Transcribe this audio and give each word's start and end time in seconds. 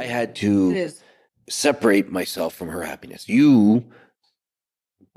I 0.00 0.06
had 0.06 0.34
to 0.36 0.90
separate 1.50 2.10
myself 2.10 2.54
from 2.54 2.68
her 2.68 2.82
happiness. 2.82 3.28
You 3.28 3.84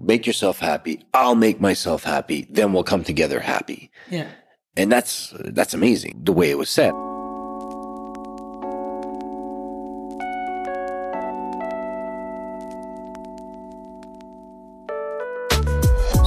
make 0.01 0.27
yourself 0.27 0.59
happy. 0.59 1.05
I'll 1.13 1.35
make 1.35 1.61
myself 1.61 2.03
happy. 2.03 2.47
Then 2.49 2.73
we'll 2.73 2.83
come 2.83 3.05
together 3.05 3.39
happy. 3.39 3.91
Yeah. 4.09 4.27
And 4.75 4.91
that's 4.91 5.33
that's 5.39 5.73
amazing 5.73 6.19
the 6.23 6.33
way 6.33 6.51
it 6.51 6.57
was 6.57 6.69
said. 6.69 6.91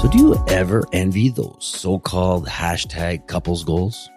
So 0.01 0.09
do 0.11 0.19
you 0.19 0.45
ever 0.49 0.85
envy 0.93 1.29
those 1.29 1.59
so-called 1.61 2.47
hashtag 2.47 3.27
couples 3.27 3.65
goals? 3.65 4.09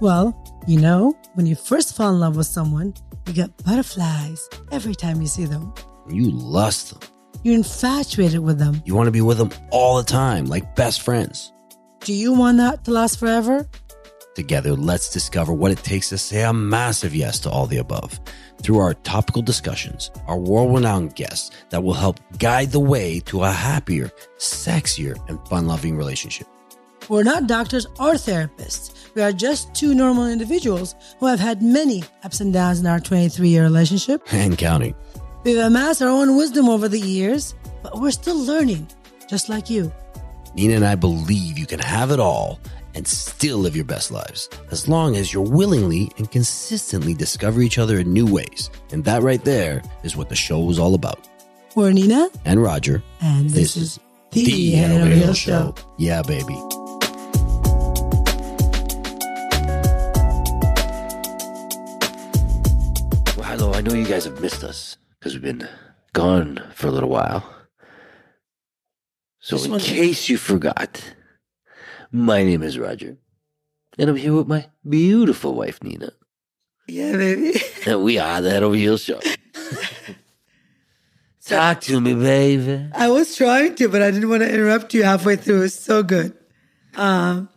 Well, 0.00 0.34
you 0.66 0.80
know, 0.80 1.14
when 1.34 1.46
you 1.46 1.54
first 1.54 1.94
fall 1.94 2.10
in 2.12 2.20
love 2.20 2.36
with 2.36 2.46
someone, 2.46 2.94
you 3.26 3.34
get 3.34 3.50
butterflies 3.64 4.48
every 4.72 4.94
time 4.94 5.20
you 5.20 5.26
see 5.26 5.44
them. 5.44 5.72
You 6.08 6.30
lust 6.30 6.90
them. 6.90 7.10
You're 7.42 7.56
infatuated 7.56 8.40
with 8.40 8.58
them. 8.58 8.82
You 8.86 8.94
want 8.94 9.06
to 9.06 9.10
be 9.10 9.20
with 9.20 9.36
them 9.36 9.50
all 9.70 9.98
the 9.98 10.04
time, 10.04 10.46
like 10.46 10.74
best 10.74 11.02
friends. 11.02 11.52
Do 12.00 12.14
you 12.14 12.32
want 12.32 12.56
that 12.58 12.84
to 12.84 12.90
last 12.90 13.18
forever? 13.18 13.68
Together, 14.34 14.74
let's 14.74 15.12
discover 15.12 15.52
what 15.52 15.70
it 15.70 15.78
takes 15.78 16.08
to 16.08 16.18
say 16.18 16.42
a 16.42 16.52
massive 16.52 17.14
yes 17.14 17.38
to 17.40 17.50
all 17.50 17.66
the 17.66 17.76
above 17.76 18.18
through 18.62 18.78
our 18.78 18.94
topical 18.94 19.42
discussions, 19.42 20.10
our 20.26 20.38
world 20.38 20.74
renowned 20.74 21.14
guests 21.14 21.50
that 21.70 21.84
will 21.84 21.92
help 21.92 22.18
guide 22.38 22.72
the 22.72 22.80
way 22.80 23.20
to 23.20 23.42
a 23.44 23.50
happier, 23.50 24.10
sexier, 24.38 25.16
and 25.28 25.46
fun 25.46 25.66
loving 25.66 25.96
relationship. 25.96 26.48
We're 27.08 27.22
not 27.22 27.46
doctors 27.46 27.86
or 27.98 28.14
therapists. 28.14 29.14
We 29.14 29.22
are 29.22 29.32
just 29.32 29.74
two 29.74 29.94
normal 29.94 30.26
individuals 30.26 30.94
who 31.18 31.26
have 31.26 31.38
had 31.40 31.62
many 31.62 32.02
ups 32.22 32.40
and 32.40 32.52
downs 32.52 32.80
in 32.80 32.86
our 32.86 33.00
23 33.00 33.48
year 33.48 33.62
relationship. 33.62 34.22
And 34.32 34.56
counting. 34.58 34.94
We've 35.44 35.58
amassed 35.58 36.00
our 36.02 36.08
own 36.08 36.36
wisdom 36.36 36.68
over 36.68 36.88
the 36.88 37.00
years, 37.00 37.54
but 37.82 38.00
we're 38.00 38.10
still 38.10 38.38
learning, 38.38 38.88
just 39.28 39.48
like 39.48 39.68
you. 39.68 39.92
Nina 40.54 40.74
and 40.74 40.84
I 40.84 40.94
believe 40.94 41.58
you 41.58 41.66
can 41.66 41.80
have 41.80 42.10
it 42.10 42.20
all 42.20 42.58
and 42.94 43.06
still 43.06 43.58
live 43.58 43.76
your 43.76 43.84
best 43.84 44.10
lives 44.10 44.48
as 44.70 44.88
long 44.88 45.16
as 45.16 45.32
you're 45.32 45.42
willingly 45.42 46.10
and 46.16 46.30
consistently 46.30 47.12
discover 47.12 47.60
each 47.60 47.78
other 47.78 47.98
in 47.98 48.12
new 48.12 48.26
ways. 48.26 48.70
And 48.92 49.04
that 49.04 49.22
right 49.22 49.44
there 49.44 49.82
is 50.04 50.16
what 50.16 50.28
the 50.28 50.36
show 50.36 50.70
is 50.70 50.78
all 50.78 50.94
about. 50.94 51.28
We're 51.74 51.92
Nina, 51.92 52.28
And 52.44 52.62
Roger, 52.62 53.02
and 53.20 53.50
this, 53.50 53.74
this, 53.74 53.76
is 53.76 54.00
is 54.32 54.46
the 54.46 54.70
Head 54.72 55.00
Over 55.00 55.10
Heels 55.10 55.38
Show. 55.38 55.74
Yeah, 55.98 56.22
baby. 56.22 56.56
I 63.74 63.80
know 63.80 63.94
you 63.94 64.04
guys 64.06 64.24
have 64.24 64.40
missed 64.40 64.62
us 64.64 64.96
because 65.18 65.34
we've 65.34 65.42
been 65.42 65.68
gone 66.12 66.62
for 66.74 66.86
a 66.86 66.90
little 66.90 67.08
while. 67.08 67.44
So, 69.40 69.62
in 69.62 69.78
case 69.78 70.28
you 70.28 70.38
forgot, 70.38 71.02
my 72.10 72.42
name 72.44 72.62
is 72.62 72.78
Roger, 72.78 73.18
and 73.98 74.08
I'm 74.08 74.16
here 74.16 74.32
with 74.32 74.46
my 74.46 74.68
beautiful 74.88 75.54
wife 75.54 75.82
Nina, 75.82 76.12
Yeah, 76.88 77.12
baby. 77.12 77.60
and 77.86 78.02
we 78.02 78.18
are 78.18 78.40
the 78.40 78.50
Head 78.50 78.62
Over 78.62 78.76
Heels 78.76 79.02
Show. 79.02 79.20
Talk 81.44 81.82
to 81.82 82.00
me, 82.00 82.14
baby. 82.14 82.88
I 82.94 83.10
was 83.10 83.36
trying 83.36 83.74
to, 83.74 83.88
but 83.90 84.00
I 84.00 84.10
didn't 84.10 84.30
want 84.30 84.42
to 84.42 84.50
interrupt 84.52 84.94
you 84.94 85.02
halfway 85.02 85.36
through. 85.36 85.56
It 85.58 85.60
was 85.60 85.74
so 85.78 86.02
good. 86.02 86.32
Um, 86.94 87.50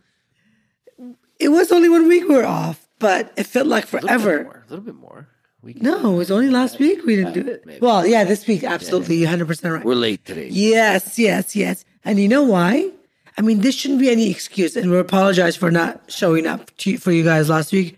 it 1.39 1.49
was 1.49 1.71
only 1.71 1.87
one 1.87 2.07
week 2.09 2.27
we 2.27 2.35
were 2.35 2.45
off, 2.45 2.85
but 2.99 3.31
it 3.37 3.45
felt 3.45 3.67
like 3.67 3.83
A 3.93 3.95
little 3.95 4.09
bit 4.09 4.17
forever. 4.17 4.43
more. 4.43 4.63
A 4.67 4.69
little 4.69 4.83
bit 4.85 4.95
more. 4.95 5.29
We 5.63 5.73
can, 5.73 5.83
No, 5.83 6.13
it 6.13 6.17
was 6.17 6.31
only 6.31 6.49
last 6.49 6.79
week 6.79 7.03
we 7.05 7.15
didn't 7.15 7.33
do 7.33 7.47
it. 7.51 7.65
maybe. 7.65 7.79
Well, 7.79 8.05
yeah, 8.05 8.23
this 8.23 8.45
week, 8.47 8.63
absolutely, 8.63 9.21
100% 9.21 9.73
right. 9.73 9.83
We're 9.83 9.95
late 9.95 10.23
today. 10.25 10.49
Yes, 10.51 11.17
yes, 11.17 11.55
yes. 11.55 11.83
And 12.05 12.19
you 12.19 12.27
know 12.27 12.43
why? 12.43 12.91
I 13.37 13.41
mean, 13.41 13.61
this 13.61 13.75
shouldn't 13.75 13.99
be 13.99 14.09
any 14.09 14.29
excuse, 14.31 14.75
and 14.75 14.89
we 14.91 14.97
apologize 14.97 15.55
for 15.55 15.69
not 15.69 16.01
showing 16.11 16.47
up 16.47 16.75
to 16.77 16.97
for 16.97 17.11
you 17.11 17.23
guys 17.23 17.49
last 17.49 17.71
week. 17.71 17.97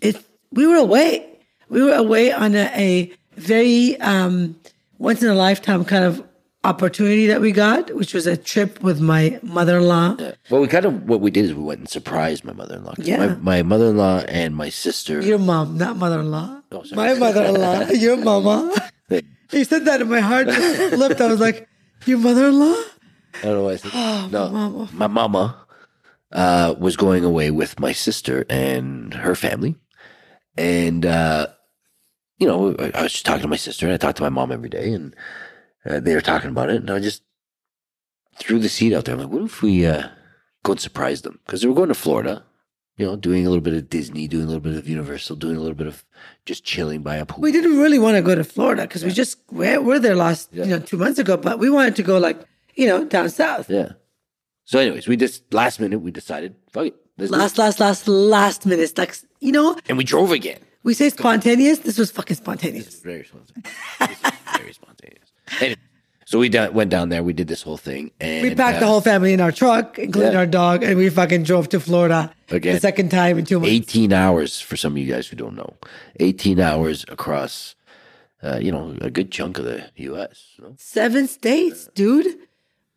It 0.00 0.22
we 0.52 0.66
were 0.66 0.76
away. 0.76 1.26
We 1.68 1.82
were 1.82 1.94
away 1.94 2.30
on 2.32 2.54
a, 2.54 2.70
a 2.74 3.12
very 3.36 3.98
um, 4.00 4.54
once 4.98 5.22
in 5.22 5.28
a 5.28 5.34
lifetime 5.34 5.84
kind 5.84 6.04
of 6.04 6.22
opportunity 6.62 7.26
that 7.26 7.40
we 7.40 7.50
got, 7.52 7.94
which 7.96 8.14
was 8.14 8.26
a 8.26 8.36
trip 8.36 8.80
with 8.82 9.00
my 9.00 9.40
mother 9.42 9.78
in 9.78 9.84
law. 9.88 10.16
Well, 10.48 10.60
we 10.60 10.68
kind 10.68 10.84
of 10.84 11.08
what 11.08 11.20
we 11.20 11.30
did 11.30 11.46
is 11.46 11.54
we 11.54 11.62
went 11.62 11.80
and 11.80 11.88
surprised 11.88 12.44
my 12.44 12.52
mother 12.52 12.76
in 12.76 12.84
law. 12.84 12.94
Yeah. 12.98 13.18
My, 13.18 13.34
my 13.34 13.62
mother-in-law 13.62 14.24
and 14.28 14.54
my 14.54 14.68
sister. 14.68 15.20
Your 15.20 15.38
mom, 15.38 15.76
not 15.76 15.96
mother 15.96 16.20
in 16.20 16.30
law. 16.30 16.60
Oh, 16.70 16.84
my 16.92 17.14
mother 17.14 17.44
in 17.44 17.54
law. 17.54 17.80
Your 17.90 18.16
mama. 18.16 18.74
You 19.52 19.64
said 19.64 19.84
that, 19.84 20.00
and 20.00 20.10
my 20.10 20.20
heart 20.20 20.48
just 20.48 20.94
flipped. 20.94 21.20
I 21.20 21.28
was 21.28 21.40
like, 21.40 21.68
"Your 22.04 22.18
mother 22.18 22.48
in 22.48 22.58
law." 22.58 22.74
I 23.38 23.42
don't 23.42 23.54
know 23.54 23.64
why 23.64 23.72
I 23.72 23.76
said 23.76 23.90
Oh, 23.94 24.28
no. 24.32 24.48
My 24.48 24.68
mama. 24.68 24.88
My 24.92 25.06
mama 25.06 25.66
uh, 26.32 26.74
was 26.78 26.96
going 26.96 27.24
away 27.24 27.50
with 27.50 27.78
my 27.78 27.92
sister 27.92 28.44
and 28.50 29.14
her 29.14 29.34
family, 29.34 29.76
and 30.56 31.06
uh, 31.06 31.46
you 32.38 32.46
know, 32.46 32.74
I, 32.78 32.90
I 32.94 33.02
was 33.02 33.12
just 33.12 33.26
talking 33.26 33.42
to 33.42 33.48
my 33.48 33.56
sister, 33.56 33.86
and 33.86 33.94
I 33.94 33.98
talked 33.98 34.16
to 34.16 34.22
my 34.22 34.28
mom 34.30 34.50
every 34.50 34.68
day, 34.68 34.92
and 34.92 35.14
uh, 35.84 36.00
they 36.00 36.14
were 36.14 36.20
talking 36.20 36.50
about 36.50 36.70
it, 36.70 36.76
and 36.76 36.90
I 36.90 36.98
just 36.98 37.22
threw 38.38 38.58
the 38.58 38.68
seed 38.68 38.92
out 38.92 39.04
there. 39.04 39.14
I'm 39.14 39.20
like, 39.20 39.30
what 39.30 39.42
if 39.42 39.62
we 39.62 39.86
uh, 39.86 40.08
go 40.66 40.72
and 40.72 40.80
surprise 40.80 41.22
them? 41.22 41.38
Because 41.46 41.60
they 41.62 41.68
were 41.68 41.74
going 41.74 41.88
to 41.88 41.94
Florida, 41.94 42.44
you 42.96 43.06
know, 43.06 43.16
doing 43.16 43.46
a 43.46 43.50
little 43.50 43.62
bit 43.62 43.74
of 43.74 43.88
Disney, 43.90 44.26
doing 44.28 44.44
a 44.44 44.46
little 44.46 44.60
bit 44.60 44.74
of 44.76 44.88
Universal, 44.88 45.36
doing 45.36 45.56
a 45.56 45.60
little 45.60 45.74
bit 45.76 45.86
of 45.86 46.04
just 46.44 46.64
chilling 46.64 47.02
by 47.02 47.16
a 47.16 47.26
pool. 47.26 47.40
We 47.42 47.52
didn't 47.52 47.78
really 47.78 47.98
want 47.98 48.16
to 48.16 48.22
go 48.22 48.34
to 48.34 48.44
Florida 48.44 48.82
because 48.82 49.04
we 49.04 49.10
just 49.10 49.38
we're, 49.50 49.80
we're 49.80 49.98
there 49.98 50.16
last 50.16 50.48
you 50.52 50.64
know 50.66 50.78
two 50.78 50.96
months 50.96 51.18
ago, 51.18 51.36
but 51.36 51.58
we 51.58 51.68
wanted 51.70 51.96
to 51.96 52.02
go 52.02 52.18
like 52.18 52.38
you 52.74 52.86
know 52.86 53.04
down 53.04 53.28
south. 53.30 53.68
Yeah. 53.70 53.92
So, 54.64 54.78
anyways, 54.80 55.06
we 55.06 55.16
just 55.16 55.52
last 55.54 55.78
minute 55.78 56.00
we 56.00 56.10
decided, 56.10 56.56
fuck 56.72 56.86
it, 56.86 56.96
let's 57.18 57.30
do 57.30 57.36
it. 57.36 57.38
Last, 57.38 57.56
last, 57.58 57.78
last, 57.80 58.08
last 58.08 58.66
minute. 58.66 58.82
It's 58.82 58.98
Like 58.98 59.14
you 59.40 59.52
know, 59.52 59.76
and 59.88 59.96
we 59.98 60.02
drove 60.04 60.32
again. 60.32 60.58
we 60.82 60.92
say 60.94 61.08
spontaneous. 61.10 61.78
This 61.80 61.98
was 61.98 62.10
fucking 62.10 62.36
spontaneous. 62.36 63.00
Very 63.00 63.24
spontaneous. 63.24 63.62
This 64.00 64.10
is 64.10 64.58
very 64.58 64.72
spontaneous. 64.72 65.28
Anyway, 65.60 65.76
so 66.26 66.38
we 66.38 66.48
down, 66.50 66.74
went 66.74 66.90
down 66.90 67.08
there. 67.08 67.22
We 67.22 67.32
did 67.32 67.48
this 67.48 67.62
whole 67.62 67.78
thing, 67.78 68.10
and 68.20 68.42
We 68.42 68.54
packed 68.54 68.80
the 68.80 68.84
uh, 68.86 68.88
whole 68.88 69.00
family 69.00 69.32
in 69.32 69.40
our 69.40 69.52
truck, 69.52 69.98
including 69.98 70.32
Yeah. 70.32 70.38
our 70.40 70.46
dog, 70.46 70.82
and 70.82 70.98
we 70.98 71.08
fucking 71.08 71.44
drove 71.44 71.68
to 71.70 71.80
Florida 71.80 72.32
Again. 72.50 72.74
the 72.74 72.80
second 72.80 73.10
time 73.10 73.38
in 73.38 73.44
two 73.46 73.58
months. 73.60 73.72
eighteen 73.72 74.12
hours 74.12 74.60
for 74.60 74.76
some 74.76 74.92
of 74.92 74.98
you 74.98 75.06
guys 75.10 75.26
who 75.28 75.36
don't 75.36 75.54
know. 75.56 75.74
Eighteen 76.20 76.60
hours 76.60 77.04
across, 77.08 77.74
uh, 78.42 78.58
you 78.60 78.70
know, 78.70 78.94
a 79.00 79.10
good 79.10 79.30
chunk 79.30 79.58
of 79.58 79.64
the 79.64 79.88
U.S. 79.96 80.44
you 80.58 80.64
know? 80.64 80.74
Seven 80.76 81.26
states, 81.28 81.88
dude. 81.94 82.26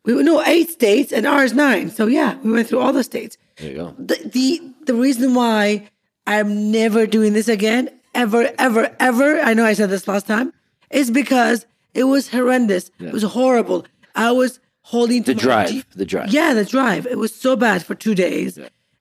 We 0.04 0.14
no 0.22 0.42
eight 0.44 0.70
states, 0.70 1.12
and 1.12 1.26
ours 1.26 1.52
nine. 1.54 1.90
So 1.90 2.06
yeah, 2.06 2.36
we 2.42 2.50
went 2.52 2.68
through 2.68 2.80
all 2.80 2.92
the 2.92 3.04
states. 3.04 3.38
There 3.56 3.70
you 3.70 3.76
go. 3.76 3.94
the 3.98 4.18
the 4.24 4.60
the 4.86 4.94
reason 4.94 5.34
why 5.34 5.88
I'm 6.26 6.70
never 6.72 7.06
doing 7.06 7.32
this 7.34 7.48
again, 7.48 7.90
ever, 8.14 8.50
ever, 8.58 8.94
ever. 8.98 9.40
I 9.40 9.54
know 9.54 9.64
I 9.64 9.74
said 9.74 9.90
this 9.90 10.08
last 10.08 10.26
time, 10.26 10.52
is 10.90 11.10
because 11.10 11.66
it 11.94 12.04
was 12.04 12.28
horrendous. 12.28 12.90
It 12.98 13.12
was 13.12 13.22
horrible. 13.22 13.86
I 14.14 14.32
was 14.32 14.60
holding 14.82 15.22
to 15.24 15.34
The 15.34 15.36
my 15.36 15.42
drive, 15.42 15.86
the 15.94 16.04
drive. 16.04 16.30
Yeah, 16.30 16.54
the 16.54 16.64
drive. 16.64 17.06
It 17.06 17.18
was 17.18 17.34
so 17.34 17.56
bad 17.56 17.84
for 17.84 17.94
two 17.94 18.14
days, 18.14 18.58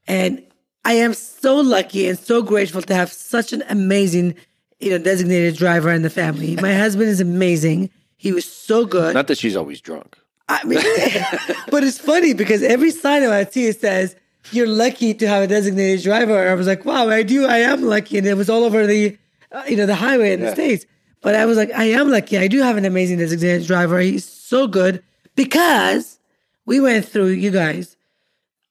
and 0.07 0.43
I 0.85 0.93
am 0.93 1.13
so 1.13 1.55
lucky 1.57 2.07
and 2.07 2.17
so 2.17 2.41
grateful 2.41 2.81
to 2.81 2.93
have 2.95 3.11
such 3.11 3.53
an 3.53 3.63
amazing, 3.69 4.35
you 4.79 4.91
know, 4.91 4.97
designated 4.97 5.55
driver 5.55 5.91
in 5.91 6.01
the 6.01 6.09
family. 6.09 6.55
My 6.55 6.73
husband 6.85 7.09
is 7.09 7.19
amazing. 7.21 7.89
He 8.17 8.31
was 8.31 8.45
so 8.45 8.85
good. 8.85 9.13
Not 9.13 9.27
that 9.27 9.37
she's 9.37 9.55
always 9.55 9.81
drunk. 9.81 10.17
I 10.47 10.63
mean, 10.65 10.79
but 11.71 11.83
it's 11.83 11.99
funny 11.99 12.33
because 12.33 12.63
every 12.63 12.91
sign 12.91 13.21
that 13.21 13.31
I 13.31 13.45
see 13.45 13.67
it 13.67 13.79
says 13.79 14.15
you're 14.51 14.67
lucky 14.67 15.13
to 15.13 15.27
have 15.27 15.43
a 15.43 15.47
designated 15.47 16.03
driver. 16.03 16.49
I 16.49 16.53
was 16.55 16.65
like, 16.67 16.85
wow, 16.85 17.07
I 17.09 17.23
do, 17.23 17.45
I 17.45 17.57
am 17.59 17.83
lucky, 17.83 18.17
and 18.17 18.25
it 18.25 18.35
was 18.35 18.49
all 18.49 18.63
over 18.63 18.87
the, 18.87 19.17
uh, 19.51 19.63
you 19.67 19.75
know, 19.75 19.85
the 19.85 19.95
highway 19.95 20.33
in 20.33 20.39
the 20.39 20.51
states. 20.51 20.85
But 21.21 21.35
I 21.35 21.45
was 21.45 21.57
like, 21.57 21.71
I 21.73 21.85
am 21.85 22.09
lucky. 22.09 22.37
I 22.37 22.47
do 22.47 22.61
have 22.61 22.77
an 22.77 22.85
amazing 22.85 23.17
designated 23.19 23.67
driver. 23.67 23.99
He's 23.99 24.25
so 24.25 24.67
good 24.67 25.03
because 25.35 26.19
we 26.65 26.79
went 26.79 27.05
through 27.05 27.27
you 27.29 27.51
guys 27.51 27.97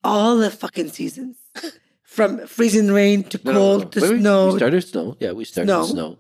all 0.05 0.37
the 0.39 0.51
fucking 0.51 0.89
seasons, 0.89 1.37
from 2.03 2.47
freezing 2.47 2.89
rain 2.91 3.25
to 3.25 3.41
No, 3.45 3.53
no, 3.53 3.59
cold 3.59 3.83
no. 3.83 3.89
to 3.91 4.01
Wait, 4.01 4.11
wait, 4.13 4.21
snow. 4.21 4.47
We 4.53 4.57
started 4.59 4.81
snow. 4.83 5.17
Yeah, 5.21 5.33
we 5.33 5.45
started 5.45 5.67
Snow. 5.69 5.85
snow. 5.87 6.19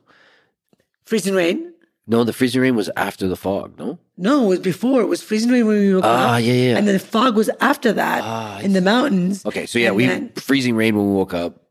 freezing 1.04 1.34
rain. 1.34 1.72
No, 2.06 2.24
the 2.24 2.32
freezing 2.32 2.62
rain 2.62 2.74
was 2.74 2.90
after 2.96 3.28
the 3.28 3.36
fog. 3.36 3.78
No. 3.78 3.98
No, 4.16 4.44
it 4.46 4.48
was 4.48 4.58
before. 4.60 5.00
It 5.02 5.06
was 5.06 5.22
freezing 5.22 5.50
rain 5.50 5.66
when 5.66 5.78
we 5.78 5.94
woke 5.94 6.04
Ah, 6.04 6.08
up. 6.08 6.30
Ah, 6.30 6.36
yeah, 6.38 6.52
yeah. 6.54 6.76
And 6.78 6.86
then 6.88 6.94
the 6.94 6.98
fog 7.00 7.36
was 7.36 7.50
after 7.60 7.92
that 7.92 8.22
Ah, 8.24 8.58
in 8.60 8.72
the 8.72 8.80
mountains. 8.80 9.44
Okay, 9.46 9.66
so 9.66 9.78
yeah, 9.78 9.88
And 9.88 9.96
we 9.96 10.06
then- 10.06 10.32
freezing 10.36 10.74
rain 10.74 10.96
when 10.96 11.06
we 11.08 11.12
woke 11.14 11.34
up 11.34 11.62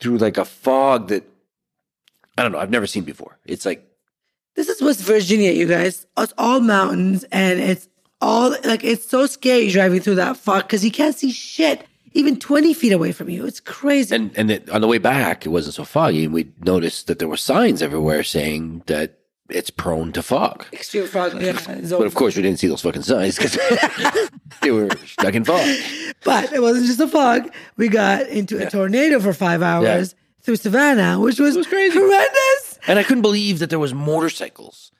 through 0.00 0.18
like 0.18 0.38
a 0.38 0.44
fog 0.44 1.08
that 1.08 1.24
I 2.38 2.42
don't 2.42 2.52
know. 2.52 2.58
I've 2.58 2.70
never 2.70 2.86
seen 2.86 3.02
before. 3.04 3.38
It's 3.44 3.66
like 3.66 3.84
This 4.56 4.68
is 4.68 4.82
West 4.82 5.00
Virginia, 5.02 5.52
you 5.52 5.66
guys. 5.66 6.06
It's 6.18 6.34
all 6.36 6.60
mountains 6.60 7.24
and 7.32 7.60
it's 7.60 7.88
all 8.20 8.50
like 8.64 8.84
it's 8.84 9.08
so 9.08 9.26
scary 9.26 9.70
driving 9.70 10.00
through 10.00 10.16
that 10.16 10.36
fog 10.36 10.62
because 10.62 10.84
you 10.84 10.90
can't 10.90 11.16
see 11.16 11.30
shit. 11.30 11.86
even 12.12 12.38
20 12.38 12.74
feet 12.74 12.92
away 12.92 13.12
from 13.12 13.28
you. 13.30 13.46
It's 13.46 13.60
crazy. 13.60 14.14
And 14.14 14.36
and 14.36 14.50
it, 14.50 14.68
on 14.70 14.80
the 14.80 14.88
way 14.88 14.98
back, 14.98 15.46
it 15.46 15.50
wasn't 15.50 15.74
so 15.76 15.84
foggy, 15.84 16.24
and 16.24 16.34
we 16.34 16.50
noticed 16.64 17.06
that 17.06 17.18
there 17.18 17.28
were 17.28 17.36
signs 17.36 17.80
everywhere 17.82 18.22
saying 18.22 18.82
that 18.86 19.18
it's 19.48 19.70
prone 19.70 20.12
to 20.12 20.22
fog. 20.22 20.66
Extreme 20.72 21.06
fog. 21.06 21.40
Yeah, 21.40 21.52
But 21.66 22.06
of 22.06 22.14
course, 22.14 22.36
we 22.36 22.42
didn't 22.42 22.58
see 22.58 22.66
those 22.68 22.82
fucking 22.82 23.02
signs 23.02 23.36
because 23.36 23.56
they 24.62 24.70
were 24.70 24.88
stuck 25.06 25.34
in 25.34 25.44
fog. 25.44 25.66
But 26.24 26.52
it 26.52 26.60
wasn't 26.60 26.86
just 26.86 27.00
a 27.00 27.08
fog. 27.08 27.50
We 27.76 27.88
got 27.88 28.28
into 28.28 28.64
a 28.64 28.68
tornado 28.70 29.18
for 29.20 29.32
five 29.32 29.62
hours 29.62 30.14
through 30.42 30.56
Savannah, 30.56 31.18
which 31.18 31.40
was, 31.40 31.56
was 31.56 31.66
crazy. 31.66 31.98
horrendous. 31.98 32.69
And 32.86 32.98
I 32.98 33.02
couldn't 33.02 33.22
believe 33.22 33.58
that 33.58 33.70
there 33.70 33.78
was 33.78 33.94
motorcycles 33.94 34.92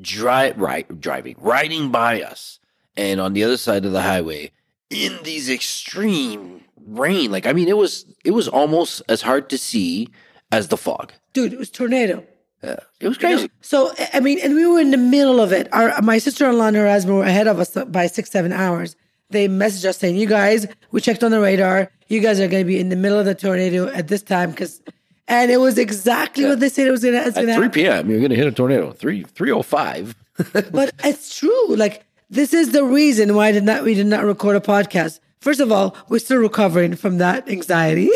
dri- 0.00 0.52
right, 0.52 1.00
driving, 1.00 1.36
riding 1.38 1.90
by 1.90 2.22
us, 2.22 2.60
and 2.96 3.20
on 3.20 3.32
the 3.32 3.44
other 3.44 3.56
side 3.56 3.84
of 3.84 3.92
the 3.92 4.02
highway 4.02 4.52
in 4.90 5.18
these 5.22 5.50
extreme 5.50 6.62
rain. 6.86 7.30
Like, 7.30 7.46
I 7.46 7.52
mean, 7.52 7.68
it 7.68 7.76
was 7.76 8.06
it 8.24 8.32
was 8.32 8.48
almost 8.48 9.02
as 9.08 9.22
hard 9.22 9.48
to 9.50 9.58
see 9.58 10.08
as 10.52 10.68
the 10.68 10.76
fog. 10.76 11.12
Dude, 11.32 11.52
it 11.52 11.58
was 11.58 11.70
tornado. 11.70 12.24
Yeah, 12.62 12.76
it 13.00 13.08
was 13.08 13.18
crazy. 13.18 13.50
So 13.60 13.92
I 14.12 14.20
mean, 14.20 14.38
and 14.42 14.54
we 14.54 14.66
were 14.66 14.80
in 14.80 14.90
the 14.90 14.96
middle 14.96 15.40
of 15.40 15.52
it. 15.52 15.68
Our 15.72 16.00
my 16.02 16.18
sister-in-law 16.18 16.68
and 16.68 16.76
her 16.76 16.88
husband 16.88 17.18
were 17.18 17.24
ahead 17.24 17.46
of 17.46 17.58
us 17.58 17.76
by 17.88 18.06
six, 18.06 18.30
seven 18.30 18.52
hours. 18.52 18.96
They 19.30 19.48
messaged 19.48 19.84
us 19.84 19.98
saying, 19.98 20.16
"You 20.16 20.26
guys, 20.26 20.66
we 20.90 21.00
checked 21.00 21.24
on 21.24 21.30
the 21.30 21.40
radar. 21.40 21.90
You 22.08 22.20
guys 22.20 22.40
are 22.40 22.48
going 22.48 22.62
to 22.62 22.68
be 22.68 22.78
in 22.78 22.88
the 22.88 22.96
middle 22.96 23.18
of 23.18 23.26
the 23.26 23.34
tornado 23.34 23.88
at 23.88 24.08
this 24.08 24.22
time." 24.22 24.50
Because, 24.50 24.80
and 25.28 25.50
it 25.50 25.58
was 25.58 25.78
exactly 25.78 26.44
what 26.44 26.60
they 26.60 26.68
said 26.68 26.86
it 26.86 26.90
was 26.90 27.02
going 27.02 27.14
to 27.14 27.20
At 27.20 27.34
happen. 27.34 27.54
3 27.54 27.68
p.m., 27.70 28.10
you're 28.10 28.18
going 28.18 28.30
to 28.30 28.36
hit 28.36 28.46
a 28.46 28.52
tornado. 28.52 28.92
3 28.92 29.22
305. 29.22 30.14
but 30.72 30.92
it's 31.04 31.38
true. 31.38 31.76
Like 31.76 32.04
this 32.30 32.52
is 32.52 32.72
the 32.72 32.84
reason 32.84 33.34
why 33.34 33.52
did 33.52 33.64
not 33.64 33.84
we 33.84 33.94
did 33.94 34.06
not 34.06 34.24
record 34.24 34.56
a 34.56 34.60
podcast. 34.60 35.20
First 35.40 35.60
of 35.60 35.70
all, 35.70 35.96
we're 36.08 36.18
still 36.18 36.38
recovering 36.38 36.96
from 36.96 37.18
that 37.18 37.48
anxiety. 37.48 38.10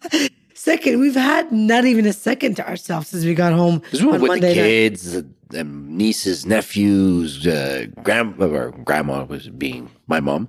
Second, 0.54 1.00
we've 1.00 1.14
had 1.14 1.50
not 1.52 1.84
even 1.84 2.06
a 2.06 2.12
second 2.12 2.56
to 2.56 2.68
ourselves 2.68 3.08
since 3.08 3.24
we 3.24 3.34
got 3.34 3.52
home 3.52 3.78
Because 3.78 4.00
we 4.00 4.06
were 4.08 4.14
on 4.14 4.20
with 4.20 4.28
Monday 4.28 4.48
the 4.48 4.54
kids, 4.54 5.16
um, 5.56 5.96
nieces, 5.96 6.46
nephews, 6.46 7.46
uh, 7.46 7.86
grandma 8.02 8.46
or 8.46 8.70
grandma 8.72 9.24
was 9.24 9.48
being 9.48 9.90
my 10.08 10.20
mom, 10.20 10.48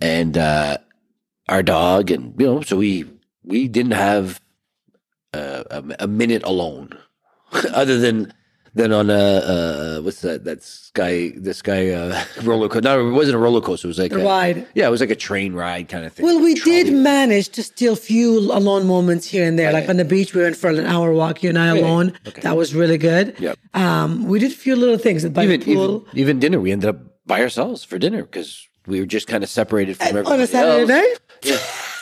and 0.00 0.36
uh, 0.36 0.78
our 1.48 1.62
dog, 1.62 2.10
and 2.10 2.34
you 2.38 2.46
know, 2.46 2.60
so 2.62 2.76
we 2.76 3.06
we 3.42 3.68
didn't 3.68 3.92
have 3.92 4.40
uh, 5.34 5.64
a, 5.98 6.04
a 6.04 6.06
minute 6.06 6.42
alone, 6.44 6.90
other 7.74 7.98
than 7.98 8.32
than 8.74 8.92
on 8.92 9.08
a 9.08 9.14
uh, 9.14 10.00
what's 10.02 10.20
that 10.22 10.44
that 10.44 10.62
sky 10.62 11.32
this 11.36 11.62
guy 11.62 11.90
uh, 11.90 12.24
roller 12.42 12.68
coaster. 12.68 12.82
No, 12.82 13.08
it 13.08 13.12
wasn't 13.12 13.36
a 13.36 13.38
roller 13.38 13.60
coaster. 13.60 13.86
It 13.86 13.90
was 13.90 13.98
like 13.98 14.12
A 14.12 14.20
a 14.20 14.24
ride. 14.24 14.66
Yeah, 14.74 14.88
it 14.88 14.90
was 14.90 15.00
like 15.00 15.10
a 15.10 15.16
train 15.16 15.52
ride 15.54 15.88
kind 15.88 16.04
of 16.04 16.12
thing. 16.12 16.26
Well, 16.26 16.40
we 16.42 16.54
Trolley. 16.54 16.84
did 16.84 16.92
manage 16.92 17.50
to 17.50 17.62
steal 17.62 17.94
few 17.96 18.38
alone 18.52 18.86
moments 18.86 19.26
here 19.28 19.46
and 19.46 19.58
there. 19.58 19.72
Like 19.72 19.88
on 19.88 19.96
the 19.96 20.04
beach, 20.04 20.34
we 20.34 20.42
went 20.42 20.56
for 20.56 20.70
an 20.70 20.80
hour 20.86 21.12
walk, 21.12 21.42
you 21.42 21.50
and 21.50 21.58
I 21.58 21.68
alone. 21.68 22.12
That 22.42 22.56
was 22.56 22.74
really 22.74 22.98
good. 22.98 23.34
Yep. 23.38 23.58
Um, 23.74 24.26
we 24.26 24.38
did 24.40 24.52
a 24.52 24.54
few 24.54 24.74
little 24.76 24.98
things 24.98 25.24
by 25.28 25.44
even, 25.44 25.60
the 25.60 25.74
pool. 25.74 26.06
even 26.08 26.18
even 26.18 26.38
dinner. 26.40 26.60
We 26.60 26.72
ended 26.72 26.90
up 26.90 26.98
by 27.26 27.40
ourselves 27.40 27.84
for 27.84 27.98
dinner 27.98 28.22
because 28.22 28.66
we 28.86 29.00
were 29.00 29.06
just 29.06 29.28
kind 29.28 29.42
of 29.44 29.50
separated 29.50 29.96
from 29.96 30.08
everybody 30.08 30.34
on 30.34 30.40
a 30.40 30.46
Saturday 30.46 30.80
else. 30.80 30.88
night. 30.90 31.16
Was 31.44 31.93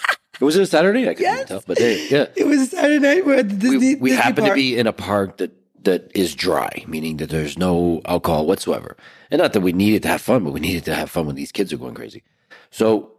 it 0.43 0.45
was 0.45 0.57
a 0.57 0.67
Saturday? 0.67 1.09
I 1.09 1.15
couldn't 1.15 1.47
tell, 1.47 1.63
but 1.67 1.79
hey, 1.79 2.07
yeah, 2.11 2.27
It 2.37 2.47
was 2.47 2.61
a 2.63 2.67
Saturday 2.67 2.99
night. 2.99 3.25
We're 3.25 3.39
at 3.39 3.49
the 3.49 3.55
Disney. 3.55 3.79
we, 3.79 3.95
we 3.95 4.11
Disney 4.11 4.23
happened 4.23 4.47
to 4.49 4.55
be 4.55 4.77
in 4.77 4.87
a 4.87 4.93
park 4.93 5.37
that 5.39 5.53
that 5.85 6.11
is 6.15 6.35
dry, 6.35 6.85
meaning 6.87 7.17
that 7.19 7.31
there's 7.31 7.57
no 7.59 8.01
alcohol 8.05 8.47
whatsoever, 8.47 8.97
and 9.31 9.41
not 9.41 9.53
that 9.53 9.61
we 9.63 9.73
needed 9.73 10.03
to 10.03 10.09
have 10.09 10.21
fun, 10.21 10.45
but 10.45 10.53
we 10.53 10.61
needed 10.61 10.85
to 10.85 10.95
have 10.95 11.11
fun 11.11 11.27
when 11.27 11.35
these 11.37 11.51
kids 11.53 11.73
are 11.73 11.77
going 11.77 11.95
crazy. 11.95 12.23
So 12.71 13.13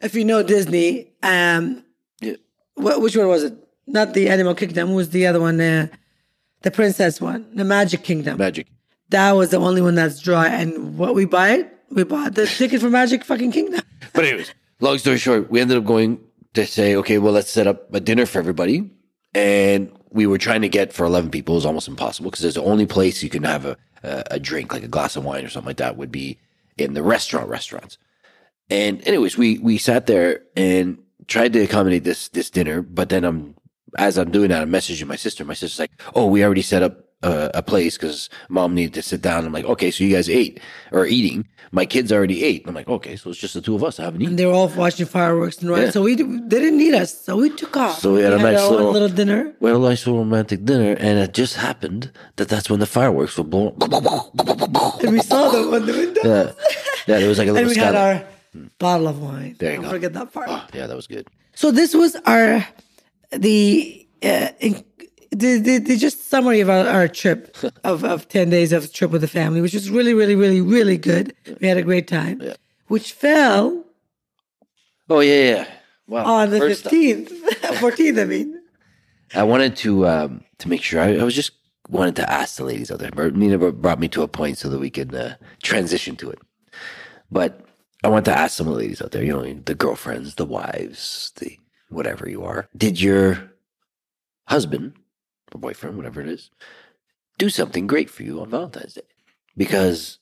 If 0.00 0.14
you 0.14 0.24
know 0.24 0.42
Disney, 0.42 1.12
um, 1.22 1.84
Yeah. 2.20 2.34
wh- 2.74 3.00
which 3.02 3.16
one 3.16 3.28
was 3.28 3.42
it? 3.44 3.54
Not 3.86 4.14
the 4.14 4.28
Animal 4.28 4.54
Kingdom. 4.54 4.94
Was 4.94 5.10
the 5.10 5.26
other 5.26 5.40
one? 5.40 5.60
Uh, 5.60 5.86
the 6.62 6.70
Princess 6.70 7.20
one, 7.20 7.46
the 7.54 7.64
Magic 7.64 8.02
Kingdom. 8.02 8.38
magic. 8.38 8.66
That 9.10 9.32
was 9.32 9.50
the 9.50 9.58
only 9.58 9.80
one 9.80 9.94
that's 9.94 10.20
dry. 10.20 10.48
And 10.48 10.98
what 10.98 11.14
we 11.14 11.24
buy 11.24 11.50
it? 11.58 11.72
We 11.90 12.02
bought 12.04 12.34
the 12.34 12.46
ticket 12.46 12.80
for 12.80 12.90
Magic 12.90 13.24
fucking 13.24 13.52
Kingdom. 13.52 13.80
But 14.12 14.24
anyways, 14.24 14.52
long 14.80 14.98
story 14.98 15.18
short, 15.18 15.50
we 15.50 15.60
ended 15.60 15.78
up 15.78 15.84
going 15.84 16.18
to 16.54 16.66
say, 16.66 16.96
okay, 16.96 17.18
well, 17.18 17.32
let's 17.32 17.50
set 17.50 17.66
up 17.66 17.92
a 17.94 18.00
dinner 18.00 18.26
for 18.26 18.38
everybody. 18.38 18.90
And 19.34 19.92
we 20.10 20.26
were 20.26 20.38
trying 20.38 20.62
to 20.62 20.68
get 20.68 20.92
for 20.92 21.04
11 21.04 21.30
people. 21.30 21.54
It 21.54 21.58
was 21.58 21.66
almost 21.66 21.88
impossible 21.88 22.30
because 22.30 22.42
there's 22.42 22.54
the 22.54 22.62
only 22.62 22.86
place 22.86 23.22
you 23.22 23.28
can 23.28 23.44
have 23.44 23.66
a, 23.66 23.76
a, 24.02 24.24
a 24.32 24.40
drink, 24.40 24.72
like 24.72 24.82
a 24.82 24.88
glass 24.88 25.16
of 25.16 25.24
wine 25.24 25.44
or 25.44 25.48
something 25.48 25.68
like 25.68 25.76
that, 25.78 25.96
would 25.96 26.10
be 26.10 26.38
in 26.76 26.94
the 26.94 27.02
restaurant 27.02 27.48
restaurants. 27.48 27.98
And 28.70 29.06
anyways, 29.06 29.36
we, 29.36 29.58
we 29.58 29.78
sat 29.78 30.06
there 30.06 30.42
and 30.56 30.98
tried 31.26 31.52
to 31.52 31.60
accommodate 31.60 32.04
this, 32.04 32.28
this 32.28 32.50
dinner. 32.50 32.82
But 32.82 33.08
then 33.08 33.24
I'm, 33.24 33.54
as 33.96 34.18
I'm 34.18 34.30
doing 34.30 34.48
that, 34.48 34.62
I'm 34.62 34.70
messaging 34.70 35.06
my 35.06 35.16
sister. 35.16 35.44
My 35.44 35.54
sister's 35.54 35.78
like, 35.78 35.92
oh, 36.14 36.26
we 36.26 36.44
already 36.44 36.62
set 36.62 36.82
up 36.82 37.07
a, 37.22 37.50
a 37.54 37.62
place 37.62 37.96
because 37.96 38.30
mom 38.48 38.74
needed 38.74 38.94
to 38.94 39.02
sit 39.02 39.20
down. 39.22 39.44
I'm 39.44 39.52
like, 39.52 39.64
okay, 39.64 39.90
so 39.90 40.04
you 40.04 40.14
guys 40.14 40.28
ate 40.30 40.60
or 40.92 41.06
eating. 41.06 41.46
My 41.72 41.84
kids 41.84 42.10
already 42.12 42.44
ate. 42.44 42.64
I'm 42.66 42.74
like, 42.74 42.88
okay, 42.88 43.16
so 43.16 43.28
it's 43.30 43.38
just 43.38 43.52
the 43.54 43.60
two 43.60 43.74
of 43.74 43.84
us. 43.84 44.00
I 44.00 44.04
haven't 44.04 44.22
eaten. 44.22 44.32
And 44.32 44.38
they 44.38 44.46
were 44.46 44.52
all 44.52 44.68
watching 44.68 45.04
fireworks 45.04 45.58
and 45.58 45.68
right. 45.68 45.84
Yeah. 45.84 45.90
So 45.90 46.02
we 46.02 46.14
they 46.14 46.24
didn't 46.24 46.78
need 46.78 46.94
us. 46.94 47.12
So 47.20 47.36
we 47.36 47.50
took 47.50 47.76
off. 47.76 47.98
So 47.98 48.14
we 48.14 48.22
had 48.22 48.32
a 48.32 48.38
nice 48.38 48.58
our 48.58 48.70
little- 48.70 48.92
little 48.92 49.08
dinner. 49.08 49.52
We 49.60 49.68
had 49.70 49.76
a 49.76 49.80
nice 49.80 50.06
little 50.06 50.20
romantic 50.24 50.64
dinner, 50.64 50.92
and 50.98 51.18
it 51.18 51.34
just 51.34 51.56
happened 51.56 52.10
that 52.36 52.48
that's 52.48 52.70
when 52.70 52.80
the 52.80 52.86
fireworks 52.86 53.36
were 53.36 53.44
blown. 53.44 53.76
And 53.80 55.12
we 55.12 55.20
saw 55.20 55.48
them 55.50 55.74
on 55.74 55.86
the 55.86 55.92
window. 55.92 56.20
yeah, 56.24 56.52
yeah, 57.06 57.18
there 57.18 57.28
was 57.28 57.38
like 57.38 57.48
a 57.48 57.50
And 57.50 57.66
little 57.66 57.70
we 57.70 57.76
had 57.76 57.94
our 57.94 58.24
bottle 58.78 59.08
of 59.08 59.20
wine. 59.20 59.56
There 59.58 59.70
you 59.72 59.76
Don't 59.76 59.84
go. 59.86 59.90
forget 59.90 60.12
that 60.14 60.32
part. 60.32 60.46
Oh, 60.50 60.64
yeah, 60.72 60.86
that 60.86 60.96
was 60.96 61.06
good. 61.06 61.26
So 61.54 61.70
this 61.70 61.94
was 61.94 62.16
our 62.24 62.66
the 63.32 64.06
uh, 64.22 64.48
the, 65.30 65.58
the, 65.58 65.78
the 65.78 65.96
just 65.96 66.28
summary 66.28 66.60
of 66.60 66.70
our, 66.70 66.86
our 66.86 67.08
trip 67.08 67.56
of, 67.84 68.04
of 68.04 68.28
10 68.28 68.50
days 68.50 68.72
of 68.72 68.92
trip 68.92 69.10
with 69.10 69.20
the 69.20 69.28
family, 69.28 69.60
which 69.60 69.74
was 69.74 69.90
really, 69.90 70.14
really, 70.14 70.34
really, 70.34 70.60
really 70.60 70.96
good. 70.96 71.34
We 71.60 71.68
had 71.68 71.76
a 71.76 71.82
great 71.82 72.08
time, 72.08 72.42
which 72.86 73.12
fell 73.12 73.84
Oh 75.10 75.20
yeah, 75.20 75.34
yeah. 75.34 75.66
Wow. 76.06 76.24
on 76.24 76.50
the 76.50 76.58
First 76.58 76.86
up, 76.86 76.92
15th, 76.92 77.28
14th, 77.28 78.20
I 78.20 78.24
mean. 78.24 78.60
I 79.34 79.42
wanted 79.42 79.76
to 79.78 80.06
um, 80.06 80.44
to 80.58 80.68
make 80.68 80.82
sure. 80.82 81.00
I, 81.00 81.16
I 81.16 81.22
was 81.22 81.34
just 81.34 81.52
wanted 81.88 82.16
to 82.16 82.30
ask 82.30 82.56
the 82.56 82.64
ladies 82.64 82.90
out 82.90 82.98
there. 82.98 83.10
But 83.10 83.36
Nina 83.36 83.58
brought 83.72 84.00
me 84.00 84.08
to 84.08 84.22
a 84.22 84.28
point 84.28 84.58
so 84.58 84.68
that 84.68 84.78
we 84.78 84.90
could 84.90 85.14
uh, 85.14 85.34
transition 85.62 86.16
to 86.16 86.30
it. 86.30 86.38
But 87.30 87.60
I 88.04 88.08
want 88.08 88.24
to 88.26 88.38
ask 88.38 88.56
some 88.56 88.68
of 88.68 88.74
the 88.74 88.78
ladies 88.78 89.02
out 89.02 89.10
there. 89.10 89.22
You 89.22 89.32
know, 89.32 89.52
the 89.52 89.74
girlfriends, 89.74 90.34
the 90.36 90.46
wives, 90.46 91.32
the 91.36 91.58
whatever 91.90 92.28
you 92.28 92.44
are. 92.44 92.68
Did 92.76 93.00
your 93.00 93.50
husband 94.46 94.94
or 95.54 95.60
boyfriend, 95.60 95.96
whatever 95.96 96.20
it 96.20 96.28
is, 96.28 96.50
do 97.38 97.48
something 97.48 97.86
great 97.86 98.10
for 98.10 98.22
you 98.22 98.40
on 98.40 98.50
Valentine's 98.50 98.94
Day? 98.94 99.02
Because 99.56 100.18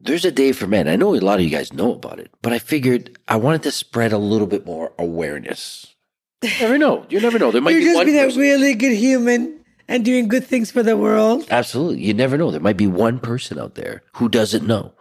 there's 0.00 0.24
a 0.24 0.30
day 0.30 0.52
for 0.52 0.66
men. 0.66 0.88
I 0.88 0.96
know 0.96 1.14
a 1.14 1.18
lot 1.20 1.38
of 1.38 1.44
you 1.44 1.50
guys 1.50 1.72
know 1.72 1.92
about 1.94 2.18
it, 2.20 2.30
but 2.42 2.52
I 2.52 2.58
figured 2.58 3.18
I 3.26 3.36
wanted 3.36 3.62
to 3.64 3.70
spread 3.72 4.12
a 4.12 4.18
little 4.18 4.46
bit 4.46 4.64
more 4.66 4.92
awareness. 4.98 5.94
You 6.42 6.50
never 6.60 6.78
know. 6.78 7.04
You 7.10 7.20
never 7.20 7.38
know. 7.38 7.50
There 7.50 7.60
might 7.60 7.72
You're 7.72 7.80
be 7.80 7.84
just 7.86 7.96
one 7.96 8.06
being 8.06 8.18
a 8.18 8.22
person. 8.24 8.40
really 8.40 8.74
good 8.74 8.92
human 8.96 9.64
and 9.88 10.04
doing 10.04 10.28
good 10.28 10.46
things 10.46 10.70
for 10.70 10.82
the 10.82 10.96
world. 10.96 11.46
Absolutely. 11.50 12.02
You 12.04 12.14
never 12.14 12.38
know. 12.38 12.50
There 12.50 12.60
might 12.60 12.76
be 12.76 12.86
one 12.86 13.18
person 13.18 13.58
out 13.58 13.74
there 13.74 14.02
who 14.14 14.28
doesn't 14.28 14.66
know. 14.66 14.92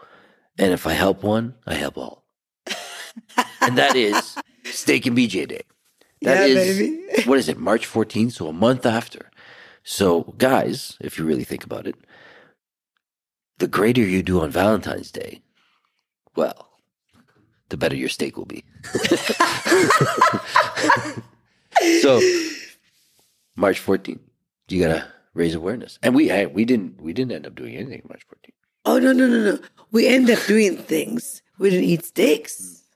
And 0.58 0.74
if 0.74 0.88
I 0.88 0.94
help 0.94 1.22
one, 1.24 1.53
I 1.68 1.75
help 1.75 1.98
all. 1.98 2.25
and 3.62 3.77
that 3.77 3.96
is 3.96 4.36
Steak 4.65 5.06
and 5.06 5.15
BJ 5.18 5.48
Day. 5.48 5.62
That 6.21 6.50
Yeah, 6.50 6.55
is 6.55 6.77
baby. 6.77 7.24
what 7.25 7.39
is 7.39 7.47
it? 7.50 7.57
March 7.57 7.88
14th, 7.88 8.33
so 8.33 8.47
a 8.47 8.53
month 8.53 8.86
after. 8.86 9.29
So, 9.83 10.33
guys, 10.38 10.97
if 11.00 11.17
you 11.17 11.25
really 11.25 11.43
think 11.43 11.63
about 11.63 11.88
it, 11.88 11.95
the 13.59 13.67
greater 13.67 14.01
you 14.01 14.21
do 14.24 14.41
on 14.41 14.51
Valentine's 14.51 15.12
Day, 15.12 15.41
well, 16.36 16.69
the 17.69 17.77
better 17.77 17.95
your 17.95 18.09
steak 18.09 18.38
will 18.38 18.45
be. 18.45 18.63
so, 22.01 22.19
March 23.55 23.83
14th, 23.83 24.19
you 24.69 24.81
gotta 24.81 25.07
raise 25.33 25.55
awareness, 25.55 26.00
and 26.03 26.13
we 26.15 26.45
we 26.47 26.65
didn't 26.65 27.01
we 27.01 27.13
didn't 27.13 27.31
end 27.31 27.47
up 27.47 27.55
doing 27.55 27.75
anything 27.75 28.01
March 28.07 28.24
14th. 28.27 28.53
Oh, 28.86 29.00
no, 29.00 29.12
no, 29.12 29.27
no, 29.27 29.51
no. 29.51 29.59
We 29.91 30.07
ended 30.07 30.38
up 30.38 30.45
doing 30.45 30.77
things. 30.77 31.41
We 31.59 31.69
didn't 31.69 31.86
eat 31.89 32.05
steaks, 32.05 32.57
hmm. 32.59 32.87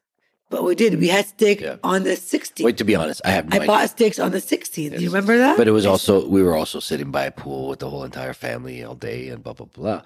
But 0.51 0.63
we 0.63 0.75
did. 0.75 0.99
We 0.99 1.07
had 1.07 1.25
steak 1.25 1.61
Yeah. 1.61 1.77
on 1.83 2.03
the 2.03 2.11
16th. 2.15 2.63
Wait, 2.63 2.77
to 2.77 2.83
be 2.83 2.95
honest, 2.95 3.21
I 3.25 3.31
have 3.31 3.49
no 3.49 3.53
I 3.55 3.57
idea. 3.61 3.67
bought 3.67 3.89
steaks 3.89 4.19
on 4.19 4.31
the 4.31 4.37
16th. 4.41 4.95
Do 4.97 5.01
you 5.03 5.09
remember 5.09 5.37
that? 5.39 5.57
But 5.57 5.67
it 5.67 5.71
was 5.71 5.85
also 5.87 6.27
we 6.27 6.43
were 6.43 6.55
also 6.55 6.79
sitting 6.79 7.09
by 7.09 7.25
a 7.25 7.31
pool 7.31 7.69
with 7.69 7.79
the 7.79 7.89
whole 7.89 8.03
entire 8.03 8.33
family 8.33 8.83
all 8.83 8.93
day 8.95 9.29
and 9.29 9.41
blah 9.41 9.53
blah 9.53 9.65
blah. 9.73 10.01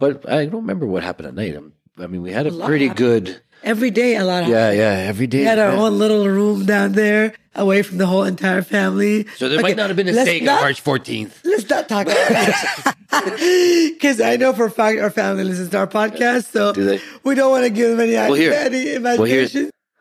But 0.00 0.28
I 0.28 0.46
don't 0.46 0.62
remember 0.62 0.86
what 0.86 1.02
happened 1.04 1.28
at 1.28 1.34
night. 1.34 1.54
I 1.98 2.06
mean, 2.06 2.22
we 2.22 2.32
had 2.32 2.46
a 2.46 2.50
lot 2.50 2.66
pretty 2.66 2.88
happened. 2.88 3.26
good. 3.26 3.40
Every 3.62 3.90
day, 3.90 4.16
a 4.16 4.24
lot. 4.24 4.44
Of 4.44 4.48
yeah, 4.48 4.70
yeah. 4.72 5.04
Every 5.12 5.26
day. 5.26 5.40
We 5.40 5.44
had 5.44 5.58
our 5.58 5.72
yeah. 5.74 5.80
own 5.82 5.98
little 5.98 6.26
room 6.26 6.64
down 6.64 6.92
there, 6.92 7.34
away 7.54 7.82
from 7.82 7.98
the 7.98 8.06
whole 8.06 8.24
entire 8.24 8.62
family. 8.62 9.26
So 9.36 9.50
there 9.50 9.58
Okay, 9.58 9.62
might 9.68 9.76
not 9.76 9.90
have 9.90 9.96
been 9.98 10.08
a 10.08 10.14
steak 10.14 10.42
not- 10.44 10.60
on 10.60 10.64
March 10.64 10.82
14th. 10.82 11.44
Let's 11.44 11.68
not 11.68 11.86
talk 11.86 12.06
about 12.06 12.28
that. 12.30 12.96
Because 13.90 14.20
I 14.20 14.36
know 14.36 14.52
for 14.54 14.66
a 14.66 14.70
fact 14.70 14.98
our 15.00 15.10
family 15.10 15.44
listens 15.44 15.68
to 15.70 15.78
our 15.78 15.86
podcast, 15.86 16.52
so 16.52 16.72
Do 16.72 16.84
they? 16.84 17.00
we 17.24 17.34
don't 17.34 17.50
want 17.50 17.64
to 17.64 17.70
give 17.70 17.90
them 17.90 18.00
any, 18.00 18.12
Well, 18.14 18.32
here. 18.34 18.52
any 18.54 18.98
Well, 18.98 19.24
here's. 19.24 19.54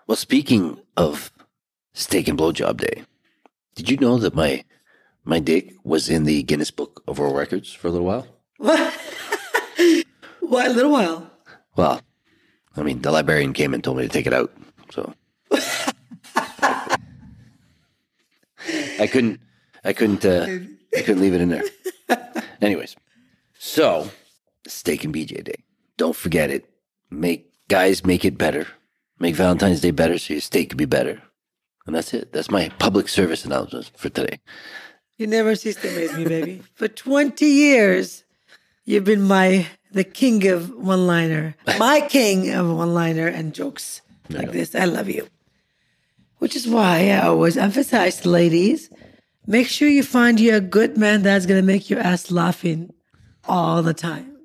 Well, 0.10 0.16
speaking 0.16 0.80
of 0.98 1.32
steak 1.94 2.28
and 2.28 2.36
blowjob 2.36 2.78
day, 2.78 3.04
did 3.76 3.92
you 3.92 3.98
know 3.98 4.18
that 4.18 4.34
my 4.34 4.66
my 5.24 5.38
dick 5.38 5.76
was 5.84 6.10
in 6.10 6.24
the 6.24 6.42
Guinness 6.42 6.72
Book 6.72 7.04
of 7.08 7.20
World 7.20 7.36
Records 7.36 7.72
for 7.72 7.90
a 7.90 7.92
little 7.92 8.08
while? 8.08 8.26
What? 8.58 8.92
Why 10.40 10.66
a 10.66 10.74
little 10.74 10.92
while? 10.92 11.30
Well, 11.76 12.02
I 12.76 12.82
mean, 12.82 13.04
the 13.04 13.12
librarian 13.12 13.54
came 13.54 13.76
and 13.76 13.84
told 13.84 13.98
me 13.98 14.04
to 14.08 14.10
take 14.10 14.26
it 14.26 14.34
out, 14.34 14.52
so 14.90 15.14
I 18.98 19.08
couldn't. 19.12 19.40
I 19.84 19.94
couldn't. 19.94 20.26
Uh, 20.26 20.48
I 20.98 21.02
couldn't 21.02 21.22
leave 21.22 21.36
it 21.36 21.42
in 21.42 21.50
there. 21.50 21.66
Anyways, 22.62 22.96
so 23.60 24.10
steak 24.66 25.04
and 25.04 25.14
BJ 25.14 25.44
Day. 25.44 25.64
Don't 25.98 26.16
forget 26.16 26.50
it. 26.50 26.66
Make 27.12 27.54
guys 27.68 28.04
make 28.04 28.26
it 28.26 28.40
better. 28.40 28.66
Make 29.20 29.36
Valentine's 29.36 29.82
Day 29.82 29.92
better 29.92 30.18
so 30.18 30.34
your 30.34 30.42
steak 30.42 30.70
can 30.70 30.78
be 30.78 30.86
better. 30.86 31.22
And 31.86 31.96
that's 31.96 32.14
it. 32.14 32.32
That's 32.32 32.52
my 32.52 32.70
public 32.80 33.10
service 33.10 33.46
announcement 33.46 33.92
for 33.96 34.10
today. 34.10 34.40
You 35.18 35.28
never 35.28 35.56
cease 35.56 35.76
to 35.78 35.90
amaze 35.90 36.14
me, 36.14 36.26
baby. 36.26 36.64
For 36.76 36.88
20 36.88 37.46
years, 37.46 38.24
you've 38.86 39.04
been 39.04 39.24
my 39.24 39.68
the 39.92 40.06
king 40.06 40.48
of 40.48 40.70
one 40.70 41.08
liner, 41.08 41.56
my 41.80 42.00
king 42.02 42.54
of 42.54 42.70
one 42.70 42.94
liner 42.94 43.28
and 43.28 43.54
jokes 43.54 44.02
like 44.30 44.52
this. 44.52 44.76
I 44.76 44.86
love 44.86 45.10
you. 45.10 45.28
Which 46.38 46.56
is 46.56 46.68
why 46.68 47.10
I 47.10 47.26
always 47.26 47.58
emphasize 47.58 48.26
ladies 48.26 48.90
make 49.46 49.68
sure 49.68 49.90
you 49.90 50.04
find 50.04 50.40
you 50.40 50.56
a 50.56 50.62
good 50.62 50.96
man 50.98 51.24
that's 51.24 51.46
going 51.46 51.60
to 51.60 51.66
make 51.66 51.90
your 51.90 52.00
ass 52.00 52.32
laughing 52.32 52.94
all 53.46 53.82
the 53.82 53.94
time. 53.94 54.38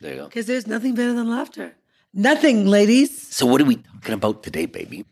There 0.00 0.12
you 0.12 0.20
go. 0.20 0.24
Because 0.26 0.46
there's 0.46 0.66
nothing 0.66 0.94
better 0.94 1.14
than 1.14 1.30
laughter. 1.30 1.76
Nothing, 2.14 2.66
ladies. 2.66 3.28
So 3.34 3.46
what 3.46 3.60
are 3.60 3.64
we 3.64 3.76
talking 3.76 4.14
about 4.14 4.42
today, 4.42 4.66
baby? 4.66 5.04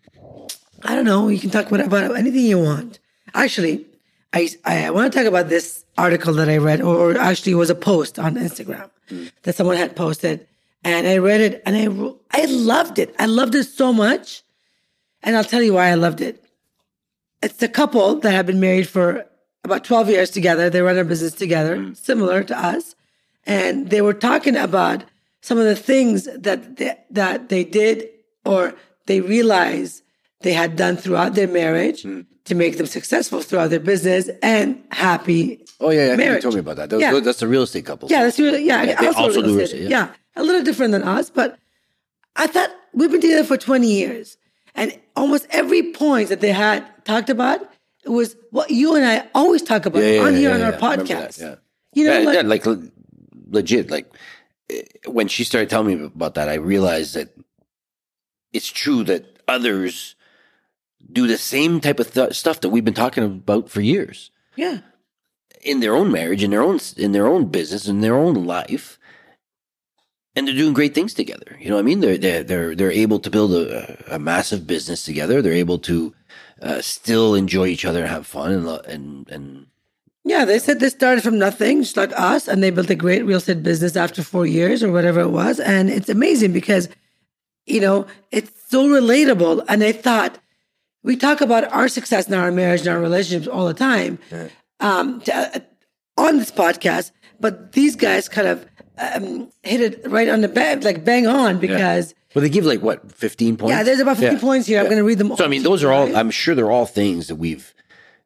I 0.82 0.94
don't 0.94 1.04
know. 1.04 1.28
You 1.28 1.38
can 1.38 1.50
talk 1.50 1.70
about, 1.70 2.16
anything 2.16 2.44
you 2.44 2.58
want. 2.58 2.98
Actually, 3.34 3.86
I, 4.32 4.48
I 4.64 4.90
want 4.90 5.12
to 5.12 5.18
talk 5.18 5.26
about 5.26 5.48
this 5.48 5.84
article 5.98 6.32
that 6.34 6.48
I 6.48 6.56
read, 6.56 6.80
or, 6.80 6.96
or 6.96 7.18
actually 7.18 7.52
it 7.52 7.56
was 7.56 7.70
a 7.70 7.74
post 7.74 8.18
on 8.18 8.36
Instagram 8.36 8.90
mm. 9.10 9.30
that 9.42 9.56
someone 9.56 9.76
had 9.76 9.96
posted, 9.96 10.46
and 10.84 11.06
I 11.06 11.18
read 11.18 11.40
it, 11.40 11.62
and 11.66 11.76
I 11.76 12.40
I 12.42 12.44
loved 12.46 12.98
it. 12.98 13.14
I 13.18 13.26
loved 13.26 13.54
it 13.54 13.64
so 13.64 13.92
much, 13.92 14.42
and 15.22 15.36
I'll 15.36 15.44
tell 15.44 15.62
you 15.62 15.74
why 15.74 15.88
I 15.88 15.94
loved 15.94 16.20
it. 16.20 16.44
It's 17.42 17.62
a 17.62 17.68
couple 17.68 18.16
that 18.20 18.32
have 18.32 18.46
been 18.46 18.60
married 18.60 18.88
for 18.88 19.26
about 19.64 19.84
twelve 19.84 20.08
years 20.08 20.30
together. 20.30 20.70
They 20.70 20.80
run 20.82 20.98
a 20.98 21.04
business 21.04 21.32
together, 21.32 21.76
mm. 21.76 21.96
similar 21.96 22.42
to 22.44 22.58
us, 22.58 22.94
and 23.44 23.90
they 23.90 24.00
were 24.02 24.14
talking 24.14 24.56
about 24.56 25.04
some 25.46 25.58
of 25.58 25.64
the 25.64 25.76
things 25.76 26.24
that 26.24 26.76
they, 26.76 26.92
that 27.08 27.50
they 27.50 27.62
did 27.62 28.08
or 28.44 28.74
they 29.06 29.20
realized 29.20 30.02
they 30.40 30.52
had 30.52 30.74
done 30.74 30.96
throughout 30.96 31.36
their 31.36 31.46
marriage 31.46 32.02
hmm. 32.02 32.22
to 32.46 32.56
make 32.56 32.78
them 32.78 32.86
successful 32.86 33.40
throughout 33.40 33.70
their 33.70 33.78
business 33.78 34.28
and 34.42 34.82
happy. 34.90 35.64
Oh 35.78 35.90
yeah, 35.90 36.16
yeah. 36.16 36.34
You 36.34 36.40
told 36.40 36.54
me 36.54 36.60
about 36.60 36.76
that. 36.78 36.90
Those- 36.90 37.00
Yeah. 37.00 37.20
That's 37.20 37.38
the 37.38 37.46
real 37.46 37.62
estate 37.62 37.86
couple. 37.86 38.08
Yeah, 38.10 38.24
that's 38.24 38.40
really, 38.40 38.64
yeah. 38.64 38.82
Yeah, 38.82 39.00
they 39.00 39.06
also 39.06 39.34
do 39.34 39.42
real 39.42 39.54
real 39.54 39.60
estate. 39.60 39.82
estate, 39.82 39.90
yeah. 39.92 40.08
a 40.34 40.42
little 40.42 40.64
different 40.64 40.90
than 40.90 41.04
us, 41.04 41.30
but 41.30 41.56
I 42.34 42.48
thought 42.48 42.70
we've 42.92 43.12
been 43.12 43.20
together 43.20 43.44
for 43.44 43.56
20 43.56 43.86
years. 43.86 44.38
And 44.74 44.98
almost 45.14 45.46
every 45.50 45.92
point 45.92 46.28
that 46.30 46.40
they 46.40 46.50
had 46.50 46.84
talked 47.04 47.30
about 47.30 47.60
was 48.04 48.34
what 48.50 48.70
you 48.70 48.96
and 48.96 49.06
I 49.06 49.28
always 49.32 49.62
talk 49.62 49.86
about 49.86 50.02
Yeah, 50.02 50.14
yeah, 50.14 50.22
on 50.22 50.32
yeah, 50.32 50.38
here 50.40 50.48
yeah, 50.48 50.54
on 50.56 50.62
our 50.62 50.72
yeah. 50.72 50.80
Podcast. 50.80 51.36
that, 51.36 51.38
yeah. 51.38 51.54
You 51.94 52.06
know, 52.06 52.18
yeah, 52.18 52.26
like, 52.26 52.64
yeah, 52.64 52.72
like 52.72 52.92
legit. 53.48 53.90
Like 53.92 54.12
when 55.06 55.28
she 55.28 55.44
started 55.44 55.70
telling 55.70 55.98
me 55.98 56.04
about 56.06 56.34
that, 56.34 56.48
I 56.48 56.54
realized 56.54 57.14
that 57.14 57.36
it's 58.52 58.68
true 58.68 59.04
that 59.04 59.38
others 59.46 60.14
do 61.12 61.26
the 61.26 61.38
same 61.38 61.80
type 61.80 62.00
of 62.00 62.12
th- 62.12 62.34
stuff 62.34 62.60
that 62.60 62.70
we've 62.70 62.84
been 62.84 62.94
talking 62.94 63.24
about 63.24 63.68
for 63.70 63.80
years 63.80 64.30
yeah. 64.56 64.80
in 65.62 65.80
their 65.80 65.94
own 65.94 66.10
marriage, 66.10 66.42
in 66.42 66.50
their 66.50 66.62
own 66.62 66.80
in 66.96 67.12
their 67.12 67.26
own 67.26 67.46
business, 67.46 67.86
in 67.86 68.00
their 68.00 68.16
own 68.16 68.34
life, 68.44 68.98
and 70.34 70.46
they're 70.48 70.54
doing 70.54 70.74
great 70.74 70.94
things 70.94 71.14
together. 71.14 71.56
You 71.60 71.68
know 71.68 71.76
what 71.76 71.82
I 71.82 71.84
mean? 71.84 72.00
They're 72.00 72.18
they're 72.18 72.42
they're, 72.42 72.74
they're 72.74 72.92
able 72.92 73.20
to 73.20 73.30
build 73.30 73.52
a, 73.52 74.14
a 74.14 74.18
massive 74.18 74.66
business 74.66 75.04
together. 75.04 75.40
They're 75.40 75.52
able 75.52 75.78
to 75.80 76.14
uh, 76.60 76.80
still 76.80 77.34
enjoy 77.34 77.66
each 77.66 77.84
other 77.84 78.00
and 78.00 78.08
have 78.08 78.26
fun 78.26 78.52
and 78.52 78.66
lo- 78.66 78.82
and 78.86 79.28
and 79.30 79.66
Yeah, 80.28 80.44
they 80.44 80.58
said 80.58 80.80
they 80.80 80.88
started 80.88 81.22
from 81.22 81.38
nothing, 81.38 81.82
just 81.82 81.96
like 81.96 82.12
us, 82.18 82.48
and 82.48 82.60
they 82.60 82.70
built 82.70 82.90
a 82.90 82.96
great 82.96 83.24
real 83.24 83.36
estate 83.38 83.62
business 83.62 83.94
after 83.94 84.24
four 84.24 84.44
years 84.44 84.82
or 84.82 84.90
whatever 84.90 85.20
it 85.20 85.30
was. 85.30 85.60
And 85.60 85.88
it's 85.88 86.08
amazing 86.08 86.52
because, 86.52 86.88
you 87.64 87.80
know, 87.80 88.06
it's 88.32 88.50
so 88.68 88.88
relatable. 88.88 89.64
And 89.68 89.84
I 89.84 89.92
thought 89.92 90.38
we 91.04 91.16
talk 91.16 91.40
about 91.40 91.70
our 91.72 91.86
success 91.86 92.26
in 92.26 92.34
our 92.34 92.50
marriage 92.50 92.80
and 92.80 92.88
our 92.88 92.98
relationships 93.00 93.46
all 93.46 93.66
the 93.68 93.74
time 93.74 94.18
um, 94.80 95.20
to, 95.22 95.32
uh, 95.34 95.60
on 96.18 96.38
this 96.38 96.50
podcast, 96.50 97.12
but 97.38 97.72
these 97.72 97.94
guys 97.94 98.28
kind 98.28 98.48
of 98.48 98.66
um, 98.98 99.48
hit 99.62 99.80
it 99.80 100.10
right 100.10 100.28
on 100.28 100.40
the 100.40 100.48
bang, 100.48 100.80
like 100.80 101.04
bang 101.04 101.28
on 101.28 101.58
because. 101.60 102.14
well, 102.34 102.42
they 102.42 102.48
give 102.48 102.64
like 102.64 102.80
what 102.82 103.12
fifteen 103.12 103.56
points. 103.56 103.70
Yeah, 103.76 103.84
there's 103.84 104.00
about 104.00 104.16
50 104.16 104.34
Yeah. 104.34 104.40
points 104.40 104.66
here. 104.66 104.80
I'm 104.80 104.86
going 104.86 104.96
to 104.98 105.04
read 105.04 105.18
them 105.18 105.30
all. 105.30 105.36
So 105.36 105.44
I 105.44 105.48
mean, 105.48 105.62
those 105.62 105.84
are 105.84 105.92
all, 105.92 106.16
I'm 106.16 106.32
sure 106.32 106.56
they're 106.56 106.72
all 106.72 106.86
things 106.86 107.28
that 107.28 107.36
we've 107.36 107.72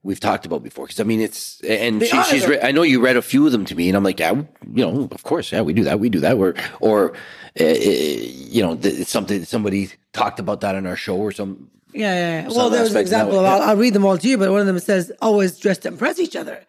we've 0.03 0.21
talked 0.21 0.47
about 0.47 0.63
before. 0.63 0.87
Because 0.87 1.01
I 1.01 1.05
mean, 1.05 1.21
it's 1.21 1.61
and 1.63 2.03
she, 2.03 2.23
she's. 2.25 2.47
Re- 2.47 2.61
I 2.63 2.73
know 2.73 2.83
you 2.83 3.01
read 3.01 3.17
a 3.17 3.23
few 3.23 3.47
of 3.47 3.53
them 3.53 3.65
to 3.67 3.75
me, 3.75 3.89
and 3.89 3.97
I'm 3.97 4.05
like, 4.05 4.21
yeah, 4.21 4.33
you 4.33 4.47
know, 4.87 5.09
of 5.11 5.23
course, 5.23 5.53
yeah, 5.53 5.61
we 5.63 5.73
do 5.73 5.85
that, 5.85 6.01
we 6.01 6.09
do 6.09 6.21
that. 6.21 6.37
Or 6.37 6.55
or 6.81 7.13
uh, 7.61 7.65
you 7.65 8.63
know, 8.63 8.77
th- 8.77 9.01
it's 9.01 9.11
something 9.11 9.45
somebody 9.45 9.91
talked 10.13 10.39
about 10.41 10.61
that 10.63 10.75
on 10.75 10.87
our 10.87 10.97
show 10.97 11.17
or 11.17 11.33
some. 11.33 11.71
Yeah, 11.93 12.15
yeah. 12.15 12.43
yeah. 12.43 12.49
Some 12.49 12.57
Well, 12.57 12.71
there 12.71 12.81
was 12.83 12.91
an 12.91 12.95
that 12.95 13.01
example. 13.01 13.43
yeah. 13.43 13.49
I'll, 13.55 13.63
I'll 13.71 13.77
read 13.77 13.95
them 13.95 14.05
all 14.07 14.17
to 14.17 14.29
you, 14.29 14.39
but 14.39 14.51
one 14.51 14.61
of 14.61 14.67
them 14.67 14.79
says, 14.79 15.11
"Always 15.21 15.59
dress 15.59 15.79
to 15.79 15.89
impress 15.89 16.19
each 16.19 16.37
other." 16.37 16.65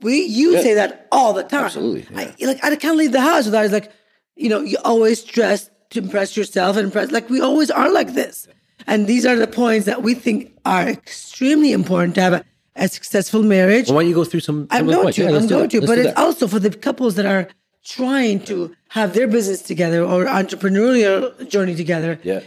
We, 0.00 0.24
you 0.24 0.52
Yeah. 0.52 0.60
say 0.62 0.74
that 0.74 1.08
all 1.10 1.32
the 1.32 1.42
time. 1.42 1.64
Absolutely, 1.64 2.06
I, 2.16 2.34
like 2.40 2.62
I 2.64 2.74
can't 2.76 2.96
leave 2.96 3.12
the 3.12 3.20
house 3.20 3.44
without. 3.46 3.64
It's 3.64 3.72
like, 3.74 3.90
you 4.34 4.48
know, 4.48 4.60
you 4.60 4.76
always 4.84 5.22
dress 5.24 5.70
to 5.90 6.00
impress 6.00 6.36
yourself 6.36 6.76
and 6.76 6.86
impress. 6.86 7.10
Like 7.12 7.30
we 7.30 7.40
always 7.40 7.70
are 7.70 7.90
like 7.92 8.12
this, 8.14 8.48
and 8.86 9.06
these 9.06 9.24
are 9.24 9.36
the 9.36 9.46
points 9.46 9.86
that 9.86 10.02
we 10.02 10.14
think 10.14 10.52
are 10.64 10.88
extremely 10.88 11.72
important 11.72 12.14
to 12.16 12.20
have 12.22 12.44
a, 12.76 12.88
successful 12.88 13.42
marriage. 13.42 13.88
Well, 13.88 13.96
why 13.96 14.02
don't 14.02 14.08
you 14.08 14.14
go 14.14 14.24
through 14.24 14.40
some? 14.40 14.68
some 14.70 14.78
I'm 14.78 14.86
going 14.86 15.12
to. 15.12 15.22
Yeah, 15.22 15.36
I'm 15.36 15.46
going 15.46 15.68
to. 15.68 15.80
But 15.80 15.98
it's 15.98 16.08
that. 16.08 16.18
also 16.18 16.46
for 16.46 16.58
the 16.58 16.70
couples 16.70 17.14
that 17.16 17.26
are 17.26 17.48
trying 17.84 18.40
to 18.44 18.74
have 18.88 19.14
their 19.14 19.28
business 19.28 19.62
together 19.62 20.02
or 20.02 20.24
entrepreneurial 20.26 21.48
journey 21.48 21.74
together. 21.74 22.18
Yeah. 22.22 22.40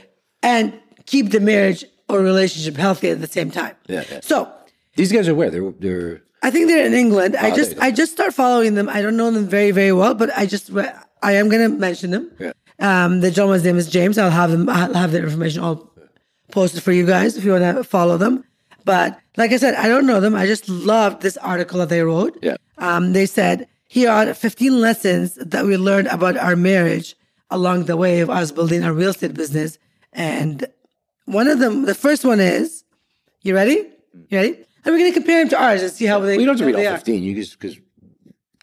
And 0.44 0.80
keep 1.06 1.32
the 1.32 1.40
marriage 1.40 1.86
or 2.08 2.20
relationship 2.20 2.76
healthy 2.78 3.10
at 3.10 3.22
the 3.22 3.28
same 3.28 3.52
time. 3.52 3.76
Yeah, 3.88 4.04
yeah. 4.12 4.20
So 4.22 4.52
These 4.96 5.12
guys 5.12 5.28
are 5.28 5.36
where 5.36 5.50
they're 5.50 5.72
they're. 5.72 6.22
I 6.42 6.52
think 6.52 6.68
they're 6.68 6.86
in 6.86 6.94
England. 6.94 7.36
I 7.36 7.52
Oh, 7.52 7.56
just 7.56 7.72
you 7.72 7.76
go. 7.78 7.82
I 7.82 7.92
just 7.92 8.12
start 8.14 8.34
following 8.34 8.76
them. 8.76 8.88
I 8.90 9.02
don't 9.02 9.18
know 9.18 9.30
them 9.32 9.48
very 9.48 9.72
very 9.72 9.92
well, 9.92 10.14
but 10.14 10.30
I 10.38 10.46
just 10.46 10.72
I 11.22 11.34
am 11.34 11.50
going 11.50 11.70
to 11.70 11.78
mention 11.78 12.12
them. 12.12 12.32
Yeah. 12.40 12.54
Um, 12.80 13.20
the 13.20 13.30
gentleman's 13.30 13.66
name 13.66 13.78
is 13.78 13.90
James. 13.90 14.18
I'll 14.18 14.30
have 14.30 14.52
them. 14.52 14.70
I'll 14.70 14.94
have 14.94 15.12
their 15.12 15.24
information 15.24 15.62
all 15.62 15.92
posted 16.52 16.82
for 16.82 16.92
you 16.94 17.06
guys 17.06 17.36
if 17.38 17.44
you 17.44 17.52
want 17.52 17.78
to 17.78 17.84
follow 17.84 18.18
them. 18.18 18.44
But 18.90 19.20
like 19.38 19.52
I 19.52 19.58
said, 19.58 19.76
I 19.76 19.88
don't 19.88 20.08
know 20.08 20.20
them. 20.20 20.34
I 20.34 20.48
just 20.48 20.68
loved 20.68 21.22
this 21.22 21.38
article 21.38 21.78
that 21.80 21.90
they 21.90 22.02
wrote. 22.02 22.40
Yeah. 22.42 22.56
Um, 22.80 23.14
they 23.14 23.28
said 23.28 23.68
here 23.88 24.10
are 24.10 24.34
15 24.34 24.82
lessons 24.82 25.36
that 25.36 25.64
we 25.64 25.78
learned 25.78 26.08
about 26.08 26.38
our 26.38 26.56
marriage 26.56 27.16
along 27.52 27.84
the 27.86 27.96
way 27.96 28.22
of 28.22 28.32
us 28.32 28.52
building 28.52 28.84
our 28.84 28.92
real 28.92 29.12
estate 29.12 29.36
business. 29.36 29.78
And 30.12 30.66
one 31.26 31.48
of 31.48 31.60
them, 31.60 31.86
the 31.86 31.94
first 31.94 32.26
one 32.26 32.40
is, 32.40 32.84
you 33.44 33.54
ready? 33.54 33.78
You 34.30 34.38
ready? 34.40 34.54
And 34.84 34.86
we're 34.88 34.98
going 34.98 35.14
to 35.14 35.20
compare 35.20 35.38
them 35.42 35.50
to 35.50 35.62
ours 35.62 35.84
and 35.84 35.92
see 35.92 36.06
how 36.06 36.18
they. 36.22 36.36
We 36.38 36.46
don't 36.46 36.58
have 36.58 36.66
to 36.68 36.74
read 36.74 36.84
all 36.88 36.92
are. 36.94 36.98
fifteen. 36.98 37.22
You 37.22 37.36
just 37.36 37.60
because 37.60 37.78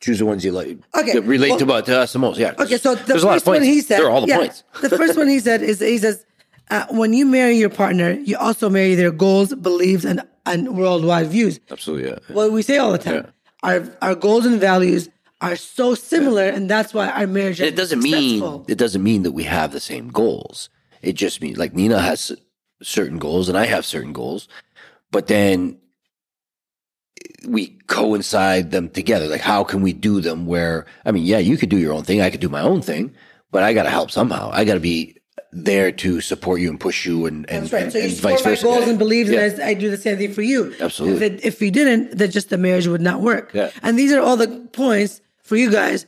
choose 0.01 0.19
the 0.19 0.27
ones 0.27 0.45
you 0.45 0.51
like. 0.51 0.77
Okay, 0.99 1.13
That 1.13 1.23
relate 1.23 1.51
well- 1.51 1.59
to 1.59 1.65
about 1.65 1.87
to 1.87 2.01
us 2.01 2.13
the 2.13 2.19
most. 2.19 2.41
Yeah. 2.41 2.55
Okay, 2.59 2.79
so 2.79 2.97
the 2.97 3.05
there's 3.05 3.23
a 3.23 3.27
lot 3.27 3.37
of 3.37 3.45
first 3.45 3.47
one 3.47 3.63
he 3.63 3.81
said, 3.81 4.01
There 4.01 4.07
are 4.07 4.11
all 4.11 4.23
the 4.23 4.27
yeah, 4.27 4.39
points. 4.39 4.65
the 4.83 4.91
first 4.91 5.17
one 5.17 5.29
he 5.29 5.39
said 5.39 5.63
is 5.63 5.79
he 5.79 5.99
says, 5.99 6.26
uh, 6.71 6.87
when 6.91 7.13
you 7.13 7.27
marry 7.27 7.57
your 7.57 7.71
partner, 7.71 8.11
you 8.13 8.37
also 8.37 8.69
marry 8.69 8.95
their 8.95 9.11
goals, 9.13 9.55
beliefs, 9.55 10.05
and 10.05 10.23
and 10.45 10.77
worldwide 10.77 11.27
views. 11.29 11.59
Absolutely. 11.71 12.11
Yeah. 12.11 12.19
What 12.35 12.53
we 12.53 12.63
say 12.63 12.79
all 12.79 12.93
the 12.93 12.99
time, 12.99 13.15
Yeah. 13.15 13.31
our 13.63 13.85
our 14.03 14.15
goals 14.15 14.47
and 14.47 14.61
values 14.61 15.09
are 15.41 15.57
so 15.57 15.95
similar, 15.95 16.45
and 16.45 16.69
that's 16.71 16.95
why 16.95 17.09
our 17.11 17.27
marriage 17.27 17.61
it 17.61 17.77
doesn't 17.77 18.01
mean 18.03 18.65
it 18.69 18.79
doesn't 18.79 19.03
mean 19.03 19.23
that 19.25 19.33
we 19.33 19.45
have 19.45 19.73
the 19.73 19.81
same 19.81 20.09
goals. 20.09 20.69
It 21.03 21.13
just 21.15 21.41
means 21.43 21.59
like 21.59 21.75
Nina 21.75 22.01
has 22.01 22.33
certain 22.83 23.19
goals 23.19 23.49
and 23.49 23.57
I 23.57 23.67
have 23.67 23.85
certain 23.87 24.13
goals, 24.13 24.49
but 25.11 25.27
then 25.29 25.79
we 27.47 27.79
coincide 27.87 28.71
them 28.71 28.89
together. 28.89 29.27
Like 29.27 29.41
how 29.41 29.63
can 29.65 29.83
we 29.83 29.93
do 29.93 30.21
them 30.21 30.47
where 30.47 30.87
I 31.05 31.13
mean, 31.13 31.25
yeah, 31.25 31.39
you 31.39 31.57
could 31.57 31.69
do 31.69 31.79
your 31.79 31.93
own 31.93 32.03
thing, 32.05 32.21
I 32.21 32.31
could 32.31 32.41
do 32.41 32.49
my 32.49 32.61
own 32.63 32.83
thing, 32.83 33.15
but 33.51 33.63
I 33.63 33.73
got 33.73 33.85
to 33.85 33.91
help 33.91 34.11
somehow. 34.11 34.51
I 34.53 34.65
got 34.65 34.75
to 34.75 34.81
be 34.81 35.16
there 35.59 35.91
to 35.91 36.21
support 36.21 36.61
you 36.61 36.69
and 36.69 36.79
push 36.79 37.07
you 37.07 37.25
and 37.27 37.49
and, 37.49 37.63
That's 37.65 37.73
right. 37.73 37.83
and, 37.85 37.93
So 37.93 37.99
you 37.99 38.05
and 38.05 38.13
support 38.15 38.35
vice 38.35 38.45
my 38.45 38.51
versa. 38.51 38.63
goals 38.65 38.89
and 38.89 38.99
beliefs, 38.99 39.31
Yeah. 39.31 39.41
and 39.45 39.63
I, 39.63 39.69
I 39.69 39.75
do 39.75 39.91
the 39.91 39.97
same 39.97 40.19
thing 40.19 40.33
for 40.35 40.43
you. 40.43 40.75
Absolutely. 40.81 41.27
If, 41.27 41.33
it, 41.33 41.45
if 41.45 41.61
we 41.61 41.71
didn't, 41.71 42.19
then 42.19 42.31
just 42.31 42.51
the 42.51 42.59
marriage 42.59 42.87
would 42.87 43.01
not 43.01 43.21
work. 43.21 43.51
Yeah. 43.55 43.71
And 43.83 43.99
these 43.99 44.13
are 44.13 44.21
all 44.21 44.37
the 44.37 44.49
points 44.73 45.21
for 45.43 45.57
you 45.57 45.71
guys 45.71 46.07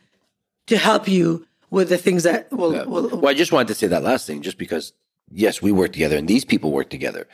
to 0.67 0.77
help 0.77 1.09
you 1.09 1.47
with 1.71 1.89
the 1.89 1.97
things 1.97 2.25
that 2.25 2.53
will. 2.53 2.73
will 2.87 3.09
Well, 3.21 3.29
I 3.29 3.35
just 3.35 3.51
wanted 3.53 3.69
to 3.69 3.75
say 3.75 3.87
that 3.87 4.03
last 4.03 4.27
thing, 4.27 4.43
just 4.43 4.59
because 4.59 4.93
yes, 5.31 5.63
we 5.63 5.73
work 5.73 5.93
together 5.93 6.17
and 6.19 6.29
these 6.29 6.45
people 6.45 6.71
work 6.71 6.91
together, 6.91 7.27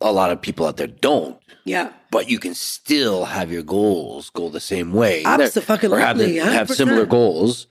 a 0.00 0.12
lot 0.12 0.30
of 0.30 0.40
people 0.40 0.66
out 0.66 0.76
there 0.76 0.86
don't. 0.86 1.36
Yeah. 1.64 1.92
But 2.12 2.30
you 2.30 2.38
can 2.38 2.54
still 2.54 3.24
have 3.24 3.50
your 3.50 3.62
goals 3.64 4.30
go 4.30 4.48
the 4.50 4.60
same 4.60 4.92
way. 4.92 5.24
Abso-fucking-lutely, 5.24 6.02
Or 6.02 6.06
have, 6.06 6.18
the- 6.18 6.36
have 6.38 6.70
similar 6.70 7.06
goals 7.06 7.66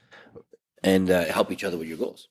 and 0.83 1.09
uh, 1.09 1.25
help 1.25 1.51
each 1.51 1.63
other 1.63 1.77
with 1.77 1.87
your 1.87 1.97
goals. 1.97 2.27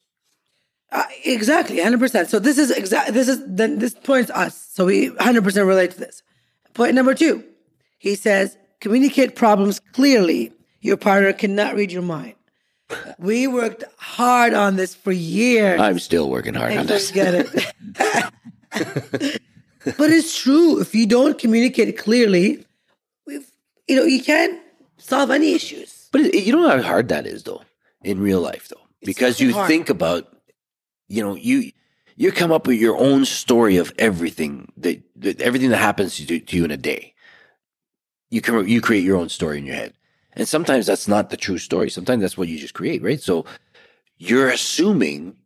Uh, 0.94 1.02
exactly, 1.24 1.80
hundred 1.80 1.98
percent. 1.98 2.30
So 2.30 2.38
this 2.38 2.56
is 2.56 2.70
exact. 2.70 3.12
This 3.12 3.28
is 3.28 3.42
then 3.46 3.80
this 3.80 3.94
points 3.94 4.30
us. 4.30 4.56
So 4.56 4.86
we 4.86 5.08
hundred 5.18 5.44
percent 5.44 5.66
relate 5.66 5.90
to 5.90 5.98
this. 5.98 6.22
Point 6.72 6.94
number 6.94 7.14
two, 7.14 7.44
he 7.98 8.14
says, 8.14 8.56
communicate 8.80 9.36
problems 9.36 9.80
clearly. 9.92 10.52
Your 10.80 10.96
partner 10.96 11.32
cannot 11.32 11.74
read 11.74 11.90
your 11.92 12.02
mind. 12.02 12.34
We 13.18 13.46
worked 13.46 13.84
hard 13.98 14.54
on 14.54 14.76
this 14.76 14.94
for 14.94 15.12
years. 15.12 15.80
I'm 15.80 15.98
still 15.98 16.30
working 16.30 16.54
hard 16.54 16.76
on 16.76 16.86
this. 16.86 17.08
forget 17.08 17.34
it. 17.34 17.72
but 19.84 20.10
it's 20.10 20.36
true. 20.42 20.80
If 20.80 20.94
you 20.94 21.06
don't 21.06 21.38
communicate 21.38 21.96
clearly, 21.98 22.66
we've, 23.26 23.50
you 23.88 23.96
know, 23.96 24.04
you 24.04 24.22
can't 24.22 24.60
solve 24.98 25.30
any 25.30 25.54
issues. 25.54 26.08
But 26.12 26.22
it, 26.22 26.44
you 26.44 26.52
know 26.52 26.68
how 26.68 26.82
hard 26.82 27.08
that 27.08 27.26
is, 27.26 27.44
though, 27.44 27.62
in 28.02 28.20
real 28.20 28.40
life, 28.40 28.68
though, 28.68 28.80
because 29.02 29.40
you 29.40 29.52
hard. 29.52 29.68
think 29.68 29.90
about, 29.90 30.33
you 31.08 31.22
know, 31.22 31.34
you 31.36 31.70
you 32.16 32.30
come 32.32 32.52
up 32.52 32.66
with 32.66 32.78
your 32.78 32.96
own 32.96 33.24
story 33.24 33.76
of 33.76 33.92
everything 33.98 34.72
that, 34.76 35.02
that 35.16 35.40
everything 35.40 35.70
that 35.70 35.78
happens 35.78 36.16
to, 36.16 36.38
to 36.40 36.56
you 36.56 36.64
in 36.64 36.70
a 36.70 36.76
day. 36.76 37.14
You 38.30 38.40
can 38.40 38.66
you 38.68 38.80
create 38.80 39.04
your 39.04 39.16
own 39.16 39.28
story 39.28 39.58
in 39.58 39.66
your 39.66 39.76
head, 39.76 39.94
and 40.32 40.46
sometimes 40.48 40.86
that's 40.86 41.06
not 41.08 41.30
the 41.30 41.36
true 41.36 41.58
story. 41.58 41.90
Sometimes 41.90 42.22
that's 42.22 42.36
what 42.38 42.48
you 42.48 42.58
just 42.58 42.74
create, 42.74 43.02
right? 43.02 43.20
So 43.20 43.44
you're 44.18 44.48
assuming 44.48 45.36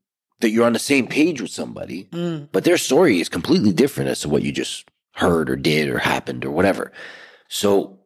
that 0.41 0.51
you're 0.51 0.67
on 0.67 0.73
the 0.73 0.79
same 0.79 1.07
page 1.09 1.41
with 1.41 1.51
somebody, 1.51 2.05
Mm. 2.13 2.49
but 2.53 2.65
their 2.65 2.79
story 2.79 3.21
is 3.21 3.29
completely 3.29 3.73
different 3.73 4.09
as 4.11 4.21
to 4.21 4.29
what 4.29 4.43
you 4.43 4.53
just 4.53 4.89
heard 5.15 5.51
or 5.51 5.57
did 5.57 5.89
or 5.89 5.99
happened 5.99 6.45
or 6.45 6.51
whatever. 6.53 6.93
So, 7.49 7.98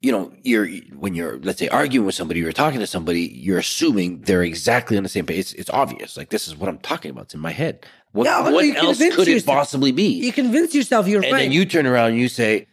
you 0.00 0.12
know, 0.12 0.32
you're 0.42 0.68
when 0.96 1.14
you're 1.14 1.38
let's 1.40 1.58
say 1.58 1.68
arguing 1.68 2.06
with 2.06 2.14
somebody 2.14 2.44
or 2.44 2.52
talking 2.52 2.78
to 2.78 2.86
somebody, 2.86 3.22
you're 3.22 3.58
assuming 3.58 4.20
they're 4.20 4.44
exactly 4.44 4.96
on 4.96 5.02
the 5.02 5.08
same 5.08 5.26
page. 5.26 5.38
It's, 5.38 5.52
it's 5.54 5.70
obvious, 5.70 6.16
like 6.16 6.30
this 6.30 6.46
is 6.46 6.56
what 6.56 6.68
I'm 6.68 6.78
talking 6.78 7.10
about. 7.10 7.24
It's 7.24 7.34
in 7.34 7.40
my 7.40 7.50
head. 7.50 7.84
What, 8.12 8.24
Yeah, 8.24 8.42
well, 8.42 8.54
what 8.54 8.76
else 8.76 8.98
could 8.98 9.28
it 9.28 9.44
possibly 9.44 9.92
be? 9.92 10.08
You 10.24 10.32
convince 10.32 10.74
yourself 10.74 11.08
you're 11.08 11.22
and 11.22 11.32
right. 11.32 11.42
And 11.42 11.50
then 11.50 11.52
you 11.52 11.64
turn 11.64 11.86
around 11.86 12.10
and 12.10 12.18
you 12.18 12.28
say, 12.28 12.66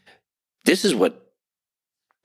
"This 0.65 0.85
is 0.85 0.93
what." 0.95 1.21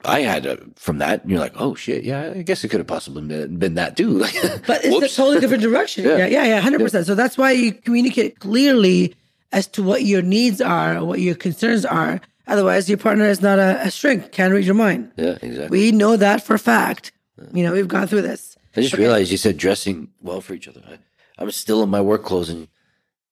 I 0.03 0.21
had 0.21 0.47
uh, 0.47 0.57
from 0.77 0.97
that, 0.97 1.21
and 1.21 1.29
you're 1.29 1.39
like, 1.39 1.53
"Oh 1.55 1.75
shit, 1.75 2.03
yeah, 2.03 2.33
I 2.35 2.41
guess 2.41 2.63
it 2.63 2.69
could 2.69 2.79
have 2.79 2.87
possibly 2.87 3.21
been, 3.21 3.57
been 3.57 3.75
that 3.75 3.95
too." 3.95 4.19
but 4.67 4.83
it's 4.83 5.13
a 5.13 5.15
totally 5.15 5.39
different 5.39 5.61
direction. 5.61 6.05
Yeah. 6.05 6.17
yeah, 6.17 6.25
yeah, 6.27 6.43
yeah, 6.45 6.59
hundred 6.59 6.79
percent. 6.79 7.05
So 7.05 7.13
that's 7.13 7.37
why 7.37 7.51
you 7.51 7.71
communicate 7.71 8.39
clearly 8.39 9.15
as 9.51 9.67
to 9.67 9.83
what 9.83 10.03
your 10.03 10.23
needs 10.23 10.59
are, 10.59 11.03
what 11.05 11.19
your 11.19 11.35
concerns 11.35 11.85
are. 11.85 12.19
Otherwise, 12.51 12.89
your 12.89 12.97
partner 12.97 13.25
is 13.25 13.41
not 13.41 13.59
a, 13.59 13.81
a 13.87 13.91
shrink, 13.91 14.31
can't 14.31 14.53
read 14.53 14.65
your 14.65 14.75
mind. 14.75 15.11
yeah, 15.15 15.37
exactly. 15.41 15.69
We 15.69 15.91
know 15.91 16.17
that 16.17 16.43
for 16.43 16.53
a 16.53 16.59
fact. 16.59 17.11
You 17.53 17.63
know, 17.63 17.73
we've 17.73 17.87
gone 17.87 18.07
through 18.07 18.21
this. 18.23 18.57
I 18.75 18.81
just 18.81 18.93
realized 18.93 19.31
you 19.31 19.37
said 19.37 19.57
dressing 19.57 20.09
well 20.21 20.41
for 20.41 20.53
each 20.53 20.67
other. 20.67 20.81
I, 20.87 20.99
I'm 21.37 21.49
still 21.51 21.81
in 21.81 21.89
my 21.89 22.01
work 22.01 22.23
clothes, 22.23 22.49
and 22.49 22.67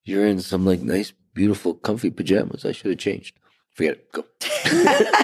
you're 0.03 0.25
in 0.25 0.39
some 0.39 0.65
like 0.65 0.81
nice, 0.81 1.13
beautiful, 1.33 1.75
comfy 1.75 2.09
pajamas. 2.09 2.65
I 2.65 2.71
should 2.71 2.91
have 2.91 2.99
changed. 2.99 3.35
Forget 3.75 3.93
it. 3.93 4.11
Go. 4.11 4.25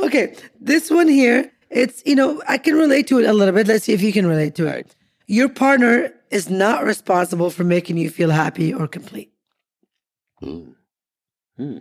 Okay, 0.00 0.34
this 0.58 0.90
one 0.90 1.08
here, 1.08 1.52
it's 1.68 2.02
you 2.06 2.14
know, 2.16 2.42
I 2.48 2.56
can 2.58 2.74
relate 2.74 3.06
to 3.08 3.18
it 3.18 3.26
a 3.26 3.32
little 3.32 3.54
bit. 3.54 3.66
Let's 3.66 3.84
see 3.84 3.92
if 3.92 4.02
you 4.02 4.12
can 4.12 4.26
relate 4.26 4.54
to 4.54 4.66
it. 4.66 4.70
Right. 4.70 4.96
Your 5.26 5.48
partner 5.48 6.12
is 6.30 6.48
not 6.48 6.84
responsible 6.84 7.50
for 7.50 7.64
making 7.64 7.98
you 7.98 8.08
feel 8.10 8.30
happy 8.30 8.72
or 8.72 8.88
complete. 8.88 9.32
Mm. 10.42 10.74
Hmm. 11.60 11.78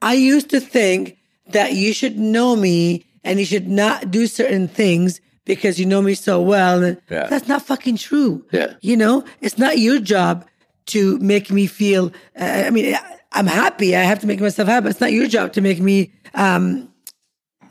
I 0.00 0.14
used 0.14 0.50
to 0.50 0.60
think 0.60 1.16
that 1.52 1.74
you 1.74 1.92
should 1.92 2.18
know 2.18 2.56
me 2.56 3.04
and 3.22 3.38
you 3.38 3.44
should 3.46 3.68
not 3.68 4.10
do 4.10 4.26
certain 4.26 4.66
things 4.66 5.20
because 5.44 5.78
you 5.78 5.86
know 5.86 6.02
me 6.02 6.14
so 6.14 6.40
well. 6.40 6.82
And 6.82 6.96
Yeah. 7.10 7.28
that's 7.28 7.46
not 7.46 7.62
fucking 7.62 7.96
true. 7.98 8.44
Yeah. 8.50 8.74
You 8.80 8.96
know, 8.96 9.24
it's 9.40 9.58
not 9.58 9.78
your 9.78 10.00
job 10.00 10.44
to 10.86 11.18
make 11.18 11.50
me 11.50 11.66
feel, 11.66 12.12
uh, 12.38 12.64
I 12.66 12.70
mean, 12.70 12.96
I'm 13.32 13.46
happy. 13.46 13.94
I 13.94 14.00
have 14.02 14.18
to 14.20 14.26
make 14.26 14.40
myself 14.40 14.68
happy. 14.68 14.88
It's 14.88 15.00
not 15.00 15.12
your 15.12 15.28
job 15.28 15.52
to 15.52 15.60
make 15.60 15.80
me 15.80 16.12
um, 16.34 16.88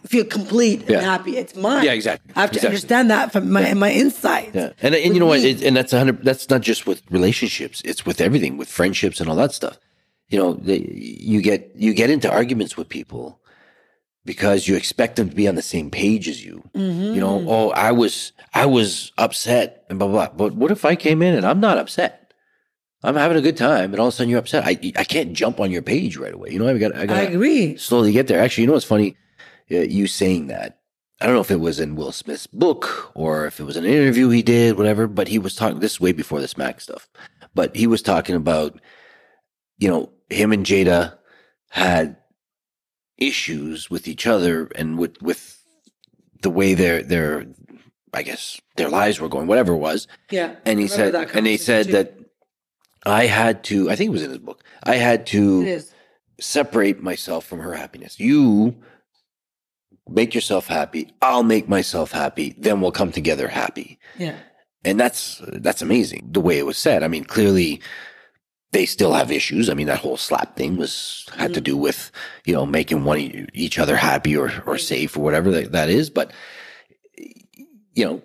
feel 0.08 0.24
complete 0.24 0.84
Yeah. 0.88 0.98
and 1.00 1.06
happy. 1.06 1.38
It's 1.38 1.56
mine. 1.56 1.84
Yeah, 1.84 1.92
exactly. 1.92 2.32
I 2.36 2.42
have 2.42 2.52
to 2.52 2.56
Exactly. 2.58 2.68
understand 2.76 3.12
that 3.12 3.32
from 3.34 3.52
my, 3.52 3.74
my 3.74 3.90
inside. 3.90 4.52
Yeah, 4.54 4.72
and 4.82 4.96
and 4.96 5.14
you 5.14 5.20
know 5.20 5.26
what? 5.28 5.42
It, 5.44 5.62
and 5.62 5.76
that's 5.76 5.92
a 5.94 5.98
hundred. 5.98 6.24
That's 6.24 6.50
not 6.50 6.62
just 6.62 6.88
with 6.88 7.02
relationships. 7.12 7.82
It's 7.86 8.06
with 8.06 8.22
everything, 8.22 8.58
with 8.58 8.70
friendships 8.70 9.20
and 9.20 9.30
all 9.30 9.36
that 9.36 9.52
stuff. 9.54 9.78
You 10.32 10.38
know, 10.40 10.54
they, 10.54 10.80
you 10.80 11.42
get 11.42 11.72
you 11.76 11.94
get 11.94 12.10
into 12.10 12.32
arguments 12.32 12.78
with 12.78 12.88
people 12.90 13.40
because 14.26 14.68
you 14.68 14.76
expect 14.76 15.16
them 15.18 15.30
to 15.30 15.36
be 15.36 15.48
on 15.48 15.56
the 15.56 15.62
same 15.62 15.90
page 15.92 16.28
as 16.30 16.44
you. 16.44 16.64
You 16.74 17.20
know, 17.20 17.44
oh, 17.48 17.70
I 17.72 17.92
was 17.92 18.32
I 18.54 18.66
was 18.66 19.12
upset 19.18 19.84
and 19.90 20.00
blah 20.00 20.08
blah. 20.08 20.28
blah. 20.30 20.36
But 20.48 20.56
what 20.56 20.72
if 20.72 20.86
I 20.86 20.96
came 20.96 21.22
in 21.22 21.36
and 21.36 21.46
I'm 21.46 21.60
not 21.60 21.78
upset? 21.78 22.34
I'm 23.04 23.16
having 23.16 23.36
a 23.38 23.42
good 23.42 23.58
time, 23.58 23.94
and 23.94 24.00
all 24.00 24.08
of 24.08 24.14
a 24.14 24.16
sudden 24.16 24.30
you're 24.30 24.40
upset. 24.40 24.64
I 24.66 24.80
I 24.96 25.04
can't 25.04 25.34
jump 25.34 25.60
on 25.60 25.70
your 25.72 25.82
page 25.82 26.18
right 26.18 26.34
away. 26.34 26.52
You 26.52 26.60
know, 26.60 26.68
I 26.68 26.78
got 26.78 26.96
I 26.96 27.06
got 27.06 27.18
I 27.18 27.22
agree. 27.24 27.76
slowly 27.78 28.12
get 28.14 28.28
there. 28.28 28.40
Actually, 28.40 28.64
you 28.64 28.68
know 28.68 28.74
what's 28.74 28.86
funny? 28.86 29.18
Uh, 29.70 29.80
You 29.80 30.08
saying 30.08 30.48
that. 30.48 30.78
I 31.20 31.26
don't 31.26 31.36
know 31.36 31.42
if 31.42 31.52
it 31.52 31.60
was 31.60 31.80
in 31.80 31.96
Will 31.96 32.12
Smith's 32.12 32.48
book 32.48 33.12
or 33.14 33.46
if 33.46 33.60
it 33.60 33.64
was 33.64 33.76
an 33.78 33.86
interview 33.86 34.30
he 34.30 34.42
did, 34.42 34.76
whatever, 34.78 35.06
but 35.08 35.28
he 35.28 35.38
was 35.38 35.56
talking 35.56 35.80
this 35.80 35.94
is 35.94 36.00
way 36.02 36.14
before 36.14 36.40
the 36.42 36.48
smack 36.48 36.82
stuff. 36.82 37.08
But 37.54 37.76
he 37.76 37.86
was 37.86 38.02
talking 38.02 38.34
about, 38.36 38.80
you 39.78 39.88
know, 39.88 40.10
him 40.32 40.52
and 40.52 40.66
Jada 40.66 41.18
had 41.70 42.18
issues 43.18 43.90
with 43.90 44.08
each 44.08 44.26
other 44.26 44.68
and 44.76 44.98
with 44.98 45.22
with 45.22 45.64
the 46.42 46.50
way 46.50 46.74
their 46.74 47.04
their 47.04 47.46
I 48.14 48.24
guess 48.24 48.60
their 48.76 48.90
lives 48.90 49.20
were 49.20 49.30
going, 49.30 49.48
whatever 49.48 49.74
it 49.74 49.78
was. 49.78 50.08
Yeah. 50.30 50.56
And 50.66 50.80
he 50.80 50.88
said 50.88 51.14
that 51.14 51.36
and 51.36 51.48
he 51.48 51.58
said 51.58 51.88
conversation 51.88 52.26
that 53.04 53.10
I 53.10 53.26
had 53.26 53.64
to 53.66 53.90
I 53.90 53.96
think 53.96 54.10
it 54.10 54.14
was 54.14 54.24
in 54.24 54.32
his 54.32 54.40
book. 54.40 54.64
I 54.84 54.96
had 54.96 55.26
to 55.28 55.82
separate 56.40 57.02
myself 57.02 57.46
from 57.46 57.60
her 57.60 57.74
happiness. 57.74 58.20
You 58.20 58.76
make 60.10 60.36
yourself 60.36 60.68
happy. 60.68 61.14
I'll 61.22 61.44
make 61.44 61.70
myself 61.70 62.12
happy. 62.12 62.56
Then 62.58 62.82
we'll 62.82 62.92
come 62.92 63.12
together 63.12 63.48
happy. 63.48 64.00
Yeah. 64.18 64.36
And 64.84 65.00
that's, 65.00 65.42
that's 65.48 65.82
amazing 65.82 66.30
the 66.32 66.42
way 66.42 66.58
it 66.58 66.66
was 66.66 66.78
said. 66.78 67.04
I 67.04 67.08
mean, 67.08 67.24
clearly 67.24 67.82
they 68.72 68.86
still 68.86 69.14
have 69.14 69.32
issues. 69.32 69.70
I 69.70 69.74
mean, 69.74 69.88
that 69.88 70.00
whole 70.00 70.18
slap 70.18 70.56
thing 70.56 70.78
was, 70.78 71.28
had 71.36 71.54
to 71.54 71.62
do 71.62 71.76
with, 71.76 72.12
you 72.46 72.54
know, 72.54 72.66
making 72.66 73.04
one, 73.04 73.50
each 73.54 73.78
other 73.78 73.98
happy 73.98 74.36
or, 74.36 74.52
or 74.66 74.78
safe 74.78 75.18
or 75.18 75.22
whatever 75.22 75.52
that, 75.52 75.74
that 75.74 75.90
is. 75.90 76.10
But, 76.10 76.32
you 77.94 78.06
know, 78.06 78.22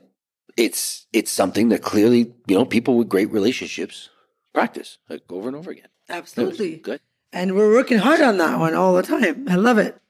it's, 0.57 1.07
it's 1.13 1.33
something 1.33 1.71
that 1.71 1.83
clearly, 1.83 2.33
you 2.47 2.57
know, 2.57 2.65
people 2.65 2.97
with 2.97 3.09
great 3.09 3.31
relationships 3.31 4.09
practice 4.55 4.99
like 5.11 5.23
over 5.31 5.49
and 5.49 5.57
over 5.57 5.71
again. 5.71 5.89
Absolutely. 6.09 6.77
Good. 6.77 7.01
And 7.33 7.57
we're 7.57 7.73
working 7.73 7.99
hard 7.99 8.21
on 8.21 8.39
that 8.39 8.59
one 8.59 8.75
all 8.75 8.95
the 8.95 9.03
time. 9.03 9.47
I 9.49 9.57
love 9.57 9.79
it. 9.79 10.01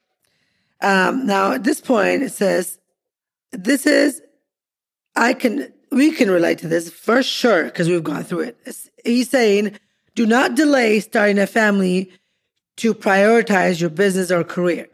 Um, 0.83 1.27
now, 1.27 1.53
at 1.53 1.65
this 1.65 1.81
point, 1.81 2.23
it 2.23 2.33
says, 2.33 2.79
This 3.53 3.87
is, 3.87 4.21
I 5.17 5.33
can, 5.33 5.73
we 5.91 6.13
can 6.13 6.31
relate 6.31 6.59
to 6.59 6.69
this 6.69 6.91
for 6.91 7.23
sure 7.23 7.65
because 7.65 7.89
we've 7.89 8.05
gone 8.05 8.25
through 8.25 8.41
it. 8.41 8.77
He's 9.03 9.31
saying, 9.31 9.79
Do 10.17 10.27
not 10.27 10.55
delay 10.57 10.99
starting 11.01 11.39
a 11.39 11.47
family 11.47 12.11
to 12.79 12.93
prioritize 12.95 13.81
your 13.81 13.91
business 13.91 14.31
or 14.31 14.43
career. 14.45 14.89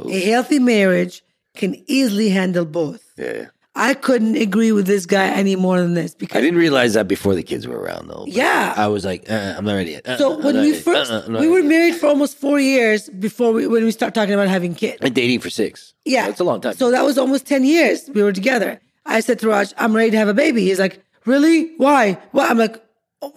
A 0.00 0.20
healthy 0.30 0.58
marriage 0.58 1.22
can 1.54 1.76
easily 1.86 2.28
handle 2.30 2.64
both. 2.64 3.02
Yeah. 3.16 3.46
I 3.76 3.94
couldn't 3.94 4.36
agree 4.36 4.70
with 4.72 4.86
this 4.86 5.04
guy 5.04 5.26
any 5.26 5.56
more 5.56 5.80
than 5.80 5.94
this 5.94 6.14
because 6.14 6.36
I 6.36 6.40
didn't 6.40 6.58
realize 6.60 6.94
that 6.94 7.08
before 7.08 7.34
the 7.34 7.42
kids 7.42 7.66
were 7.66 7.78
around, 7.78 8.06
though. 8.08 8.24
Yeah. 8.26 8.72
I 8.76 8.86
was 8.86 9.04
like, 9.04 9.28
uh, 9.28 9.54
I'm 9.56 9.64
not 9.64 9.74
ready 9.74 9.92
yet. 9.92 10.06
Uh, 10.08 10.16
So 10.16 10.34
I'm 10.36 10.42
when 10.44 10.60
we 10.60 10.72
first 10.74 11.10
Uh, 11.10 11.24
we 11.28 11.48
were 11.48 11.62
married 11.62 11.96
for 11.96 12.06
almost 12.06 12.38
four 12.38 12.60
years 12.60 13.08
before 13.10 13.52
we 13.52 13.66
when 13.66 13.84
we 13.84 13.90
start 13.90 14.14
talking 14.14 14.32
about 14.34 14.48
having 14.48 14.74
kids. 14.76 14.98
and 15.00 15.12
dating 15.14 15.40
for 15.40 15.50
six. 15.50 15.92
Yeah, 16.04 16.26
that's 16.26 16.40
a 16.40 16.44
long 16.44 16.60
time. 16.60 16.74
So 16.74 16.90
that 16.92 17.04
was 17.04 17.18
almost 17.18 17.46
ten 17.46 17.64
years 17.64 18.08
we 18.14 18.22
were 18.22 18.32
together. 18.32 18.80
I 19.06 19.18
said 19.20 19.38
to 19.40 19.48
Raj, 19.48 19.74
"I'm 19.76 19.94
ready 19.94 20.12
to 20.12 20.16
have 20.22 20.28
a 20.28 20.34
baby." 20.44 20.60
He's 20.68 20.78
like, 20.78 21.02
"Really? 21.26 21.72
Why?" 21.76 22.16
Well, 22.32 22.46
I'm 22.50 22.58
like, 22.58 22.76
"Oh, 22.76 22.83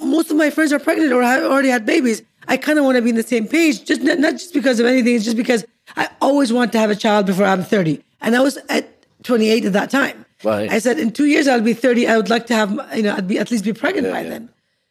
"Most 0.02 0.32
of 0.32 0.38
my 0.38 0.50
friends 0.50 0.74
are 0.74 0.80
pregnant 0.80 1.12
or 1.14 1.22
have 1.24 1.44
already 1.44 1.70
had 1.70 1.86
babies. 1.86 2.22
I 2.48 2.58
kind 2.58 2.80
of 2.80 2.86
want 2.86 2.96
to 2.96 3.02
be 3.02 3.10
in 3.10 3.16
the 3.16 3.24
same 3.24 3.48
page, 3.48 3.84
just 3.84 4.02
not, 4.02 4.20
not 4.20 4.34
just 4.34 4.54
because 4.54 4.80
of 4.80 4.86
anything. 4.86 5.16
It's 5.16 5.26
just 5.26 5.38
because 5.38 5.66
I 5.96 6.10
always 6.22 6.54
want 6.54 6.72
to 6.74 6.80
have 6.80 6.90
a 6.90 6.96
child 6.96 7.26
before 7.26 7.46
I'm 7.46 7.64
30, 7.64 8.02
and 8.22 8.36
I 8.36 8.42
was 8.42 8.58
at 8.70 8.88
28 9.24 9.66
at 9.66 9.74
that 9.74 9.90
time." 9.90 10.26
Right. 10.44 10.72
I 10.72 10.80
said, 10.80 11.00
"In 11.00 11.12
two 11.12 11.26
years, 11.26 11.48
I'll 11.48 11.62
be 11.62 11.74
30. 11.74 12.08
I 12.08 12.18
would 12.18 12.30
like 12.30 12.46
to 12.48 12.56
have, 12.56 12.72
you 12.96 13.04
know, 13.04 13.16
I'd 13.16 13.28
be 13.28 13.40
at 13.40 13.52
least 13.52 13.64
be 13.64 13.74
pregnant 13.74 14.12
by 14.12 14.22
yeah. 14.22 14.30
then." 14.30 14.50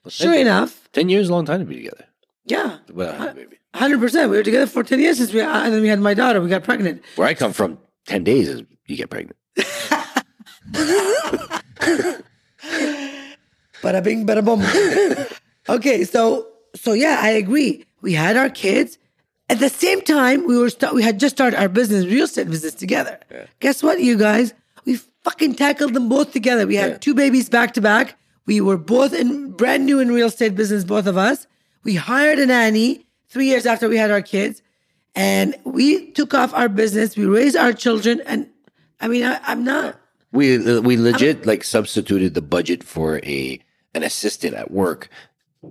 Sure 0.08 0.34
enough, 0.34 0.88
Ten 0.92 1.08
years, 1.08 1.24
is 1.24 1.28
a 1.30 1.32
long 1.32 1.44
time 1.46 1.60
to 1.60 1.66
be 1.66 1.76
together. 1.76 2.04
yeah. 2.44 2.78
Having. 2.96 3.46
Hundred 3.74 4.00
percent. 4.00 4.30
We 4.30 4.36
were 4.38 4.42
together 4.42 4.66
for 4.66 4.82
ten 4.82 5.00
years 5.00 5.18
since 5.18 5.32
we, 5.32 5.40
uh, 5.40 5.64
and 5.64 5.74
then 5.74 5.82
we 5.82 5.88
had 5.88 6.00
my 6.00 6.14
daughter. 6.14 6.40
We 6.40 6.48
got 6.48 6.64
pregnant. 6.64 7.02
Where 7.16 7.28
I 7.28 7.34
come 7.34 7.52
from, 7.52 7.78
ten 8.06 8.24
days 8.24 8.48
is 8.48 8.62
you 8.86 8.96
get 8.96 9.10
pregnant. 9.10 9.36
Bada 13.86 14.02
bing, 14.02 14.26
bada 14.26 14.44
boom. 14.44 14.60
okay, 15.76 16.02
so 16.04 16.48
so 16.74 16.92
yeah, 16.92 17.20
I 17.22 17.30
agree. 17.30 17.84
We 18.02 18.12
had 18.14 18.36
our 18.36 18.50
kids. 18.50 18.98
At 19.48 19.60
the 19.60 19.68
same 19.68 20.00
time, 20.00 20.44
we 20.46 20.58
were 20.58 20.70
st- 20.70 20.92
we 20.92 21.02
had 21.04 21.20
just 21.20 21.36
started 21.36 21.56
our 21.60 21.68
business, 21.68 22.04
real 22.06 22.24
estate 22.24 22.50
business 22.50 22.74
together. 22.74 23.20
Guess 23.60 23.82
what, 23.82 24.00
you 24.00 24.16
guys? 24.18 24.52
We 24.84 24.96
fucking 25.22 25.54
tackled 25.54 25.94
them 25.94 26.08
both 26.08 26.32
together. 26.32 26.66
We 26.66 26.74
had 26.74 26.90
Yeah. 26.90 26.98
two 26.98 27.14
babies 27.14 27.48
back 27.48 27.72
to 27.74 27.80
back. 27.80 28.16
We 28.46 28.60
were 28.60 28.76
both 28.76 29.12
in 29.12 29.52
brand 29.52 29.86
new 29.86 30.00
in 30.00 30.08
real 30.10 30.26
estate 30.28 30.56
business, 30.56 30.82
both 30.84 31.06
of 31.06 31.16
us. 31.16 31.46
We 31.84 31.94
hired 31.94 32.38
a 32.40 32.46
nanny 32.46 33.06
three 33.28 33.46
years 33.46 33.66
after 33.66 33.88
we 33.88 33.96
had 33.96 34.10
our 34.10 34.22
kids, 34.22 34.62
and 35.14 35.54
we 35.64 36.10
took 36.10 36.34
off 36.34 36.52
our 36.54 36.68
business. 36.68 37.16
We 37.16 37.26
raised 37.26 37.56
our 37.56 37.72
children, 37.72 38.20
and 38.26 38.48
I 39.00 39.06
mean, 39.06 39.24
I, 39.24 39.38
I'm 39.44 39.62
not. 39.62 40.00
We 40.32 40.58
we 40.80 40.96
legit 40.96 41.46
like 41.46 41.62
substituted 41.62 42.34
the 42.34 42.42
budget 42.42 42.82
for 42.82 43.20
a 43.22 43.60
an 43.96 44.02
assistant 44.04 44.54
at 44.54 44.70
work 44.70 45.08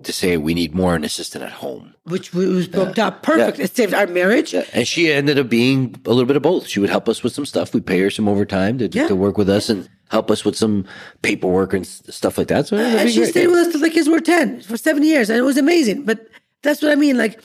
to 0.03 0.11
say 0.11 0.35
we 0.35 0.53
need 0.53 0.75
more 0.75 0.95
an 0.95 1.03
assistant 1.05 1.43
at 1.43 1.51
home. 1.53 1.93
Which 2.03 2.33
was 2.33 2.69
worked 2.69 2.99
out 2.99 3.23
perfect. 3.23 3.59
It 3.59 3.73
saved 3.75 3.93
our 3.93 4.07
marriage. 4.07 4.53
And 4.53 4.85
she 4.87 5.11
ended 5.11 5.39
up 5.39 5.47
being 5.47 5.95
a 6.05 6.09
little 6.09 6.25
bit 6.25 6.35
of 6.35 6.41
both. 6.43 6.67
She 6.67 6.79
would 6.81 6.89
help 6.89 7.07
us 7.07 7.23
with 7.23 7.33
some 7.33 7.45
stuff. 7.45 7.73
We'd 7.73 7.85
pay 7.85 7.99
her 8.01 8.09
some 8.09 8.27
overtime 8.27 8.77
to, 8.79 8.89
Yeah. 8.89 9.07
to 9.07 9.15
work 9.15 9.37
with 9.37 9.47
us 9.49 9.69
and 9.69 9.87
help 10.09 10.29
us 10.31 10.43
with 10.43 10.57
some 10.57 10.85
paperwork 11.21 11.73
and 11.73 11.85
stuff 11.87 12.37
like 12.37 12.47
that. 12.49 12.67
So 12.67 12.77
And 12.77 13.09
she 13.09 13.19
great. 13.19 13.29
stayed 13.29 13.47
with 13.47 13.57
us 13.59 13.71
till 13.71 13.79
the 13.81 13.89
kids 13.89 14.09
were 14.09 14.19
10 14.19 14.61
for 14.61 14.75
seven 14.75 15.03
years. 15.03 15.29
And 15.29 15.37
it 15.39 15.43
was 15.43 15.57
amazing. 15.57 16.03
But 16.03 16.27
that's 16.61 16.81
what 16.81 16.91
I 16.91 16.95
mean. 16.95 17.17
Like, 17.17 17.41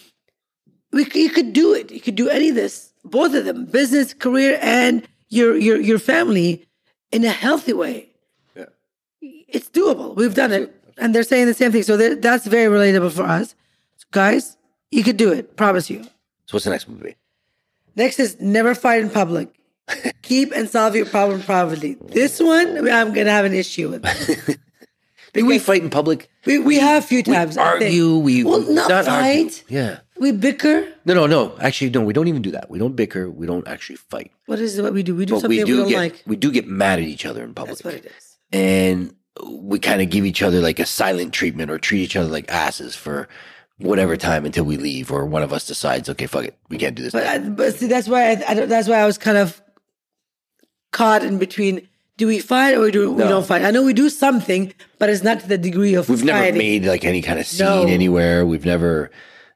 we, 0.92 1.06
you 1.14 1.30
could 1.30 1.52
do 1.52 1.72
it. 1.74 1.92
You 1.92 2.00
could 2.00 2.16
do 2.16 2.28
any 2.28 2.48
of 2.48 2.56
this, 2.56 2.92
both 3.04 3.32
of 3.34 3.44
them, 3.44 3.66
business, 3.66 4.12
career, 4.12 4.58
and 4.60 5.06
your, 5.28 5.56
your, 5.56 5.80
your 5.80 5.98
family 6.00 6.66
in 7.12 7.24
a 7.24 7.30
healthy 7.30 7.74
way. 7.74 8.09
It's 9.52 9.68
doable. 9.68 10.14
We've 10.16 10.34
done 10.34 10.52
it. 10.52 10.74
And 10.98 11.14
they're 11.14 11.22
saying 11.22 11.46
the 11.46 11.54
same 11.54 11.72
thing. 11.72 11.82
So 11.82 11.96
that's 11.96 12.46
very 12.46 12.70
relatable 12.74 13.12
for 13.12 13.22
us. 13.22 13.54
guys, 14.10 14.56
you 14.90 15.02
could 15.02 15.16
do 15.16 15.32
it. 15.32 15.56
Promise 15.56 15.88
you. 15.90 16.04
So 16.46 16.56
what's 16.56 16.64
the 16.64 16.70
next 16.70 16.88
movie? 16.88 17.16
Next 17.96 18.18
is 18.20 18.40
never 18.40 18.74
fight 18.74 19.02
in 19.02 19.10
public. 19.10 19.54
Keep 20.22 20.52
and 20.52 20.68
solve 20.68 20.94
your 20.94 21.06
problem 21.06 21.42
privately. 21.42 21.96
This 22.00 22.38
one, 22.40 22.76
I'm 22.88 23.12
going 23.12 23.26
to 23.26 23.32
have 23.32 23.44
an 23.44 23.54
issue 23.54 23.90
with. 23.90 24.58
Do 25.32 25.46
we 25.46 25.58
fight 25.60 25.82
in 25.82 25.90
public? 25.90 26.28
We, 26.44 26.58
we 26.58 26.78
have 26.80 27.04
a 27.04 27.06
few 27.06 27.22
times. 27.22 27.54
Think. 27.54 27.66
argue. 27.66 28.16
We 28.18 28.42
well, 28.42 28.60
not, 28.62 28.90
argue. 28.90 29.10
fight. 29.48 29.64
Yeah. 29.68 30.00
We 30.18 30.32
bicker. 30.32 30.88
No, 31.04 31.14
no, 31.14 31.26
no. 31.26 31.56
Actually, 31.60 31.90
no. 31.90 32.00
We 32.02 32.12
don't 32.12 32.26
even 32.26 32.42
do 32.42 32.50
that. 32.50 32.68
We 32.68 32.78
don't 32.80 32.96
bicker. 32.96 33.30
We 33.30 33.46
don't 33.46 33.66
actually 33.68 33.96
fight. 33.96 34.32
What 34.46 34.58
is 34.58 34.76
it? 34.76 34.82
What 34.82 34.92
we 34.92 35.04
do? 35.04 35.14
We 35.14 35.26
do 35.26 35.34
But 35.34 35.40
something 35.42 35.56
we 35.58 35.64
we, 35.64 35.70
do 35.70 35.76
don't 35.78 35.88
get 35.88 35.98
like. 35.98 36.22
we 36.26 36.34
do 36.36 36.50
get 36.50 36.66
mad 36.66 36.98
at 36.98 37.04
each 37.04 37.24
other 37.24 37.44
in 37.44 37.54
public. 37.54 37.78
That's 37.78 37.84
what 37.84 37.94
it 37.94 38.06
is. 38.06 38.36
and 38.52 39.14
we 39.46 39.78
kind 39.78 40.00
of 40.02 40.10
give 40.10 40.24
each 40.24 40.42
other 40.42 40.60
like 40.60 40.78
a 40.78 40.86
silent 40.86 41.32
treatment 41.32 41.70
or 41.70 41.78
treat 41.78 42.02
each 42.02 42.16
other 42.16 42.28
like 42.28 42.50
asses 42.50 42.94
for 42.96 43.28
whatever 43.78 44.16
time 44.16 44.44
until 44.44 44.64
we 44.64 44.76
leave 44.76 45.10
or 45.10 45.24
one 45.24 45.42
of 45.42 45.52
us 45.52 45.66
decides, 45.66 46.08
okay, 46.08 46.26
fuck 46.26 46.44
it, 46.44 46.56
we 46.68 46.76
can't 46.78 46.94
do 46.94 47.02
this. 47.02 47.12
But, 47.12 47.26
I, 47.26 47.38
but 47.38 47.74
see, 47.74 47.86
that's 47.86 48.08
why 48.08 48.30
I, 48.32 48.44
I 48.48 48.54
that's 48.66 48.88
why 48.88 48.96
I 48.96 49.06
was 49.06 49.16
kind 49.18 49.38
of 49.38 49.60
caught 50.92 51.22
in 51.24 51.38
between. 51.38 51.86
Do 52.16 52.26
we 52.26 52.38
fight 52.38 52.74
or 52.76 52.90
do 52.90 53.12
we 53.12 53.16
No. 53.22 53.28
don't 53.28 53.46
fight? 53.46 53.62
I 53.62 53.70
know 53.70 53.82
we 53.82 53.94
do 53.94 54.10
something, 54.10 54.74
but 54.98 55.08
it's 55.08 55.22
not 55.22 55.40
to 55.40 55.48
the 55.48 55.56
degree 55.56 55.94
of 55.94 56.08
We've 56.10 56.22
never 56.22 56.52
made 56.56 56.84
like 56.84 57.04
any 57.06 57.22
kind 57.22 57.38
of 57.38 57.46
scene 57.46 57.66
No. 57.66 57.86
anywhere. 57.86 58.44
We've 58.44 58.66
never. 58.66 59.10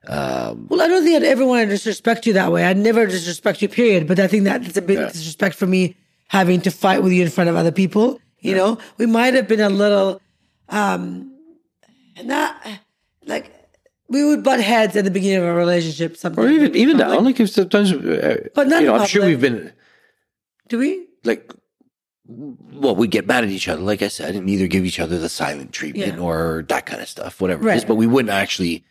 Um, 0.07 0.65
Well, 0.69 0.81
I 0.81 0.87
don't 0.87 1.03
think 1.03 1.15
I'd 1.15 1.23
ever 1.23 1.45
want 1.45 1.63
to 1.65 1.69
disrespect 1.69 2.25
you 2.25 2.33
that 2.33 2.51
way. 2.51 2.63
I'd 2.63 2.77
never 2.77 3.05
disrespect 3.05 3.61
you, 3.61 3.67
period. 3.67 4.07
But 4.07 4.19
I 4.19 4.27
think 4.27 4.45
that 4.45 4.65
it's 4.65 4.77
a 4.77 4.81
bit 4.81 4.97
Yeah. 4.99 5.09
disrespect 5.09 5.55
for 5.55 5.67
me 5.67 5.95
having 6.29 6.59
to 6.61 6.71
fight 6.71 7.03
with 7.03 7.11
you 7.11 7.23
in 7.23 7.29
front 7.29 7.49
of 7.51 7.55
other 7.55 7.71
people. 7.71 8.19
You 8.45 8.55
know, 8.55 8.77
we 8.97 9.05
might 9.05 9.33
have 9.33 9.47
been 9.47 9.59
a 9.61 9.69
little, 9.69 10.21
um, 10.69 11.33
not 12.23 12.55
like 13.25 13.51
we 14.07 14.23
would 14.23 14.43
butt 14.43 14.61
heads 14.61 14.95
at 14.95 15.03
the 15.03 15.11
beginning 15.11 15.39
of 15.39 15.45
a 15.45 15.53
relationship. 15.53 16.15
Something, 16.15 16.43
or 16.43 16.47
even 16.49 16.75
even 16.75 16.97
now, 16.97 17.19
like 17.19 17.37
sometimes, 17.47 17.91
uh, 17.91 18.47
But 18.53 18.67
not 18.67 18.81
you 18.81 18.87
know, 18.87 18.95
I'm 18.95 19.07
sure 19.07 19.25
we've 19.25 19.41
been 19.41 19.73
do 20.69 20.77
we? 20.77 21.07
like, 21.23 21.51
well, 22.27 22.95
we 22.95 23.07
get 23.07 23.25
mad 23.27 23.43
at 23.43 23.49
each 23.49 23.67
other, 23.67 23.81
like 23.81 24.01
I 24.03 24.07
said, 24.09 24.35
and 24.35 24.49
either 24.49 24.67
give 24.67 24.85
each 24.85 24.99
other 24.99 25.17
the 25.17 25.29
silent 25.29 25.71
treatment 25.73 26.15
Yeah. 26.17 26.23
or 26.23 26.65
that 26.69 26.85
kind 26.85 27.01
of 27.01 27.09
stuff, 27.09 27.41
whatever 27.41 27.67
it 27.69 27.75
is. 27.77 27.85
But 27.85 27.95
we 27.95 28.05
wouldn't 28.07 28.31
actually 28.31 28.83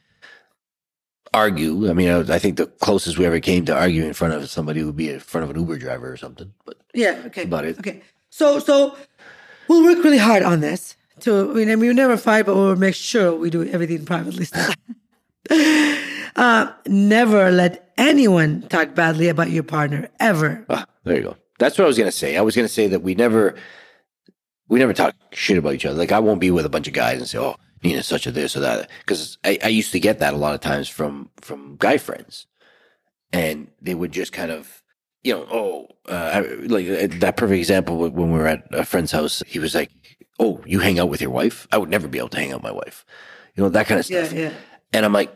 argue. 1.33 1.89
I 1.91 1.93
mean, 1.93 2.09
I, 2.09 2.21
I 2.35 2.39
think 2.39 2.57
the 2.57 2.67
closest 2.67 3.19
we 3.19 3.27
ever 3.27 3.41
came 3.41 3.65
to 3.67 3.75
arguing 3.77 4.09
in 4.09 4.15
front 4.15 4.35
of 4.35 4.49
somebody 4.51 4.83
would 4.85 4.97
be 4.97 5.11
in 5.11 5.21
front 5.21 5.45
of 5.45 5.51
an 5.51 5.57
Uber 5.61 5.79
driver 5.79 6.13
or 6.13 6.17
something. 6.17 6.53
But 6.65 6.77
Yeah. 6.93 7.23
Okay. 7.27 7.43
about 7.45 7.65
it. 7.65 7.79
Okay. 7.79 8.03
So 8.31 8.59
so 8.59 8.97
we'll 9.69 9.85
work 9.85 10.03
really 10.05 10.19
hard 10.19 10.43
on 10.43 10.61
this. 10.61 10.97
To 11.21 11.53
I 11.53 11.65
mean, 11.65 11.79
we 11.79 11.93
never 11.93 12.17
fight, 12.17 12.47
but 12.47 12.57
we'll 12.57 12.77
make 12.77 12.95
sure 12.95 13.35
we 13.35 13.51
do 13.51 13.65
everything 13.65 14.05
privately. 14.05 14.47
uh, 16.37 16.73
never 16.87 17.51
let 17.51 17.93
anyone 17.97 18.63
talk 18.63 18.95
badly 18.95 19.29
about 19.29 19.51
your 19.51 19.63
partner 19.63 20.09
ever. 20.19 20.65
Ah, 20.69 20.87
there 21.05 21.17
you 21.17 21.23
go. 21.23 21.37
That's 21.59 21.79
what 21.79 21.85
I 21.85 21.89
was 21.89 21.99
gonna 21.99 22.11
say. 22.13 22.37
I 22.37 22.43
was 22.43 22.57
gonna 22.57 22.69
say 22.69 22.89
that 22.89 23.03
we 23.03 23.15
never, 23.15 23.55
we 24.69 24.79
never 24.79 24.93
talk 24.93 25.15
shit 25.33 25.59
about 25.59 25.75
each 25.75 25.87
other. 25.87 25.99
Like 25.99 26.13
I 26.13 26.19
won't 26.19 26.41
be 26.41 26.51
with 26.51 26.67
a 26.67 26.71
bunch 26.71 26.89
of 26.89 26.95
guys 26.95 27.19
and 27.19 27.29
say, 27.29 27.39
"Oh, 27.39 27.57
Nina's 27.83 28.07
such 28.07 28.27
a 28.27 28.33
this 28.33 28.57
or 28.57 28.61
that," 28.61 28.91
because 29.01 29.39
I, 29.45 29.59
I 29.63 29.69
used 29.69 29.93
to 29.93 30.01
get 30.01 30.19
that 30.19 30.35
a 30.35 30.39
lot 30.39 30.55
of 30.55 30.61
times 30.61 30.89
from 30.89 31.31
from 31.41 31.77
guy 31.79 31.97
friends, 31.97 32.47
and 33.33 33.69
they 33.81 33.95
would 33.95 34.13
just 34.13 34.33
kind 34.33 34.51
of, 34.51 34.83
you 35.25 35.33
know, 35.35 35.47
oh, 35.51 35.89
uh, 36.09 36.31
I- 36.35 36.41
like 36.67 36.87
uh, 36.89 37.09
that 37.21 37.37
perfect 37.37 37.59
example 37.59 37.97
when 37.99 38.31
we 38.33 38.39
were 38.39 38.47
at 38.47 38.63
a 38.73 38.85
friend's 38.85 39.11
house. 39.13 39.43
He 39.47 39.59
was 39.59 39.75
like, 39.75 39.91
"Oh, 40.39 40.61
you 40.67 40.79
hang 40.81 40.99
out 40.99 41.09
with 41.09 41.21
your 41.21 41.31
wife? 41.31 41.67
I 41.73 41.79
would 41.79 41.91
never 41.91 42.07
be 42.09 42.19
able 42.19 42.29
to 42.31 42.39
hang 42.39 42.53
out 42.53 42.59
with 42.63 42.71
my 42.71 42.73
wife," 42.73 43.05
you 43.57 43.63
know, 43.63 43.71
that 43.71 43.87
kind 43.87 43.99
of 43.99 44.07
stuff. 44.07 44.33
yeah. 44.33 44.41
yeah. 44.51 44.53
And 44.93 45.05
I'm 45.05 45.13
like, 45.13 45.35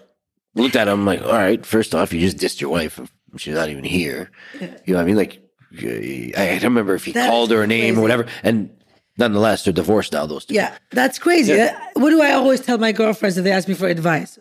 looked 0.54 0.76
at 0.76 0.86
him, 0.88 1.00
I'm 1.00 1.06
like, 1.06 1.22
all 1.22 1.32
right, 1.32 1.64
first 1.66 1.94
off, 1.94 2.12
you 2.12 2.20
just 2.20 2.36
dissed 2.38 2.60
your 2.60 2.70
wife. 2.70 3.00
She's 3.36 3.54
not 3.54 3.70
even 3.70 3.82
here. 3.84 4.30
Yeah. 4.60 4.76
You 4.86 4.92
know 4.94 4.98
what 4.98 5.02
I 5.02 5.04
mean? 5.06 5.16
Like, 5.16 5.42
I 5.82 6.32
I 6.36 6.58
don't 6.58 6.64
remember 6.74 6.94
if 6.94 7.04
he 7.04 7.12
That 7.12 7.28
called 7.28 7.50
her 7.50 7.62
a 7.62 7.66
name 7.66 7.94
crazy. 7.94 7.98
or 7.98 8.02
whatever. 8.02 8.26
And 8.44 8.70
nonetheless, 9.18 9.64
they're 9.64 9.72
divorced 9.72 10.12
now, 10.12 10.26
those 10.26 10.44
two. 10.44 10.54
Yeah, 10.54 10.76
that's 10.92 11.18
crazy. 11.18 11.52
Yeah. 11.54 11.78
What 11.94 12.10
do 12.10 12.22
I 12.22 12.32
always 12.32 12.60
tell 12.60 12.78
my 12.78 12.92
girlfriends 12.92 13.36
if 13.36 13.44
they 13.44 13.52
ask 13.52 13.66
me 13.68 13.74
for 13.74 13.88
advice? 13.88 14.38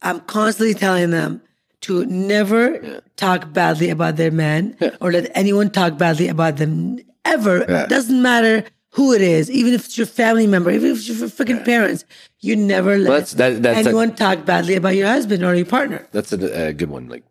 I'm 0.00 0.20
constantly 0.20 0.74
telling 0.74 1.10
them 1.10 1.42
to 1.82 2.04
never 2.06 3.00
talk 3.16 3.52
badly 3.52 3.90
about 3.90 4.16
their 4.16 4.30
man 4.30 4.76
or 5.00 5.12
let 5.12 5.30
anyone 5.36 5.70
talk 5.70 5.98
badly 5.98 6.28
about 6.28 6.56
them 6.56 6.98
ever. 7.24 7.64
Yeah. 7.68 7.86
Doesn't 7.86 8.22
matter 8.22 8.64
who 8.90 9.12
it 9.12 9.22
is, 9.22 9.50
even 9.50 9.72
if 9.72 9.86
it's 9.86 9.96
your 9.96 10.06
family 10.06 10.46
member, 10.46 10.70
even 10.70 10.90
if 10.90 10.98
it's 10.98 11.08
your 11.08 11.28
freaking 11.28 11.64
parents. 11.64 12.04
You 12.40 12.56
never 12.56 12.98
let 12.98 13.08
that's- 13.10 13.32
that- 13.34 13.62
that's 13.62 13.86
a- 13.86 13.88
anyone 13.88 14.14
talk 14.14 14.44
badly 14.44 14.74
about 14.74 14.96
your 14.96 15.08
husband 15.08 15.42
or 15.44 15.54
your 15.54 15.66
partner. 15.66 16.06
That's 16.12 16.32
a, 16.32 16.68
a 16.68 16.72
good 16.72 16.90
one. 16.90 17.08
Like, 17.08 17.24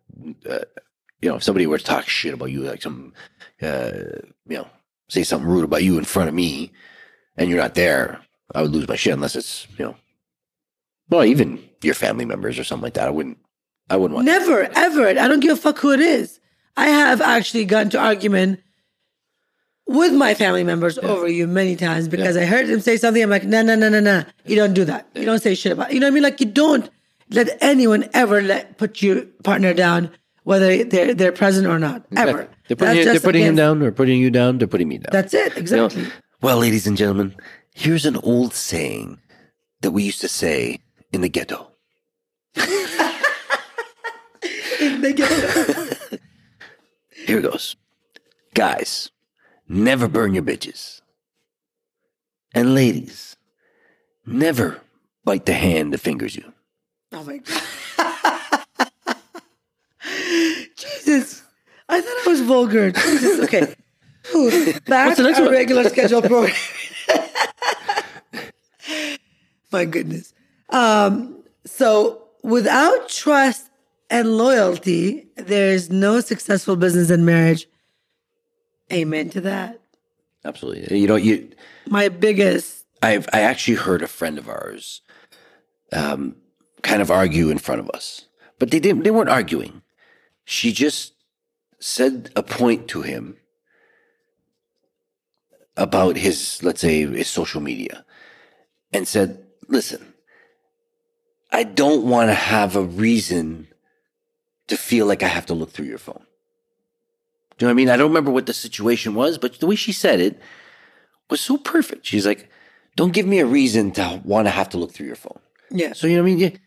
uh, 0.48 0.60
you 1.20 1.28
know, 1.28 1.36
if 1.36 1.42
somebody 1.44 1.66
were 1.66 1.78
to 1.78 1.84
talk 1.84 2.08
shit 2.08 2.34
about 2.34 2.46
you, 2.50 2.62
like 2.62 2.82
some, 2.82 3.12
uh, 3.62 3.92
you 4.48 4.56
know, 4.58 4.66
say 5.08 5.22
something 5.22 5.48
rude 5.48 5.64
about 5.64 5.82
you 5.84 5.98
in 5.98 6.04
front 6.04 6.28
of 6.28 6.34
me 6.34 6.72
and 7.36 7.48
you're 7.48 7.60
not 7.60 7.74
there, 7.74 8.20
I 8.54 8.62
would 8.62 8.72
lose 8.72 8.88
my 8.88 8.96
shit 8.96 9.12
unless 9.14 9.36
it's, 9.36 9.66
you 9.78 9.84
know, 9.84 9.96
well, 11.08 11.24
even 11.24 11.62
your 11.82 11.94
family 11.94 12.24
members 12.24 12.58
or 12.58 12.64
something 12.64 12.82
like 12.84 12.94
that. 12.94 13.06
I 13.06 13.10
wouldn't, 13.10 13.38
I 13.90 13.96
wouldn't 13.96 14.14
want 14.14 14.26
Never, 14.26 14.68
ever. 14.74 15.08
I 15.08 15.14
don't 15.28 15.40
give 15.40 15.56
a 15.56 15.60
fuck 15.60 15.78
who 15.78 15.92
it 15.92 16.00
is. 16.00 16.40
I 16.76 16.86
have 16.88 17.20
actually 17.20 17.64
gotten 17.66 17.90
to 17.90 17.98
argument 17.98 18.60
with 19.86 20.12
my 20.14 20.34
family 20.34 20.64
members 20.64 20.96
over 20.98 21.28
you 21.28 21.46
many 21.46 21.76
times 21.76 22.08
because 22.08 22.36
I 22.36 22.44
heard 22.46 22.68
them 22.68 22.80
say 22.80 22.96
something. 22.96 23.22
I'm 23.22 23.28
like, 23.30 23.44
no, 23.44 23.62
no, 23.62 23.74
no, 23.74 23.88
no, 23.88 24.00
no. 24.00 24.24
You 24.46 24.56
don't 24.56 24.72
do 24.72 24.84
that. 24.86 25.08
You 25.14 25.24
don't 25.26 25.40
say 25.42 25.54
shit 25.54 25.72
about. 25.72 25.92
You 25.92 26.00
know 26.00 26.06
what 26.06 26.12
I 26.12 26.14
mean? 26.14 26.22
Like 26.22 26.40
you 26.40 26.46
don't 26.46 26.88
let 27.30 27.58
anyone 27.60 28.08
ever 28.14 28.40
let 28.40 28.78
put 28.78 29.02
your 29.02 29.22
partner 29.44 29.74
down, 29.74 30.10
whether 30.44 30.84
they're 30.84 31.12
they're 31.14 31.32
present 31.32 31.66
or 31.66 31.78
not. 31.78 32.04
Ever. 32.16 32.48
They're 32.68 32.76
putting, 32.76 32.78
That's 32.94 32.98
you- 32.98 33.04
they're 33.04 33.14
just 33.14 33.24
putting 33.24 33.42
him 33.42 33.56
down 33.56 33.82
or 33.82 33.92
putting 33.92 34.18
you 34.20 34.30
down. 34.30 34.58
They're 34.58 34.68
putting 34.68 34.88
me 34.88 34.98
down. 34.98 35.10
That's 35.12 35.34
it. 35.34 35.48
You 35.56 35.76
know, 35.76 35.86
Exactly. 35.86 36.06
well, 36.40 36.58
ladies 36.58 36.86
and 36.86 36.96
gentlemen, 36.96 37.34
here's 37.74 38.06
an 38.06 38.16
old 38.18 38.54
saying 38.54 39.18
that 39.82 39.90
we 39.90 40.04
used 40.04 40.20
to 40.22 40.28
say 40.28 40.78
in 41.12 41.20
the 41.20 41.28
ghetto. 41.28 41.68
They 44.78 45.12
get- 45.12 45.30
Here 47.26 47.38
it 47.38 47.42
goes. 47.42 47.76
Guys, 48.54 49.10
never 49.68 50.08
burn 50.08 50.34
your 50.34 50.42
bitches. 50.42 51.00
And 52.54 52.74
ladies, 52.74 53.36
never 54.26 54.80
bite 55.24 55.46
the 55.46 55.54
hand 55.54 55.92
that 55.92 55.98
fingers 55.98 56.36
you. 56.36 56.52
oh 57.12 57.22
my 57.24 57.38
god. 57.38 57.62
Jesus. 60.76 61.42
I 61.88 62.00
thought 62.00 62.26
I 62.26 62.30
was 62.30 62.40
vulgar. 62.40 62.90
Jesus. 62.90 63.40
Okay. 63.44 63.74
Ooh, 64.34 64.72
Back 64.86 65.16
to 65.16 65.24
our 65.32 65.42
one? 65.42 65.50
regular 65.52 65.88
schedule 65.88 66.22
program. 66.22 66.54
My 69.70 69.84
goodness. 69.84 70.34
Um, 70.70 71.42
so 71.64 72.24
without 72.42 73.08
trust 73.08 73.68
and 74.12 74.36
loyalty, 74.36 75.26
there 75.36 75.70
is 75.70 75.90
no 75.90 76.20
successful 76.20 76.76
business 76.76 77.08
and 77.08 77.24
marriage. 77.24 77.66
Amen 78.92 79.30
to 79.30 79.40
that. 79.40 79.80
Absolutely. 80.44 80.98
You 80.98 81.06
know, 81.06 81.16
you 81.16 81.50
My 81.88 82.08
biggest 82.10 82.84
I've 83.02 83.26
I 83.32 83.40
actually 83.40 83.76
heard 83.76 84.02
a 84.02 84.06
friend 84.06 84.38
of 84.38 84.48
ours 84.48 85.00
um, 85.92 86.36
kind 86.82 87.00
of 87.00 87.10
argue 87.10 87.48
in 87.48 87.56
front 87.58 87.80
of 87.80 87.88
us. 87.90 88.26
But 88.58 88.70
they 88.70 88.80
didn't 88.80 89.04
they 89.04 89.10
weren't 89.10 89.30
arguing. 89.30 89.80
She 90.44 90.72
just 90.72 91.14
said 91.80 92.30
a 92.36 92.42
point 92.42 92.88
to 92.88 93.00
him 93.00 93.38
about 95.74 96.16
his 96.16 96.62
let's 96.62 96.82
say 96.82 97.06
his 97.06 97.28
social 97.28 97.62
media 97.62 98.04
and 98.92 99.08
said, 99.08 99.46
"Listen, 99.68 100.12
I 101.50 101.62
don't 101.62 102.04
want 102.04 102.28
to 102.28 102.34
have 102.34 102.76
a 102.76 102.82
reason 102.82 103.68
to 104.72 104.76
feel 104.76 105.06
like 105.06 105.22
I 105.22 105.28
have 105.28 105.46
to 105.46 105.54
look 105.54 105.70
through 105.70 105.86
your 105.86 105.98
phone." 105.98 106.24
Do 107.56 107.66
you 107.66 107.68
know 107.68 107.74
what 107.74 107.76
I 107.76 107.80
mean? 107.82 107.90
I 107.90 107.96
don't 107.96 108.10
remember 108.10 108.30
what 108.30 108.46
the 108.46 108.54
situation 108.54 109.14
was, 109.14 109.38
but 109.38 109.60
the 109.60 109.66
way 109.66 109.76
she 109.76 109.92
said 109.92 110.20
it 110.20 110.40
was 111.30 111.40
so 111.40 111.56
perfect. 111.56 112.06
She's 112.06 112.26
like, 112.26 112.50
"Don't 112.96 113.12
give 113.12 113.26
me 113.26 113.38
a 113.38 113.46
reason 113.46 113.92
to 113.92 114.20
want 114.24 114.46
to 114.46 114.50
have 114.50 114.68
to 114.70 114.78
look 114.78 114.92
through 114.92 115.06
your 115.06 115.16
phone." 115.16 115.38
Yeah. 115.70 115.92
So 115.92 116.06
you 116.06 116.16
know 116.16 116.22
what 116.22 116.30
I 116.30 116.34
mean? 116.34 116.60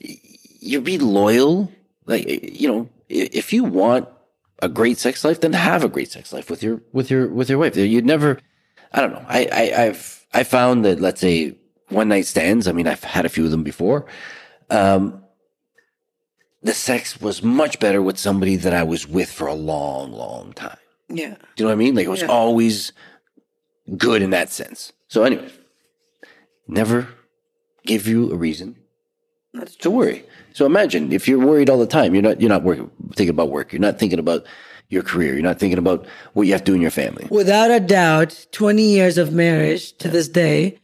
You, 0.00 0.16
you 0.60 0.80
be 0.80 0.98
loyal. 0.98 1.72
Like 2.06 2.26
you 2.26 2.68
know, 2.68 2.88
if 3.08 3.52
you 3.52 3.64
want 3.64 4.08
a 4.60 4.68
great 4.68 4.98
sex 4.98 5.24
life, 5.24 5.40
then 5.40 5.52
have 5.52 5.84
a 5.84 5.88
great 5.88 6.10
sex 6.10 6.32
life 6.32 6.50
with 6.50 6.62
your 6.62 6.82
with 6.92 7.10
your 7.10 7.28
with 7.28 7.48
your 7.48 7.58
wife. 7.58 7.76
You'd 7.76 8.06
never. 8.06 8.38
I 8.92 9.00
don't 9.00 9.12
know. 9.12 9.24
I, 9.28 9.48
I 9.52 9.84
I've 9.84 10.26
I 10.32 10.44
found 10.44 10.84
that 10.84 11.00
let's 11.00 11.20
say 11.20 11.56
one 11.88 12.08
night 12.08 12.26
stands. 12.26 12.68
I 12.68 12.72
mean, 12.72 12.86
I've 12.86 13.04
had 13.04 13.24
a 13.24 13.28
few 13.28 13.44
of 13.44 13.50
them 13.50 13.62
before. 13.62 14.06
Um, 14.70 15.23
the 16.64 16.72
sex 16.74 17.20
was 17.20 17.42
much 17.42 17.78
better 17.78 18.02
with 18.02 18.18
somebody 18.18 18.56
that 18.56 18.72
I 18.74 18.82
was 18.82 19.06
with 19.06 19.30
for 19.30 19.46
a 19.46 19.54
long, 19.54 20.12
long 20.12 20.52
time. 20.54 20.78
Yeah. 21.08 21.34
Do 21.34 21.36
you 21.58 21.64
know 21.64 21.66
what 21.66 21.72
I 21.72 21.76
mean? 21.76 21.94
Like 21.94 22.06
it 22.06 22.10
was 22.10 22.22
Yeah. 22.22 22.28
always 22.28 22.92
good 23.96 24.22
in 24.22 24.30
that 24.30 24.50
sense. 24.50 24.92
So 25.08 25.22
anyway, 25.24 25.50
never 26.66 27.08
give 27.86 28.06
you 28.08 28.32
a 28.32 28.36
reason 28.36 28.76
That's 29.52 29.76
to 29.76 29.90
worry. 29.90 30.24
So 30.52 30.66
imagine 30.66 31.12
if 31.12 31.28
you're 31.28 31.38
worried 31.38 31.70
all 31.70 31.78
the 31.78 31.86
time, 31.86 32.12
you're 32.14 32.22
not 32.24 32.40
you're 32.40 32.48
not 32.48 32.64
working, 32.64 32.90
thinking 33.14 33.30
about 33.30 33.50
work. 33.50 33.72
You're 33.72 33.80
not 33.80 33.98
thinking 34.00 34.18
about 34.18 34.44
your 34.88 35.02
career. 35.04 35.34
You're 35.34 35.42
not 35.42 35.60
thinking 35.60 35.78
about 35.78 36.06
what 36.32 36.46
you 36.48 36.52
have 36.52 36.64
to 36.64 36.72
do 36.72 36.74
in 36.74 36.80
your 36.82 36.90
family. 36.90 37.26
Without 37.30 37.70
a 37.70 37.78
doubt, 37.80 38.46
20 38.52 38.82
years 38.82 39.16
of 39.16 39.32
marriage 39.32 39.96
to 39.98 40.08
this 40.08 40.26
day, 40.28 40.78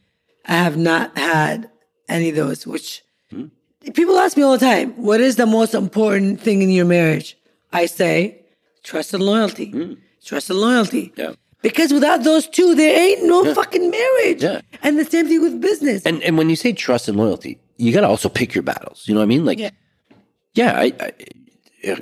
I 0.45 0.53
have 0.55 0.77
not 0.77 1.17
had 1.17 1.69
any 2.07 2.29
of 2.29 2.35
those, 2.35 2.65
which? 2.65 3.03
People 3.93 4.17
ask 4.17 4.37
me 4.37 4.43
all 4.43 4.53
the 4.53 4.57
time, 4.65 4.91
what 4.93 5.19
is 5.21 5.35
the 5.35 5.45
most 5.45 5.73
important 5.73 6.39
thing 6.41 6.61
in 6.61 6.69
your 6.69 6.85
marriage? 6.85 7.37
I 7.73 7.85
say, 7.85 8.43
trust 8.83 9.13
and 9.13 9.23
loyalty. 9.23 9.97
Trust 10.23 10.49
and 10.49 10.59
loyalty. 10.59 11.13
Yeah. 11.15 11.33
Because 11.61 11.93
without 11.93 12.23
those 12.23 12.47
two, 12.47 12.73
there 12.75 12.97
ain't 12.99 13.23
no 13.25 13.53
fucking 13.53 13.89
marriage. 13.89 14.43
Yeah. 14.43 14.61
And 14.81 14.97
the 14.97 15.05
same 15.05 15.27
thing 15.27 15.41
with 15.41 15.61
business. 15.61 16.03
And 16.05 16.21
and 16.23 16.37
when 16.37 16.49
you 16.49 16.55
say 16.55 16.73
trust 16.73 17.07
and 17.07 17.17
loyalty, 17.17 17.59
you 17.77 17.93
got 17.93 18.01
to 18.01 18.07
also 18.07 18.29
pick 18.29 18.53
your 18.55 18.63
battles. 18.63 19.03
You 19.07 19.13
know 19.13 19.19
what 19.19 19.25
I 19.25 19.27
mean? 19.27 19.45
Like, 19.45 19.59
Yeah. 19.59 19.69
yeah, 20.53 20.73
I, 20.79 20.93
I, 20.99 21.11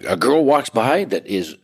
a 0.07 0.15
girl 0.15 0.43
walks 0.45 0.69
by 0.69 1.03
that 1.05 1.27
is 1.27 1.55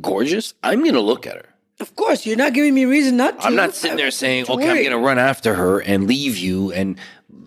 gorgeous. 0.00 0.54
I'm 0.62 0.84
gonna 0.84 1.00
look 1.00 1.26
at 1.26 1.34
her. 1.36 1.48
of 1.80 1.94
course, 1.96 2.26
you're 2.26 2.36
not 2.36 2.54
giving 2.54 2.74
me 2.74 2.84
reason 2.86 3.16
not 3.16 3.40
to. 3.40 3.46
I'm 3.46 3.54
not 3.56 3.74
sitting 3.74 3.96
there 3.96 4.10
saying, 4.10 4.46
to 4.46 4.52
"Okay, 4.52 4.68
I'm 4.70 4.76
going 4.76 4.90
to 4.90 4.98
run 4.98 5.18
after 5.18 5.54
her 5.54 5.80
and 5.80 6.06
leave 6.06 6.36
you," 6.36 6.72
and 6.72 6.96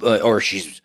uh, 0.01 0.17
or 0.17 0.39
she's 0.41 0.81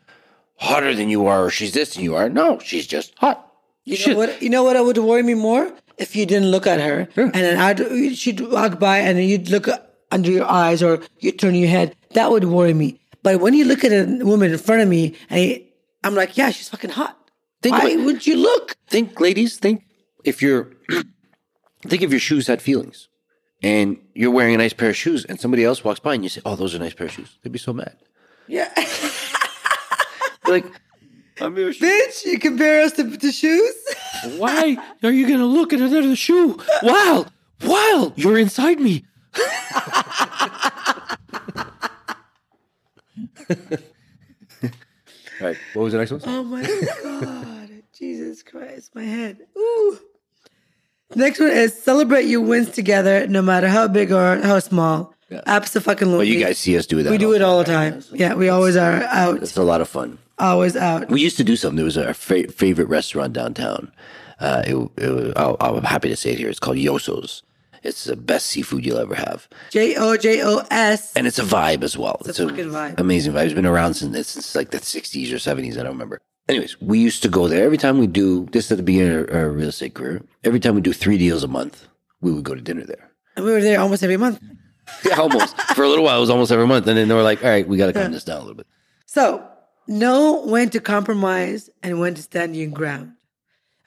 hotter 0.62 0.94
than 0.94 1.08
you 1.08 1.26
are, 1.26 1.44
or 1.46 1.50
she's 1.50 1.72
this 1.72 1.94
than 1.94 2.04
you 2.04 2.14
are. 2.14 2.28
No, 2.28 2.58
she's 2.60 2.86
just 2.86 3.12
hot. 3.18 3.38
You 3.84 3.96
Shit. 3.96 4.12
know 4.12 4.16
what? 4.18 4.42
You 4.42 4.48
know 4.50 4.62
what 4.64 4.76
would 4.84 4.98
worry 4.98 5.22
me 5.22 5.34
more 5.34 5.72
if 5.98 6.14
you 6.16 6.24
didn't 6.26 6.50
look 6.50 6.66
at 6.66 6.80
her, 6.80 7.08
and 7.16 7.32
then 7.34 7.58
I'd 7.58 8.16
she'd 8.16 8.40
walk 8.40 8.78
by, 8.78 8.98
and 8.98 9.18
then 9.18 9.28
you'd 9.28 9.48
look 9.50 9.66
under 10.10 10.30
your 10.30 10.46
eyes 10.46 10.82
or 10.82 11.00
you 11.20 11.32
turn 11.32 11.54
your 11.54 11.68
head. 11.68 11.96
That 12.14 12.30
would 12.30 12.44
worry 12.44 12.74
me. 12.74 13.00
But 13.22 13.40
when 13.40 13.54
you 13.54 13.64
look 13.64 13.82
at 13.84 13.92
a 13.92 14.24
woman 14.24 14.52
in 14.52 14.58
front 14.58 14.82
of 14.82 14.88
me, 14.88 15.14
and 15.30 15.40
I, 15.40 15.64
I'm 16.04 16.14
like, 16.14 16.36
yeah, 16.36 16.50
she's 16.50 16.68
fucking 16.68 16.90
hot. 16.90 17.16
Think 17.62 17.76
Why 17.78 17.90
about- 17.90 18.04
would 18.06 18.26
you 18.26 18.36
look? 18.36 18.76
Think, 18.88 19.18
ladies, 19.20 19.56
think 19.58 19.84
if 20.24 20.42
you're 20.42 20.70
think 21.86 22.02
if 22.02 22.10
your 22.10 22.20
shoes 22.20 22.46
had 22.46 22.60
feelings, 22.62 23.08
and 23.62 23.96
you're 24.14 24.30
wearing 24.30 24.54
a 24.54 24.58
nice 24.58 24.72
pair 24.72 24.90
of 24.90 24.96
shoes, 24.96 25.24
and 25.24 25.40
somebody 25.40 25.64
else 25.64 25.82
walks 25.84 26.00
by 26.00 26.14
and 26.14 26.22
you 26.22 26.28
say, 26.30 26.40
"Oh, 26.44 26.54
those 26.56 26.74
are 26.74 26.78
nice 26.78 26.94
pair 26.94 27.06
of 27.08 27.12
shoes," 27.12 27.38
they'd 27.42 27.52
be 27.52 27.58
so 27.58 27.72
mad. 27.72 27.96
Yeah, 28.48 28.70
like, 30.46 30.64
I'm 31.40 31.56
your 31.56 31.72
bitch, 31.72 32.24
you 32.24 32.38
compare 32.38 32.82
us 32.82 32.92
to, 32.92 33.16
to 33.16 33.32
shoes. 33.32 33.74
Why 34.36 34.76
are 35.02 35.10
you 35.10 35.26
going 35.26 35.40
to 35.40 35.46
look 35.46 35.72
at 35.72 35.80
another 35.80 36.14
shoe? 36.16 36.58
Wow, 36.82 37.26
wow, 37.64 38.12
you're 38.16 38.38
inside 38.38 38.80
me. 38.80 39.04
All 45.40 45.48
right, 45.48 45.56
what 45.74 45.82
was 45.82 45.92
the 45.92 45.98
next 45.98 46.12
one? 46.12 46.20
Oh 46.24 46.44
my 46.44 46.62
god, 46.62 47.70
Jesus 47.92 48.42
Christ, 48.42 48.94
my 48.94 49.02
head. 49.02 49.38
Ooh. 49.58 49.98
Next 51.14 51.40
one 51.40 51.50
is 51.50 51.80
celebrate 51.80 52.26
your 52.26 52.40
wins 52.40 52.70
together, 52.70 53.26
no 53.26 53.42
matter 53.42 53.68
how 53.68 53.88
big 53.88 54.12
or 54.12 54.40
how 54.40 54.60
small. 54.60 55.14
Absolutely. 55.46 56.16
But 56.16 56.26
you 56.26 56.38
guys 56.38 56.58
see 56.58 56.76
us 56.76 56.86
do 56.86 57.02
that. 57.02 57.10
We 57.10 57.18
do 57.18 57.32
it 57.34 57.42
all 57.42 57.58
the 57.58 57.64
time. 57.64 58.02
Yeah, 58.12 58.34
we 58.34 58.48
always 58.48 58.76
are 58.76 59.02
out. 59.04 59.42
It's 59.42 59.56
a 59.56 59.62
lot 59.62 59.80
of 59.80 59.88
fun. 59.88 60.18
Always 60.42 60.76
out. 60.76 61.08
We 61.08 61.20
used 61.20 61.36
to 61.36 61.44
do 61.44 61.54
something. 61.56 61.76
There 61.76 61.84
was 61.84 61.96
our 61.96 62.12
fa- 62.14 62.48
favorite 62.48 62.88
restaurant 62.88 63.32
downtown. 63.32 63.92
Uh, 64.40 64.62
it, 64.66 64.90
it 64.98 65.32
I'll, 65.36 65.56
I'm 65.60 65.84
happy 65.84 66.08
to 66.08 66.16
say 66.16 66.32
it 66.32 66.38
here. 66.38 66.48
It's 66.50 66.58
called 66.58 66.76
Joso's. 66.78 67.42
It's 67.84 68.04
the 68.04 68.16
best 68.16 68.46
seafood 68.46 68.84
you'll 68.84 68.98
ever 68.98 69.14
have, 69.14 69.48
J 69.70 69.96
O 69.96 70.16
J 70.16 70.42
O 70.44 70.62
S. 70.70 71.14
and 71.16 71.26
it's 71.26 71.38
a 71.38 71.42
vibe 71.42 71.82
as 71.82 71.96
well. 71.98 72.20
It's 72.26 72.38
a 72.38 72.48
fucking 72.48 72.66
vibe. 72.66 72.98
amazing 73.00 73.32
vibe. 73.32 73.46
It's 73.46 73.54
been 73.54 73.66
around 73.66 73.94
since 73.94 74.28
since 74.28 74.54
like 74.54 74.70
the 74.70 74.78
60s 74.78 75.32
or 75.32 75.36
70s. 75.36 75.72
I 75.72 75.82
don't 75.82 75.92
remember. 75.92 76.20
Anyways, 76.48 76.80
we 76.80 76.98
used 76.98 77.22
to 77.22 77.28
go 77.28 77.48
there 77.48 77.64
every 77.64 77.78
time 77.78 77.98
we 77.98 78.06
do 78.06 78.46
this 78.52 78.70
at 78.70 78.76
the 78.76 78.82
beginning 78.82 79.28
of 79.28 79.34
our 79.34 79.48
real 79.50 79.68
estate 79.68 79.94
career. 79.94 80.22
Every 80.44 80.60
time 80.60 80.74
we 80.74 80.80
do 80.80 80.92
three 80.92 81.18
deals 81.18 81.42
a 81.44 81.48
month, 81.48 81.86
we 82.20 82.32
would 82.32 82.44
go 82.44 82.54
to 82.54 82.60
dinner 82.60 82.84
there. 82.84 83.10
And 83.36 83.44
we 83.44 83.52
were 83.52 83.60
there 83.62 83.80
almost 83.80 84.02
every 84.02 84.16
month. 84.16 84.40
Yeah, 85.04 85.20
almost 85.20 85.56
for 85.74 85.84
a 85.84 85.88
little 85.88 86.04
while. 86.04 86.18
It 86.18 86.20
was 86.20 86.30
almost 86.30 86.50
every 86.50 86.66
month, 86.66 86.86
and 86.88 86.98
then 86.98 87.06
they 87.08 87.14
were 87.14 87.22
like, 87.22 87.42
"All 87.44 87.48
right, 87.50 87.66
we 87.66 87.76
got 87.76 87.86
to 87.86 87.92
calm 87.92 88.10
this 88.10 88.24
down 88.24 88.38
a 88.38 88.40
little 88.40 88.56
bit." 88.56 88.66
So 89.06 89.48
know 89.86 90.44
when 90.46 90.70
to 90.70 90.80
compromise 90.80 91.70
and 91.82 92.00
when 92.00 92.14
to 92.14 92.22
stand 92.22 92.56
your 92.56 92.68
ground. 92.68 93.12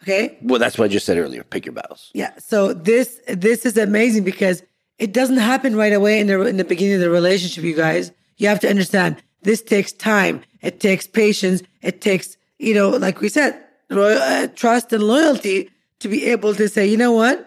Okay. 0.03 0.37
Well, 0.41 0.59
that's 0.59 0.77
what 0.77 0.85
I 0.85 0.87
just 0.89 1.05
said 1.05 1.17
earlier. 1.17 1.43
Pick 1.43 1.65
your 1.65 1.73
battles. 1.73 2.11
Yeah. 2.13 2.31
So 2.37 2.73
this 2.73 3.19
this 3.27 3.65
is 3.65 3.77
amazing 3.77 4.23
because 4.23 4.61
it 4.99 5.13
doesn't 5.13 5.37
happen 5.37 5.75
right 5.75 5.93
away 5.93 6.19
in 6.19 6.27
the 6.27 6.41
in 6.41 6.57
the 6.57 6.65
beginning 6.65 6.95
of 6.95 7.01
the 7.01 7.09
relationship, 7.09 7.63
you 7.63 7.75
guys. 7.75 8.11
You 8.37 8.47
have 8.47 8.59
to 8.59 8.69
understand 8.69 9.21
this 9.41 9.61
takes 9.61 9.91
time. 9.91 10.41
It 10.61 10.79
takes 10.79 11.07
patience. 11.07 11.63
It 11.81 12.01
takes 12.01 12.37
you 12.59 12.73
know, 12.73 12.89
like 12.89 13.21
we 13.21 13.29
said, 13.29 13.61
royal, 13.89 14.17
uh, 14.17 14.47
trust 14.47 14.93
and 14.93 15.03
loyalty 15.03 15.69
to 15.99 16.07
be 16.07 16.25
able 16.25 16.53
to 16.55 16.67
say, 16.69 16.85
you 16.85 16.97
know 16.97 17.11
what, 17.11 17.45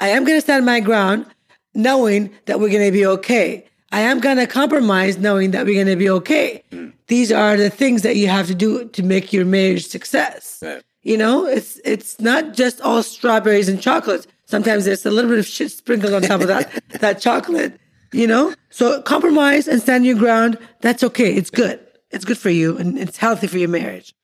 I 0.00 0.08
am 0.08 0.24
going 0.24 0.36
to 0.36 0.42
stand 0.42 0.64
my 0.64 0.80
ground, 0.80 1.26
knowing 1.74 2.30
that 2.46 2.60
we're 2.60 2.70
going 2.70 2.86
to 2.86 2.92
be 2.92 3.06
okay. 3.06 3.66
I 3.90 4.00
am 4.00 4.20
going 4.20 4.36
to 4.36 4.46
compromise, 4.46 5.18
knowing 5.18 5.52
that 5.52 5.64
we're 5.64 5.82
going 5.82 5.86
to 5.86 5.96
be 5.96 6.10
okay. 6.10 6.62
These 7.06 7.32
are 7.32 7.56
the 7.56 7.70
things 7.70 8.02
that 8.02 8.16
you 8.16 8.28
have 8.28 8.46
to 8.48 8.54
do 8.54 8.88
to 8.90 9.02
make 9.02 9.32
your 9.32 9.44
marriage 9.44 9.86
success. 9.86 10.58
Right. 10.62 10.82
You 11.02 11.16
know, 11.16 11.46
it's 11.46 11.80
it's 11.84 12.20
not 12.20 12.52
just 12.52 12.80
all 12.82 13.02
strawberries 13.02 13.68
and 13.68 13.80
chocolates. 13.80 14.26
Sometimes 14.44 14.84
there's 14.84 15.06
a 15.06 15.10
little 15.10 15.30
bit 15.30 15.38
of 15.38 15.46
shit 15.46 15.70
sprinkled 15.70 16.12
on 16.12 16.22
top 16.22 16.42
of 16.42 16.48
that 16.48 16.82
that 17.00 17.20
chocolate. 17.20 17.80
You 18.12 18.26
know, 18.26 18.54
so 18.70 19.00
compromise 19.02 19.68
and 19.68 19.80
stand 19.80 20.04
your 20.04 20.16
ground. 20.16 20.58
That's 20.80 21.02
okay. 21.04 21.34
It's 21.34 21.50
good. 21.50 21.80
It's 22.10 22.24
good 22.24 22.38
for 22.38 22.50
you 22.50 22.76
and 22.76 22.98
it's 22.98 23.16
healthy 23.16 23.46
for 23.46 23.58
your 23.58 23.68
marriage. 23.68 24.14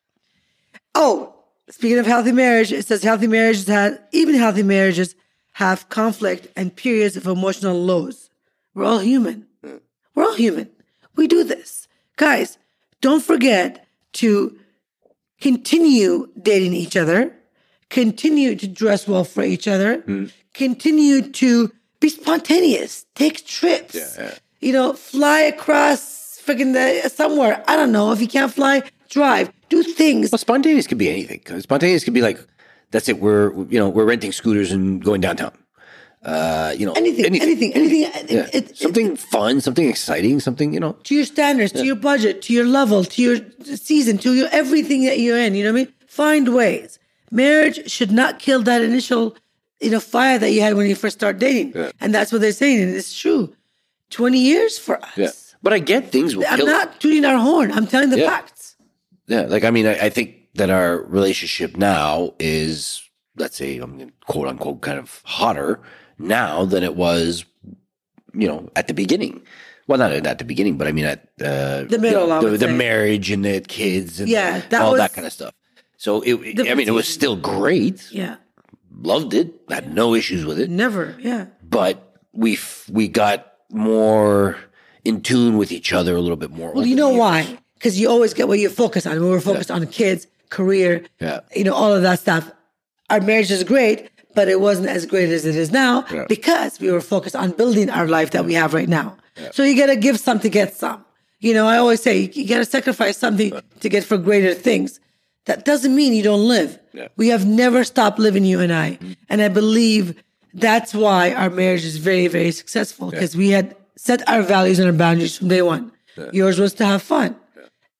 Oh, 0.94 1.34
speaking 1.70 1.98
of 1.98 2.06
healthy 2.06 2.32
marriage, 2.32 2.72
it 2.72 2.86
says 2.86 3.02
healthy 3.02 3.26
marriages 3.26 3.66
have 3.68 3.98
even 4.12 4.34
healthy 4.34 4.62
marriages 4.62 5.14
have 5.52 5.88
conflict 5.88 6.48
and 6.56 6.74
periods 6.74 7.16
of 7.16 7.26
emotional 7.26 7.80
lows. 7.80 8.30
We're 8.74 8.84
all 8.84 8.98
human. 8.98 9.46
We're 10.14 10.24
all 10.24 10.34
human. 10.34 10.70
We 11.16 11.26
do 11.26 11.44
this. 11.44 11.88
Guys, 12.16 12.58
don't 13.00 13.22
forget 13.22 13.86
to 14.14 14.58
continue 15.40 16.28
dating 16.40 16.72
each 16.72 16.96
other, 16.96 17.34
continue 17.90 18.56
to 18.56 18.66
dress 18.66 19.06
well 19.06 19.24
for 19.24 19.42
each 19.42 19.68
other, 19.68 19.98
mm. 20.02 20.32
continue 20.54 21.22
to 21.32 21.72
be 22.00 22.08
spontaneous, 22.08 23.06
take 23.14 23.44
trips, 23.46 24.18
you 24.60 24.72
know, 24.72 24.92
fly 24.92 25.40
across 25.40 26.40
freaking 26.44 26.72
the 26.72 27.08
somewhere. 27.08 27.62
I 27.66 27.76
don't 27.76 27.92
know. 27.92 28.12
If 28.12 28.20
you 28.20 28.28
can't 28.28 28.52
fly, 28.52 28.82
drive, 29.08 29.52
do 29.68 29.82
things. 29.82 30.30
Well, 30.30 30.38
spontaneous 30.38 30.86
could 30.86 30.98
be 30.98 31.10
anything. 31.10 31.42
Spontaneous 31.60 32.04
could 32.04 32.14
be 32.14 32.22
like, 32.22 32.38
that's 32.90 33.08
it. 33.08 33.20
We're 33.20 33.52
you 33.64 33.78
know 33.78 33.88
we're 33.88 34.04
renting 34.04 34.32
scooters 34.32 34.70
and 34.70 35.02
going 35.02 35.20
downtown. 35.20 35.52
Uh, 36.24 36.72
you 36.78 36.86
know 36.86 36.92
Anything, 36.92 37.26
anything, 37.26 37.74
anything. 37.74 38.00
Yeah. 38.00 38.16
It- 38.16 38.54
it- 38.54 38.76
something 38.78 39.14
fun, 39.16 39.60
something 39.60 39.88
exciting, 39.88 40.40
something 40.40 40.72
you 40.72 40.80
know. 40.80 40.92
to 41.04 41.14
your 41.14 41.24
standards, 41.26 41.72
to 41.72 41.84
your 41.84 41.96
budget, 41.96 42.40
to 42.42 42.52
your 42.54 42.64
level, 42.64 43.04
to 43.04 43.22
your 43.22 43.36
season, 43.76 44.16
to 44.18 44.32
your 44.34 44.48
everything 44.50 45.04
that 45.04 45.18
you're 45.20 45.38
in. 45.38 45.54
You 45.54 45.64
know 45.64 45.72
what 45.72 45.80
I 45.80 45.84
mean? 45.84 45.92
Find 46.06 46.54
ways. 46.54 46.98
Marriage 47.30 47.90
should 47.90 48.10
not 48.12 48.38
kill 48.38 48.62
that 48.62 48.80
initial, 48.80 49.36
you 49.80 49.90
know, 49.90 50.00
fire 50.00 50.38
that 50.38 50.50
you 50.52 50.60
had 50.62 50.74
when 50.74 50.86
you 50.86 50.94
first 50.94 51.18
start 51.18 51.38
dating. 51.38 51.72
yeah. 51.74 51.90
And 52.00 52.14
that's 52.14 52.32
what 52.32 52.40
they're 52.40 52.52
saying, 52.52 52.80
and 52.82 52.94
it's 52.94 53.12
true. 53.18 53.54
Twenty 54.10 54.38
years 54.40 54.78
for 54.78 54.98
us. 55.18 55.54
But 55.62 55.72
I 55.72 55.78
get 55.78 56.10
things 56.12 56.36
will 56.36 56.44
I'm 56.48 56.58
kill. 56.58 56.66
not 56.66 57.00
tooting 57.00 57.24
our 57.24 57.38
horn. 57.38 57.72
I'm 57.72 57.86
telling 57.86 58.10
the 58.10 58.20
Yeah. 58.20 58.30
facts. 58.30 58.76
Yeah, 59.26 59.42
like 59.42 59.64
I 59.64 59.70
mean, 59.70 59.86
I, 59.86 60.06
I 60.06 60.08
think 60.10 60.36
that 60.54 60.70
our 60.70 60.98
relationship 61.02 61.76
now 61.76 62.32
is, 62.38 63.02
let's 63.36 63.56
say, 63.56 63.78
I'm 63.78 63.96
mean, 63.96 64.12
quote 64.26 64.46
unquote, 64.46 64.80
kind 64.82 64.98
of 64.98 65.20
hotter 65.24 65.80
now 66.18 66.64
than 66.64 66.82
it 66.82 66.96
was, 66.96 67.44
you 68.32 68.48
know, 68.48 68.68
at 68.76 68.88
the 68.88 68.94
beginning. 68.94 69.42
Well, 69.86 69.98
not 69.98 70.12
at 70.12 70.38
the 70.38 70.44
beginning, 70.44 70.78
but 70.78 70.86
I 70.86 70.92
mean 70.92 71.04
at 71.04 71.20
uh, 71.42 71.84
The 71.84 71.98
middle, 72.00 72.22
you 72.22 72.28
know, 72.40 72.50
the, 72.56 72.66
the 72.66 72.72
marriage 72.72 73.30
and 73.30 73.44
the 73.44 73.60
kids, 73.60 74.18
and 74.20 74.28
Yeah, 74.28 74.62
that 74.70 74.80
all 74.80 74.92
was- 74.92 75.00
that 75.00 75.12
kind 75.12 75.26
of 75.26 75.32
stuff. 75.32 75.52
So 75.96 76.20
it, 76.22 76.56
The- 76.56 76.70
I 76.70 76.74
mean, 76.74 76.88
it 76.88 76.92
was 76.92 77.06
still 77.08 77.36
great. 77.36 78.10
Yeah. 78.10 78.36
Loved 79.02 79.34
it. 79.34 79.52
Had 79.68 79.94
no 79.94 80.14
issues 80.14 80.44
with 80.46 80.58
it. 80.58 80.70
Never. 80.70 81.16
Yeah. 81.20 81.46
But 81.62 82.16
we 82.32 82.58
we 82.90 83.08
got 83.08 83.52
more 83.70 84.56
in 85.04 85.20
tune 85.20 85.58
with 85.58 85.70
each 85.72 85.92
other 85.92 86.14
a 86.16 86.20
little 86.20 86.36
bit 86.36 86.50
more. 86.50 86.72
Well, 86.72 86.86
you 86.86 86.96
know 86.96 87.10
years. 87.10 87.18
why? 87.20 87.58
Because 87.74 87.98
you 88.00 88.08
always 88.08 88.32
get 88.32 88.48
what 88.48 88.58
you 88.58 88.70
focus 88.70 89.04
on. 89.06 89.20
We 89.20 89.28
were 89.28 89.40
focused 89.40 89.70
on 89.70 89.86
kids, 89.88 90.26
career, 90.48 91.04
Yeah. 91.20 91.40
you 91.54 91.64
know, 91.64 91.74
all 91.74 91.92
of 91.92 92.02
that 92.02 92.20
stuff. 92.20 92.50
Our 93.10 93.20
marriage 93.20 93.50
is 93.50 93.64
great, 93.64 94.08
but 94.34 94.48
it 94.48 94.60
wasn't 94.60 94.88
as 94.88 95.06
great 95.06 95.28
as 95.30 95.44
it 95.44 95.56
is 95.56 95.70
now 95.70 96.04
Yeah. 96.12 96.24
because 96.28 96.80
we 96.80 96.90
were 96.90 97.00
focused 97.00 97.36
on 97.36 97.50
building 97.52 97.88
our 97.90 98.06
life 98.06 98.30
that 98.32 98.44
we 98.44 98.54
have 98.54 98.74
right 98.74 98.88
now. 98.88 99.16
So 99.52 99.62
you 99.64 99.76
got 99.76 99.86
to 99.86 99.96
give 99.96 100.18
some 100.20 100.38
to 100.40 100.48
get 100.48 100.74
some. 100.74 101.04
You 101.40 101.52
know, 101.54 101.66
I 101.66 101.76
always 101.78 102.00
say 102.02 102.30
you 102.32 102.46
got 102.48 102.58
to 102.58 102.64
sacrifice 102.64 103.18
something 103.18 103.52
to 103.80 103.88
get 103.88 104.04
for 104.04 104.16
greater 104.16 104.54
things. 104.54 105.00
That 105.46 105.64
doesn't 105.64 105.94
mean 105.94 106.12
you 106.14 106.22
don't 106.22 106.46
live. 106.48 106.78
Yeah. 106.92 107.08
We 107.16 107.28
have 107.28 107.44
never 107.44 107.84
stopped 107.84 108.18
living, 108.18 108.44
you 108.44 108.60
and 108.60 108.72
I. 108.72 108.92
Mm-hmm. 108.92 109.12
And 109.28 109.42
I 109.42 109.48
believe 109.48 110.22
that's 110.54 110.94
why 110.94 111.32
our 111.34 111.50
marriage 111.50 111.84
is 111.84 111.96
very, 111.98 112.28
very 112.28 112.50
successful 112.52 113.10
because 113.10 113.36
we 113.36 113.50
had 113.50 113.76
set 113.96 114.26
our 114.28 114.42
values 114.42 114.78
and 114.78 114.86
our 114.86 114.96
boundaries 114.96 115.36
from 115.36 115.48
day 115.48 115.62
one. 115.62 115.92
Yours 116.32 116.58
was 116.60 116.72
to 116.74 116.86
have 116.86 117.02
fun, 117.02 117.34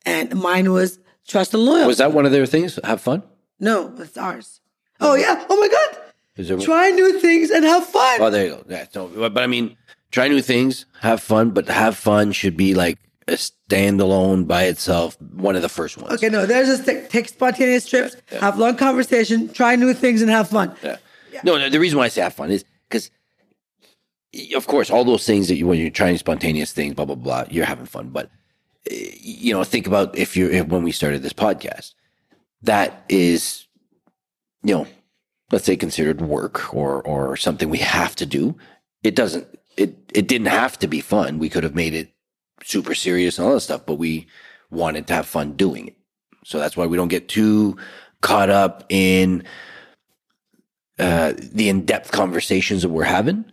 and 0.07 0.35
mine 0.37 0.71
was 0.73 0.99
trust 1.27 1.53
and 1.53 1.65
loyalty. 1.65 1.89
Was 1.89 1.99
that 1.99 2.13
one 2.13 2.25
of 2.27 2.33
their 2.33 2.47
things? 2.47 2.79
Have 2.85 3.01
fun. 3.01 3.23
no, 3.59 3.93
it's 3.99 4.17
ours. 4.17 4.61
Oh, 5.01 5.15
yeah. 5.17 5.45
Oh, 5.51 5.57
my 5.61 5.69
God. 5.69 6.03
There? 6.37 6.59
Try 6.59 6.91
new 6.91 7.21
things 7.21 7.51
and 7.51 7.65
have 7.65 7.87
fun. 7.87 8.21
Oh, 8.21 8.31
there 8.31 8.47
you 8.47 8.51
go. 8.51 8.65
Yeah, 8.69 8.87
so, 8.91 9.07
but 9.09 9.39
I 9.39 9.47
mean, 9.47 9.77
try 10.11 10.27
new 10.27 10.43
things, 10.43 10.85
have 11.01 11.23
fun, 11.23 11.51
but 11.51 11.69
have 11.69 11.97
fun 11.97 12.33
should 12.33 12.57
be 12.57 12.75
like 12.75 12.99
a 13.29 13.33
standalone 13.33 14.47
by 14.47 14.65
itself. 14.65 15.21
One 15.21 15.55
of 15.55 15.63
the 15.63 15.69
first 15.69 15.97
ones. 15.97 16.13
okay, 16.15 16.29
no, 16.29 16.45
there's 16.45 16.67
just 16.67 16.85
take, 16.85 17.09
take 17.09 17.29
spontaneous 17.29 17.87
trips, 17.87 18.17
have 18.41 18.59
long 18.59 18.77
conversation, 18.77 19.53
try 19.53 19.77
new 19.77 19.95
things, 19.95 20.23
and 20.23 20.31
have 20.31 20.49
fun. 20.49 20.75
Yeah. 20.83 20.97
No, 21.45 21.57
no, 21.57 21.69
the 21.69 21.79
reason 21.79 21.99
why 21.99 22.07
I 22.07 22.09
say 22.09 22.23
have 22.23 22.35
fun 22.35 22.51
is 22.51 22.65
because, 22.89 23.11
of 24.57 24.67
course, 24.67 24.91
all 24.91 25.05
those 25.05 25.25
things 25.25 25.49
that 25.49 25.57
you 25.57 25.69
when 25.69 25.79
you're 25.79 25.91
trying 25.91 26.17
spontaneous 26.19 26.73
things, 26.73 26.95
blah 26.95 27.05
blah 27.05 27.15
blah, 27.15 27.45
you're 27.49 27.65
having 27.65 27.87
fun. 27.87 28.09
But 28.09 28.29
you 28.91 29.55
know, 29.55 29.63
think 29.63 29.87
about 29.87 30.19
if 30.19 30.37
you're 30.37 30.51
if, 30.51 30.67
when 30.67 30.83
we 30.83 30.91
started 30.91 31.23
this 31.23 31.33
podcast, 31.33 31.95
that 32.63 33.05
is, 33.09 33.67
you 34.63 34.75
know, 34.75 34.87
let's 35.51 35.65
say 35.65 35.77
considered 35.77 36.21
work 36.21 36.75
or 36.75 37.03
or 37.03 37.37
something 37.37 37.69
we 37.69 37.79
have 37.79 38.17
to 38.17 38.27
do. 38.27 38.57
It 39.03 39.15
doesn't. 39.15 39.47
It 39.77 39.97
it 40.15 40.29
didn't 40.29 40.49
have 40.49 40.79
to 40.81 40.89
be 40.89 41.01
fun. 41.01 41.39
We 41.39 41.49
could 41.49 41.65
have 41.65 41.75
made 41.75 41.95
it 41.95 42.13
super 42.63 42.95
serious 42.95 43.39
and 43.39 43.47
all 43.47 43.55
that 43.55 43.61
stuff, 43.61 43.87
but 43.87 43.97
we 43.97 44.27
wanted 44.71 45.07
to 45.09 45.15
have 45.15 45.27
fun 45.27 45.53
doing 45.53 45.89
it. 45.89 45.97
So 46.45 46.59
that's 46.59 46.77
why 46.77 46.87
we 46.87 46.97
don't 46.97 47.09
get 47.09 47.29
too 47.29 47.77
caught 48.21 48.51
up 48.51 48.85
in 48.89 49.45
uh, 50.99 51.35
the 51.37 51.69
in-depth 51.69 52.11
conversations 52.13 52.83
that 52.83 52.89
we're 52.89 53.05
having. 53.05 53.45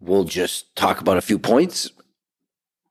We'll 0.00 0.24
just 0.24 0.74
talk 0.76 1.00
about 1.00 1.16
a 1.16 1.22
few 1.22 1.38
points 1.38 1.90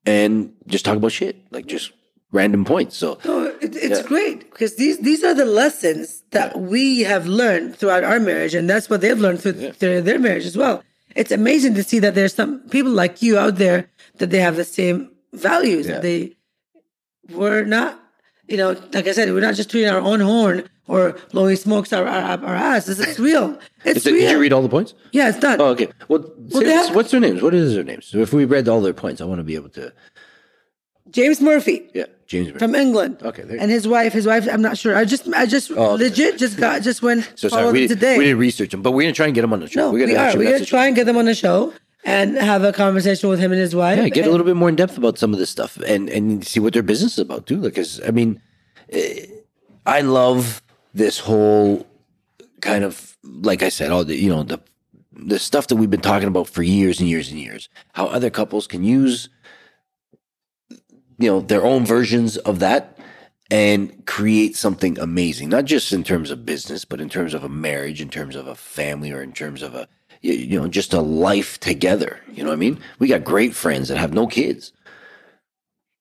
and 0.05 0.53
just 0.67 0.85
talk 0.85 0.97
about 0.97 1.11
shit, 1.11 1.41
like 1.51 1.67
just 1.67 1.91
random 2.31 2.65
points. 2.65 2.97
So 2.97 3.17
No, 3.25 3.45
it, 3.61 3.75
it's 3.75 4.01
Yeah. 4.01 4.07
great 4.07 4.39
because 4.51 4.75
these 4.75 4.97
these 4.99 5.23
are 5.23 5.33
the 5.33 5.45
lessons 5.45 6.23
that 6.31 6.59
we 6.59 7.01
have 7.01 7.25
learned 7.27 7.75
throughout 7.77 8.03
our 8.03 8.19
marriage, 8.19 8.53
and 8.53 8.69
that's 8.69 8.89
what 8.89 9.01
they've 9.01 9.19
learned 9.19 9.41
through 9.41 9.53
their, 9.79 10.01
their 10.01 10.19
marriage 10.19 10.45
as 10.45 10.57
well. 10.57 10.83
It's 11.15 11.31
amazing 11.31 11.73
to 11.75 11.83
see 11.83 11.99
that 11.99 12.13
there's 12.15 12.33
some 12.33 12.59
people 12.69 12.91
like 12.91 13.21
you 13.21 13.37
out 13.37 13.55
there 13.55 13.89
that 14.17 14.29
they 14.29 14.39
have 14.39 14.55
the 14.55 14.63
same 14.65 15.09
values. 15.33 15.87
Yeah. 15.87 15.99
They 15.99 16.33
we're 17.31 17.65
not, 17.65 17.99
you 18.47 18.55
know, 18.57 18.71
like 18.93 19.07
I 19.07 19.11
said, 19.11 19.29
we're 19.33 19.41
not 19.41 19.55
just 19.55 19.69
tweeting 19.69 19.91
our 19.91 19.99
own 19.99 20.19
horn 20.21 20.69
or 20.87 21.17
blowing 21.31 21.55
smokes 21.55 21.91
our 21.91 22.05
our, 22.07 22.37
our 22.45 22.55
ass. 22.55 22.85
This 22.85 22.99
is 22.99 23.19
real. 23.19 23.57
It's 23.85 24.05
it- 24.05 24.11
real. 24.11 24.21
did 24.21 24.31
you 24.31 24.39
read 24.39 24.53
all 24.53 24.61
the 24.61 24.69
points? 24.69 24.93
yeah, 25.11 25.29
it's 25.29 25.39
done. 25.39 25.59
Oh, 25.61 25.67
okay. 25.75 25.87
Well, 26.09 26.23
they 26.37 26.71
have- 26.73 26.93
what's 26.95 27.11
their 27.11 27.19
names? 27.21 27.41
What 27.41 27.53
is 27.53 27.73
their 27.73 27.83
names? 27.85 28.05
So 28.05 28.17
if 28.19 28.33
we 28.33 28.43
read 28.45 28.67
all 28.67 28.81
their 28.81 28.93
points, 28.93 29.21
I 29.21 29.25
want 29.25 29.39
to 29.39 29.43
be 29.43 29.55
able 29.55 29.69
to. 29.69 29.93
James 31.09 31.39
Murphy. 31.41 31.89
Yeah, 31.93 32.05
James. 32.27 32.51
From 32.59 32.75
England, 32.75 33.17
Okay, 33.23 33.43
there 33.43 33.55
you 33.55 33.61
and 33.61 33.71
his 33.71 33.87
wife. 33.87 34.13
His 34.13 34.25
wife. 34.27 34.47
I'm 34.51 34.61
not 34.61 34.77
sure. 34.77 34.95
I 34.95 35.05
just, 35.05 35.27
I 35.33 35.45
just 35.45 35.71
Oh, 35.71 35.93
okay. 35.93 36.03
legit 36.05 36.37
just 36.37 36.57
got 36.57 36.81
just 36.81 37.01
went 37.01 37.31
so 37.35 37.47
sorry, 37.47 37.61
followed 37.63 37.73
we, 37.73 37.79
did, 37.87 37.89
today. 37.89 38.17
we 38.17 38.25
didn't 38.25 38.39
research 38.39 38.73
him, 38.73 38.81
but 38.81 38.91
we're 38.91 39.03
gonna 39.03 39.13
try 39.13 39.25
and 39.27 39.35
get 39.35 39.43
him 39.43 39.53
on 39.53 39.59
the 39.61 39.67
show. 39.67 39.79
No, 39.79 39.87
we're 39.91 40.05
we 40.05 40.11
gonna 40.13 40.19
are. 40.19 40.25
actually 40.27 40.39
We're 40.39 40.43
gonna 40.45 40.53
message 40.55 40.69
try 40.69 40.85
and 40.87 40.95
get 40.95 41.05
them 41.05 41.17
on 41.17 41.25
the 41.25 41.35
show 41.35 41.73
and 42.05 42.37
have 42.37 42.63
a 42.63 42.71
conversation 42.73 43.29
with 43.29 43.39
him 43.39 43.51
and 43.51 43.59
his 43.61 43.73
wife. 43.75 43.97
Yeah, 43.97 44.09
get 44.09 44.17
a 44.17 44.23
And- 44.23 44.31
little 44.31 44.45
bit 44.45 44.55
more 44.55 44.69
in 44.69 44.75
depth 44.75 44.97
about 44.97 45.17
some 45.17 45.33
of 45.33 45.39
this 45.39 45.49
stuff 45.49 45.77
and 45.77 46.09
and 46.09 46.45
see 46.45 46.59
what 46.59 46.73
their 46.73 46.83
business 46.83 47.13
is 47.13 47.19
about 47.19 47.45
too. 47.47 47.57
Because 47.61 48.01
I 48.07 48.11
mean, 48.11 48.41
eh, 48.89 49.25
I 49.85 50.01
love 50.01 50.61
this 50.93 51.19
whole 51.19 51.87
kind 52.61 52.83
of 52.83 53.17
like 53.23 53.63
I 53.63 53.69
said, 53.69 53.91
all 53.91 54.03
the 54.03 54.15
you 54.17 54.29
know 54.29 54.43
the 54.43 54.59
the 55.19 55.39
stuff 55.39 55.67
that 55.67 55.77
we've 55.77 55.89
been 55.89 56.01
talking 56.01 56.27
about 56.27 56.47
for 56.47 56.61
years 56.61 56.99
and 56.99 57.09
years 57.09 57.29
and 57.31 57.39
years. 57.39 57.69
How 57.93 58.05
other 58.07 58.29
couples 58.29 58.67
can 58.67 58.83
use 58.83 59.29
you 61.17 61.29
know 61.29 61.39
their 61.41 61.63
own 61.63 61.85
versions 61.85 62.37
of 62.37 62.59
that 62.59 62.97
and 63.49 64.05
create 64.05 64.55
something 64.55 64.99
amazing 64.99 65.47
not 65.49 65.65
just 65.65 65.93
in 65.93 66.03
terms 66.03 66.31
of 66.31 66.45
business 66.45 66.83
but 66.85 66.99
in 66.99 67.09
terms 67.09 67.33
of 67.33 67.43
a 67.43 67.49
marriage 67.49 68.01
in 68.01 68.09
terms 68.09 68.35
of 68.35 68.45
a 68.47 68.55
family 68.55 69.11
or 69.11 69.21
in 69.21 69.31
terms 69.31 69.61
of 69.61 69.73
a 69.73 69.87
you- 70.21 70.59
know 70.59 70.67
just 70.67 70.93
a 70.93 71.01
life 71.01 71.59
together. 71.59 72.19
You 72.33 72.43
know 72.43 72.49
what 72.49 72.55
i 72.55 72.57
mean? 72.57 72.79
We 72.99 73.07
got 73.07 73.23
great 73.23 73.53
friends 73.55 73.87
that 73.89 73.97
have 73.97 74.13
no 74.13 74.25
kids 74.27 74.73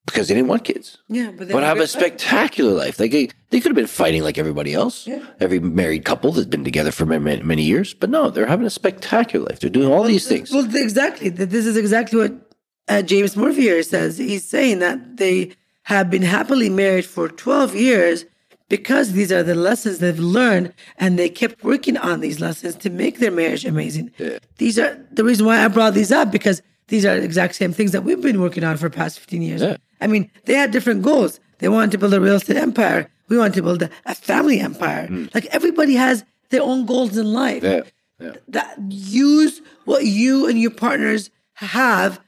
because 0.07 0.29
they 0.29 0.35
didn't 0.35 0.49
want 0.49 0.65
kids. 0.65 0.99
Yeah, 1.09 1.33
but, 1.37 1.49
but 1.49 1.63
have 1.65 1.79
a 1.81 1.87
spectacular 1.87 2.73
life. 2.73 3.01
Like 3.01 3.11
they, 3.11 3.29
they 3.51 3.61
could 3.61 3.71
have 3.71 3.77
been 3.77 3.87
fighting 3.89 4.23
like 4.23 4.39
everybody 4.39 4.73
else. 4.73 5.07
Yeah. 5.07 5.25
every 5.41 5.59
married 5.59 6.05
couple 6.05 6.31
that's 6.33 6.47
been 6.47 6.63
together 6.65 6.93
for 6.93 7.05
many, 7.07 7.43
many 7.43 7.63
years. 7.65 7.93
But 7.93 8.11
no 8.11 8.31
they're 8.31 8.47
having 8.47 8.67
a 8.67 8.71
spectacular 8.71 9.47
life. 9.47 9.61
They're 9.61 9.69
doing 9.71 9.93
all 9.93 10.05
these 10.05 10.27
things. 10.29 10.53
Well, 10.53 10.67
exactly. 10.75 11.31
Th- 11.31 11.49
This 11.49 11.67
is 11.67 11.77
exactly 11.77 12.19
what 12.21 12.46
uh, 12.89 13.03
James 13.03 13.37
Murphy 13.37 13.83
says. 13.83 14.19
He's 14.19 14.45
saying 14.45 14.79
that 14.81 15.17
they 15.17 15.53
have 15.85 16.11
been 16.11 16.23
happily 16.23 16.69
married 16.69 17.07
for 17.07 17.29
12 17.29 17.75
years 17.75 18.25
because 18.69 19.13
these 19.13 19.31
are 19.31 19.43
the 19.43 19.55
lessons 19.55 19.99
they've 19.99 20.19
learned 20.19 20.73
and 20.99 21.19
they 21.19 21.29
kept 21.29 21.63
working 21.63 21.97
on 21.97 22.21
these 22.21 22.41
lessons 22.41 22.75
to 22.77 22.91
make 22.91 23.19
their 23.19 23.31
marriage 23.31 23.65
amazing. 23.65 24.13
These 24.59 24.79
are 24.79 24.99
the 25.13 25.25
reason 25.25 25.47
why 25.47 25.65
I 25.65 25.69
brought 25.69 25.95
these 25.95 26.11
up 26.11 26.33
because 26.33 26.63
these 26.89 27.05
are 27.05 27.17
the 27.17 27.25
exact 27.25 27.55
same 27.55 27.73
things 27.73 27.93
that 27.93 28.03
we've 28.03 28.21
been 28.21 28.41
working 28.41 28.65
on 28.65 28.77
for 28.77 28.89
the 28.89 28.97
past 28.97 29.19
15 29.21 29.43
years. 29.43 29.63
Yeah. 29.63 29.77
I 30.01 30.09
mean, 30.09 30.31
they 30.45 30.55
had 30.55 30.73
different 30.73 31.03
goals. 31.03 31.41
They 31.59 31.69
wanted 31.69 31.93
to 31.93 31.99
build 31.99 32.15
a 32.15 32.21
real 32.21 32.35
estate 32.35 32.57
empire. 32.57 33.09
We 33.29 33.39
wanted 33.39 33.55
to 33.55 33.63
build 33.63 33.83
a, 33.83 33.91
a 34.05 34.15
family 34.15 34.61
empire. 34.61 35.09
Like 35.35 35.47
everybody 35.47 35.95
has 35.95 36.25
their 36.51 36.63
own 36.63 36.87
goals 36.87 37.17
in 37.17 37.33
life 37.33 37.63
yeah 37.63 37.83
yeah 38.21 38.33
that 38.49 38.77
use 38.89 39.61
what 39.85 40.05
you 40.05 40.47
and 40.49 40.61
your 40.61 40.71
partners 40.71 41.31
have 41.55 42.21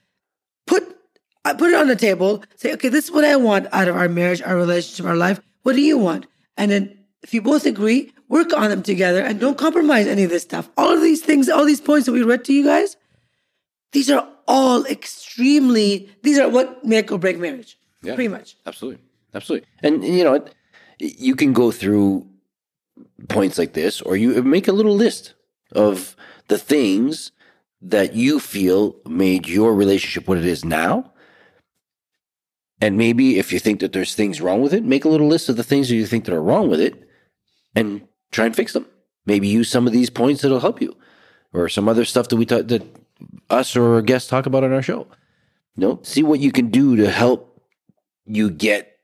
uh, 1.50 1.54
put 1.54 1.70
it 1.70 1.74
on 1.76 1.88
the 1.88 1.96
table 1.96 2.42
say 2.56 2.72
okay 2.72 2.88
this 2.88 3.06
is 3.06 3.10
what 3.12 3.24
i 3.24 3.34
want 3.36 3.66
out 3.72 3.88
of 3.88 3.96
our 3.96 4.08
marriage 4.08 4.42
our 4.42 4.56
relationship 4.56 5.06
our 5.06 5.16
life 5.16 5.40
what 5.62 5.74
do 5.74 5.82
you 5.82 5.96
want 5.98 6.26
and 6.56 6.70
then 6.70 6.98
if 7.22 7.32
you 7.34 7.40
both 7.42 7.66
agree 7.66 8.12
work 8.28 8.52
on 8.52 8.68
them 8.70 8.82
together 8.82 9.20
and 9.20 9.40
don't 9.40 9.58
compromise 9.58 10.06
any 10.06 10.22
of 10.24 10.30
this 10.30 10.42
stuff 10.42 10.68
all 10.76 10.90
of 10.92 11.00
these 11.02 11.22
things 11.22 11.48
all 11.48 11.64
these 11.64 11.80
points 11.80 12.06
that 12.06 12.12
we 12.12 12.22
read 12.22 12.44
to 12.44 12.52
you 12.52 12.64
guys 12.64 12.96
these 13.92 14.10
are 14.10 14.28
all 14.46 14.84
extremely 14.86 16.08
these 16.22 16.38
are 16.38 16.48
what 16.48 16.84
make 16.84 17.10
or 17.12 17.18
break 17.18 17.38
marriage 17.38 17.78
Yeah. 18.02 18.14
pretty 18.14 18.28
much 18.28 18.56
Absolutely. 18.66 19.02
Absolutely. 19.34 19.68
And, 19.82 20.04
you 20.04 20.24
know, 20.24 20.34
it- 20.34 20.54
you 20.98 21.34
can 21.36 21.52
go 21.52 21.70
through 21.70 22.26
points 23.28 23.58
like 23.58 23.72
this, 23.74 24.00
or 24.00 24.16
you 24.16 24.42
make 24.42 24.66
a 24.68 24.72
little 24.72 24.94
list 24.96 25.34
of 25.72 26.16
the 26.48 26.58
things 26.58 27.30
that 27.82 28.14
you 28.14 28.40
feel 28.40 28.96
made 29.06 29.46
your 29.46 29.74
relationship 29.74 30.26
what 30.26 30.38
it 30.38 30.46
is 30.46 30.64
now. 30.64 31.12
And 32.80 32.96
maybe 32.96 33.38
if 33.38 33.52
you 33.52 33.58
think 33.58 33.80
that 33.80 33.92
there's 33.92 34.14
things 34.14 34.40
wrong 34.40 34.62
with 34.62 34.72
it, 34.72 34.84
make 34.84 35.04
a 35.04 35.08
little 35.08 35.26
list 35.26 35.48
of 35.48 35.56
the 35.56 35.64
things 35.64 35.88
that 35.88 35.96
you 35.96 36.06
think 36.06 36.24
that 36.24 36.34
are 36.34 36.42
wrong 36.42 36.68
with 36.70 36.80
it 36.80 37.08
and 37.74 38.06
try 38.30 38.46
and 38.46 38.54
fix 38.54 38.72
them. 38.72 38.86
Maybe 39.26 39.48
use 39.48 39.68
some 39.68 39.86
of 39.86 39.92
these 39.92 40.10
points 40.10 40.42
that'll 40.42 40.60
help 40.60 40.80
you 40.80 40.96
or 41.52 41.68
some 41.68 41.88
other 41.88 42.04
stuff 42.04 42.28
that 42.28 42.36
we 42.36 42.46
talk 42.46 42.68
that 42.68 42.82
us 43.50 43.74
or 43.76 43.94
our 43.94 44.02
guests 44.02 44.28
talk 44.28 44.46
about 44.46 44.64
on 44.64 44.72
our 44.72 44.82
show. 44.82 45.06
You 45.76 45.86
know, 45.88 46.00
see 46.02 46.22
what 46.22 46.40
you 46.40 46.52
can 46.52 46.70
do 46.70 46.96
to 46.96 47.10
help 47.10 47.60
you 48.26 48.50
get 48.50 48.98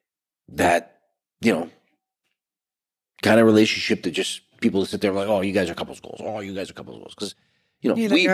that, 0.51 0.99
you 1.41 1.53
know, 1.53 1.70
kind 3.22 3.41
of 3.41 3.47
relationship 3.47 4.03
that 4.05 4.11
just 4.12 4.43
people 4.61 4.85
sit 4.87 5.01
there 5.01 5.12
like, 5.12 5.29
oh, 5.29 5.41
you 5.41 5.53
guys 5.53 5.70
are 5.70 5.75
couples 5.75 6.01
goals. 6.01 6.20
Oh, 6.22 6.41
you 6.41 6.55
guys 6.55 6.70
are 6.70 6.75
couples 6.75 6.99
goals. 6.99 7.14
Because, 7.14 7.35
you 7.81 7.91
know, 7.91 7.97
you 7.97 8.09
we, 8.09 8.27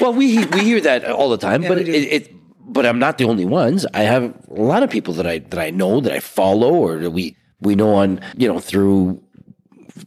well, 0.00 0.12
we 0.12 0.44
we 0.46 0.60
hear 0.60 0.80
that 0.80 1.10
all 1.10 1.30
the 1.30 1.38
time, 1.38 1.62
Yeah, 1.64 1.68
but 1.68 1.78
we 1.78 1.90
it, 1.90 2.22
it, 2.22 2.34
but 2.66 2.86
I'm 2.86 2.98
not 2.98 3.18
the 3.18 3.24
only 3.24 3.44
ones. 3.44 3.86
I 3.94 4.02
have 4.02 4.34
a 4.50 4.62
lot 4.62 4.82
of 4.82 4.90
people 4.90 5.14
that 5.14 5.26
I 5.26 5.38
that 5.38 5.58
I 5.58 5.70
know 5.70 6.00
that 6.00 6.12
I 6.12 6.20
follow 6.20 6.74
or 6.74 6.98
that 6.98 7.10
we 7.10 7.36
we 7.60 7.74
know 7.74 7.94
on 7.94 8.20
you 8.36 8.48
know 8.48 8.60
through 8.60 9.22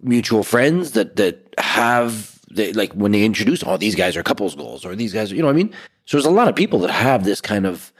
mutual 0.01 0.43
friends 0.43 0.91
that 0.91 1.16
that 1.16 1.53
have 1.58 2.39
they, 2.51 2.74
like 2.74 2.93
when 2.93 3.12
they 3.12 3.24
introduce 3.24 3.64
oh 3.64 3.78
these 3.78 3.95
guys 3.95 4.16
are 4.18 4.24
couples 4.24 4.55
goals 4.55 4.86
or 4.86 4.95
these 4.95 5.14
guys 5.14 5.32
are, 5.32 5.36
you 5.36 5.41
know 5.41 5.47
what 5.47 5.53
I 5.53 5.58
mean. 5.58 5.74
So 6.05 6.18
there's 6.18 6.26
a 6.26 6.32
lot 6.32 6.47
of 6.47 6.55
people 6.55 6.80
that 6.80 6.91
have 6.91 7.24
this 7.24 7.41
kind 7.41 7.66
of 7.66 7.91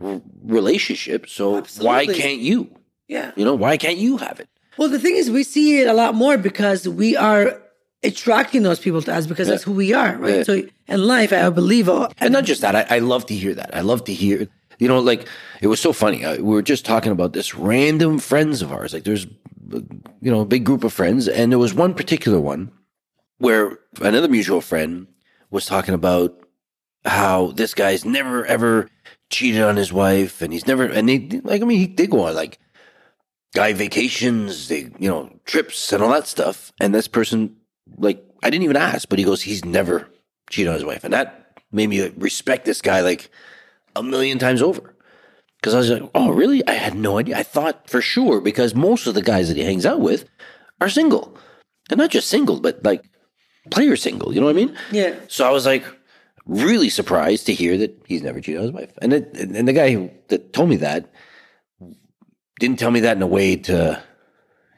r- 0.00 0.20
relationship. 0.44 1.28
So 1.28 1.62
why 1.80 2.06
can't 2.06 2.38
you? 2.38 2.70
Yeah. 3.08 3.32
You 3.36 3.44
know 3.44 3.54
why 3.54 3.76
can't 3.76 3.98
you 3.98 4.16
have 4.18 4.40
it? 4.40 4.48
Well, 4.78 4.88
the 4.88 5.00
thing 5.00 5.16
is, 5.16 5.28
we 5.28 5.42
see 5.42 5.80
it 5.80 5.88
a 5.88 5.92
lot 5.92 6.14
more 6.14 6.38
because 6.38 6.88
we 6.88 7.16
are 7.16 7.60
attracting 8.02 8.62
those 8.62 8.78
people 8.78 9.02
to 9.02 9.14
us 9.14 9.26
because 9.26 9.48
that's 9.48 9.62
who 9.62 9.72
we 9.72 9.92
are, 9.92 10.16
right? 10.16 10.36
Yeah. 10.36 10.42
So 10.44 10.62
in 10.86 11.06
life, 11.06 11.32
I 11.32 11.50
believe, 11.50 11.88
oh, 11.88 12.08
And 12.18 12.32
not 12.32 12.44
just 12.44 12.60
that, 12.60 12.76
I, 12.76 12.96
I 12.96 12.98
love 13.00 13.26
to 13.26 13.34
hear 13.34 13.54
that. 13.54 13.74
I 13.74 13.80
love 13.80 14.04
to 14.04 14.14
hear, 14.14 14.48
you 14.78 14.88
know, 14.88 15.00
like 15.00 15.26
it 15.60 15.66
was 15.66 15.80
so 15.80 15.92
funny. 15.92 16.24
Uh, 16.24 16.36
we 16.36 16.42
were 16.42 16.62
just 16.62 16.84
talking 16.84 17.12
about 17.12 17.32
this 17.32 17.54
random 17.54 18.18
friends 18.18 18.62
of 18.62 18.72
ours. 18.72 18.92
Like 18.92 19.04
there's, 19.04 19.26
you 19.70 20.30
know, 20.30 20.40
a 20.40 20.46
big 20.46 20.64
group 20.64 20.84
of 20.84 20.92
friends, 20.92 21.28
and 21.28 21.52
there 21.52 21.58
was 21.58 21.74
one 21.74 21.94
particular 21.94 22.40
one 22.40 22.70
where 23.38 23.78
another 24.00 24.28
mutual 24.28 24.60
friend 24.60 25.06
was 25.50 25.66
talking 25.66 25.94
about 25.94 26.38
how 27.04 27.52
this 27.52 27.74
guy's 27.74 28.04
never 28.04 28.44
ever 28.46 28.88
cheated 29.30 29.62
on 29.62 29.76
his 29.76 29.92
wife, 29.92 30.40
and 30.40 30.52
he's 30.52 30.66
never, 30.66 30.84
and 30.84 31.08
they 31.08 31.40
like, 31.42 31.62
I 31.62 31.64
mean, 31.64 31.78
he 31.78 31.86
did 31.86 32.10
go 32.10 32.24
on 32.26 32.34
like 32.34 32.58
guy 33.54 33.72
vacations, 33.72 34.68
they, 34.68 34.90
you 34.98 35.08
know, 35.08 35.30
trips 35.44 35.92
and 35.92 36.02
all 36.02 36.10
that 36.12 36.26
stuff, 36.26 36.72
and 36.80 36.94
this 36.94 37.08
person, 37.08 37.56
like, 37.96 38.24
I 38.42 38.50
didn't 38.50 38.64
even 38.64 38.76
ask, 38.76 39.08
but 39.08 39.18
he 39.18 39.24
goes, 39.24 39.42
he's 39.42 39.64
never 39.64 40.08
cheated 40.50 40.68
on 40.68 40.74
his 40.74 40.84
wife, 40.84 41.04
and 41.04 41.12
that 41.12 41.62
made 41.72 41.88
me 41.88 42.08
respect 42.16 42.64
this 42.64 42.80
guy 42.80 43.00
like 43.00 43.30
a 43.96 44.02
million 44.02 44.38
times 44.38 44.62
over. 44.62 44.94
Because 45.60 45.74
I 45.74 45.78
was 45.78 45.90
like, 45.90 46.08
oh, 46.14 46.30
really? 46.30 46.64
I 46.68 46.72
had 46.72 46.94
no 46.94 47.18
idea. 47.18 47.36
I 47.36 47.42
thought 47.42 47.90
for 47.90 48.00
sure 48.00 48.40
because 48.40 48.74
most 48.74 49.08
of 49.08 49.14
the 49.14 49.22
guys 49.22 49.48
that 49.48 49.56
he 49.56 49.64
hangs 49.64 49.84
out 49.84 50.00
with 50.00 50.28
are 50.80 50.88
single, 50.88 51.36
and 51.90 51.98
not 51.98 52.10
just 52.10 52.28
single, 52.28 52.60
but 52.60 52.84
like 52.84 53.04
player 53.70 53.96
single. 53.96 54.32
You 54.32 54.40
know 54.40 54.46
what 54.46 54.56
I 54.56 54.64
mean? 54.64 54.76
Yeah. 54.92 55.16
So 55.26 55.46
I 55.46 55.50
was 55.50 55.66
like 55.66 55.84
really 56.46 56.88
surprised 56.88 57.46
to 57.46 57.54
hear 57.54 57.76
that 57.76 58.00
he's 58.06 58.22
never 58.22 58.40
cheated 58.40 58.60
on 58.60 58.66
his 58.66 58.72
wife, 58.72 58.92
and 59.02 59.12
it, 59.12 59.36
and 59.36 59.66
the 59.66 59.72
guy 59.72 59.92
who, 59.92 60.10
that 60.28 60.52
told 60.52 60.68
me 60.68 60.76
that 60.76 61.12
didn't 62.58 62.78
tell 62.78 62.90
me 62.90 63.00
that 63.00 63.16
in 63.16 63.22
a 63.22 63.26
way 63.26 63.56
to, 63.56 64.02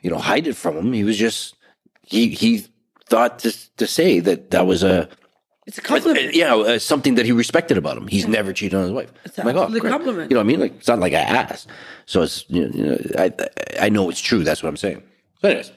you 0.03 0.11
know, 0.11 0.19
hide 0.19 0.47
it 0.47 0.57
from 0.57 0.77
him. 0.77 0.93
He 0.93 1.05
was 1.05 1.17
just 1.17 1.57
he 2.03 2.29
he 2.29 2.67
thought 3.11 3.41
to 3.41 3.53
to 3.77 3.87
say 3.87 4.21
that 4.21 4.51
that 4.53 4.67
was 4.67 4.83
a 4.83 5.09
it's 5.67 5.79
a 5.79 5.83
compliment. 5.83 6.35
yeah, 6.35 6.55
uh, 6.55 6.79
something 6.79 7.15
that 7.15 7.27
he 7.27 7.33
respected 7.33 7.77
about 7.79 7.97
him. 7.97 8.09
He's 8.09 8.27
never 8.27 8.53
cheated 8.53 8.75
on 8.75 8.83
his 8.83 8.93
wife. 8.93 9.13
It's 9.25 9.39
I'm 9.39 9.47
like, 9.47 9.55
oh, 9.55 9.73
a 9.73 9.81
compliment. 9.81 10.31
You 10.31 10.35
know 10.35 10.41
what 10.41 10.45
I 10.45 10.47
mean? 10.47 10.61
Like, 10.61 10.75
it's 10.77 10.89
not 10.89 10.99
like 10.99 11.13
I 11.13 11.21
asked. 11.21 11.69
So 12.07 12.23
it's, 12.23 12.45
you 12.49 12.67
know, 12.67 12.75
you 12.75 12.85
know, 12.87 12.99
I, 13.19 13.33
I 13.79 13.89
know 13.89 14.11
it's 14.11 14.21
true. 14.21 14.43
That's 14.43 14.65
what 14.65 14.69
I'm 14.69 14.77
saying. 14.77 15.03
So, 15.41 15.49
anyways. 15.49 15.71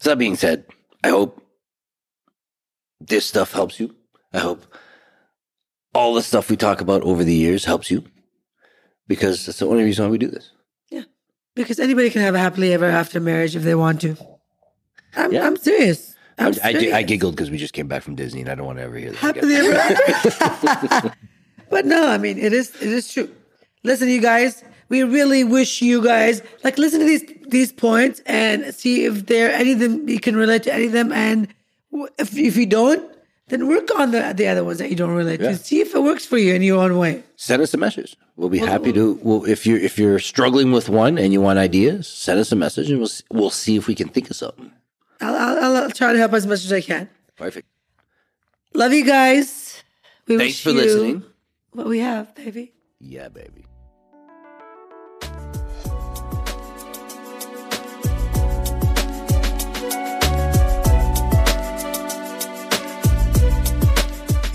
So 0.00 0.10
that 0.10 0.18
being 0.18 0.36
said, 0.36 0.66
I 1.02 1.08
hope 1.08 1.42
this 3.00 3.24
stuff 3.24 3.52
helps 3.52 3.80
you. 3.80 3.94
I 4.34 4.40
hope 4.40 4.62
all 5.94 6.12
the 6.12 6.22
stuff 6.22 6.50
we 6.50 6.56
talk 6.56 6.82
about 6.82 7.02
over 7.02 7.24
the 7.24 7.34
years 7.34 7.64
helps 7.64 7.90
you 7.90 8.04
because 9.08 9.46
that's 9.46 9.60
the 9.60 9.66
only 9.66 9.84
reason 9.84 10.04
why 10.04 10.10
we 10.10 10.18
do 10.18 10.28
this. 10.28 10.50
Because 11.56 11.80
anybody 11.80 12.10
can 12.10 12.20
have 12.20 12.36
a 12.36 12.38
happily 12.38 12.72
ever 12.72 12.84
after 12.84 13.18
marriage 13.18 13.56
if 13.56 13.62
they 13.62 13.74
want 13.74 14.00
to. 14.02 14.16
I'm, 15.16 15.32
Yeah. 15.32 15.46
I'm 15.46 15.56
serious. 15.56 16.14
I'm 16.38 16.48
I, 16.62 16.68
I, 16.68 16.72
serious. 16.72 16.94
I 16.94 17.02
giggled 17.02 17.34
because 17.34 17.50
we 17.50 17.56
just 17.56 17.72
came 17.72 17.88
back 17.88 18.02
from 18.02 18.14
Disney 18.14 18.42
and 18.42 18.50
I 18.50 18.54
don't 18.54 18.66
want 18.66 18.78
to 18.78 18.84
ever 18.84 18.96
hear 18.96 19.10
that. 19.12 19.18
happily 19.18 19.56
ever 19.56 19.72
after. 19.74 21.12
but 21.70 21.86
no, 21.86 22.08
I 22.08 22.18
mean 22.18 22.38
it 22.38 22.52
is 22.52 22.70
it 22.76 22.92
is 22.92 23.10
true. 23.12 23.28
Listen, 23.84 24.08
you 24.08 24.20
guys, 24.20 24.62
we 24.90 25.02
really 25.02 25.44
wish 25.44 25.80
you 25.80 26.02
guys 26.04 26.42
like 26.62 26.76
listen 26.76 27.00
to 27.00 27.06
these 27.06 27.24
these 27.48 27.72
points 27.72 28.20
and 28.26 28.74
see 28.74 29.06
if 29.06 29.26
there 29.26 29.50
any 29.50 29.72
of 29.72 29.78
them 29.78 30.06
you 30.08 30.20
can 30.20 30.36
relate 30.36 30.62
to 30.64 30.74
any 30.74 30.86
of 30.86 30.92
them, 30.92 31.10
and 31.10 31.48
if 32.18 32.36
if 32.36 32.54
you 32.56 32.66
don't, 32.66 33.15
then 33.48 33.68
work 33.68 33.88
on 33.98 34.10
the 34.10 34.32
the 34.36 34.46
other 34.48 34.64
ones 34.64 34.78
that 34.78 34.90
you 34.90 34.96
don't 34.96 35.14
relate 35.14 35.40
Yeah. 35.40 35.50
to. 35.52 35.56
See 35.56 35.80
if 35.80 35.94
it 35.94 36.02
works 36.02 36.24
for 36.26 36.38
you 36.38 36.54
in 36.54 36.62
your 36.62 36.82
own 36.82 36.98
way. 36.98 37.22
send 37.36 37.62
us 37.62 37.74
a 37.74 37.76
message. 37.76 38.16
We'll 38.36 38.48
be 38.50 38.58
happy 38.58 38.92
to. 38.92 39.18
Well, 39.22 39.44
if 39.44 39.66
you're 39.66 39.78
if 39.78 39.98
you're 39.98 40.18
struggling 40.18 40.72
with 40.72 40.88
one 40.88 41.18
and 41.18 41.32
you 41.32 41.40
want 41.40 41.58
ideas, 41.58 42.06
send 42.08 42.38
us 42.40 42.52
a 42.52 42.56
message 42.56 42.90
and 42.90 42.98
we'll 42.98 43.10
we'll 43.30 43.50
see 43.50 43.76
if 43.76 43.86
we 43.86 43.94
can 43.94 44.08
think 44.08 44.30
of 44.30 44.36
something. 44.36 44.70
I'll, 45.20 45.34
I'll, 45.34 45.76
I'll 45.76 45.90
try 45.90 46.12
to 46.12 46.18
help 46.18 46.32
as 46.34 46.46
much 46.46 46.64
as 46.64 46.72
I 46.72 46.80
can. 46.80 47.08
Perfect. 47.36 47.66
Love 48.74 48.92
you 48.92 49.04
guys. 49.04 49.82
We 50.26 50.36
Thanks 50.36 50.54
wish 50.56 50.62
for 50.64 50.70
you 50.70 50.76
listening. 50.76 51.22
What 51.72 51.86
we 51.86 52.00
have, 52.00 52.34
baby. 52.34 52.72
Yeah, 53.00 53.28
baby. 53.28 53.65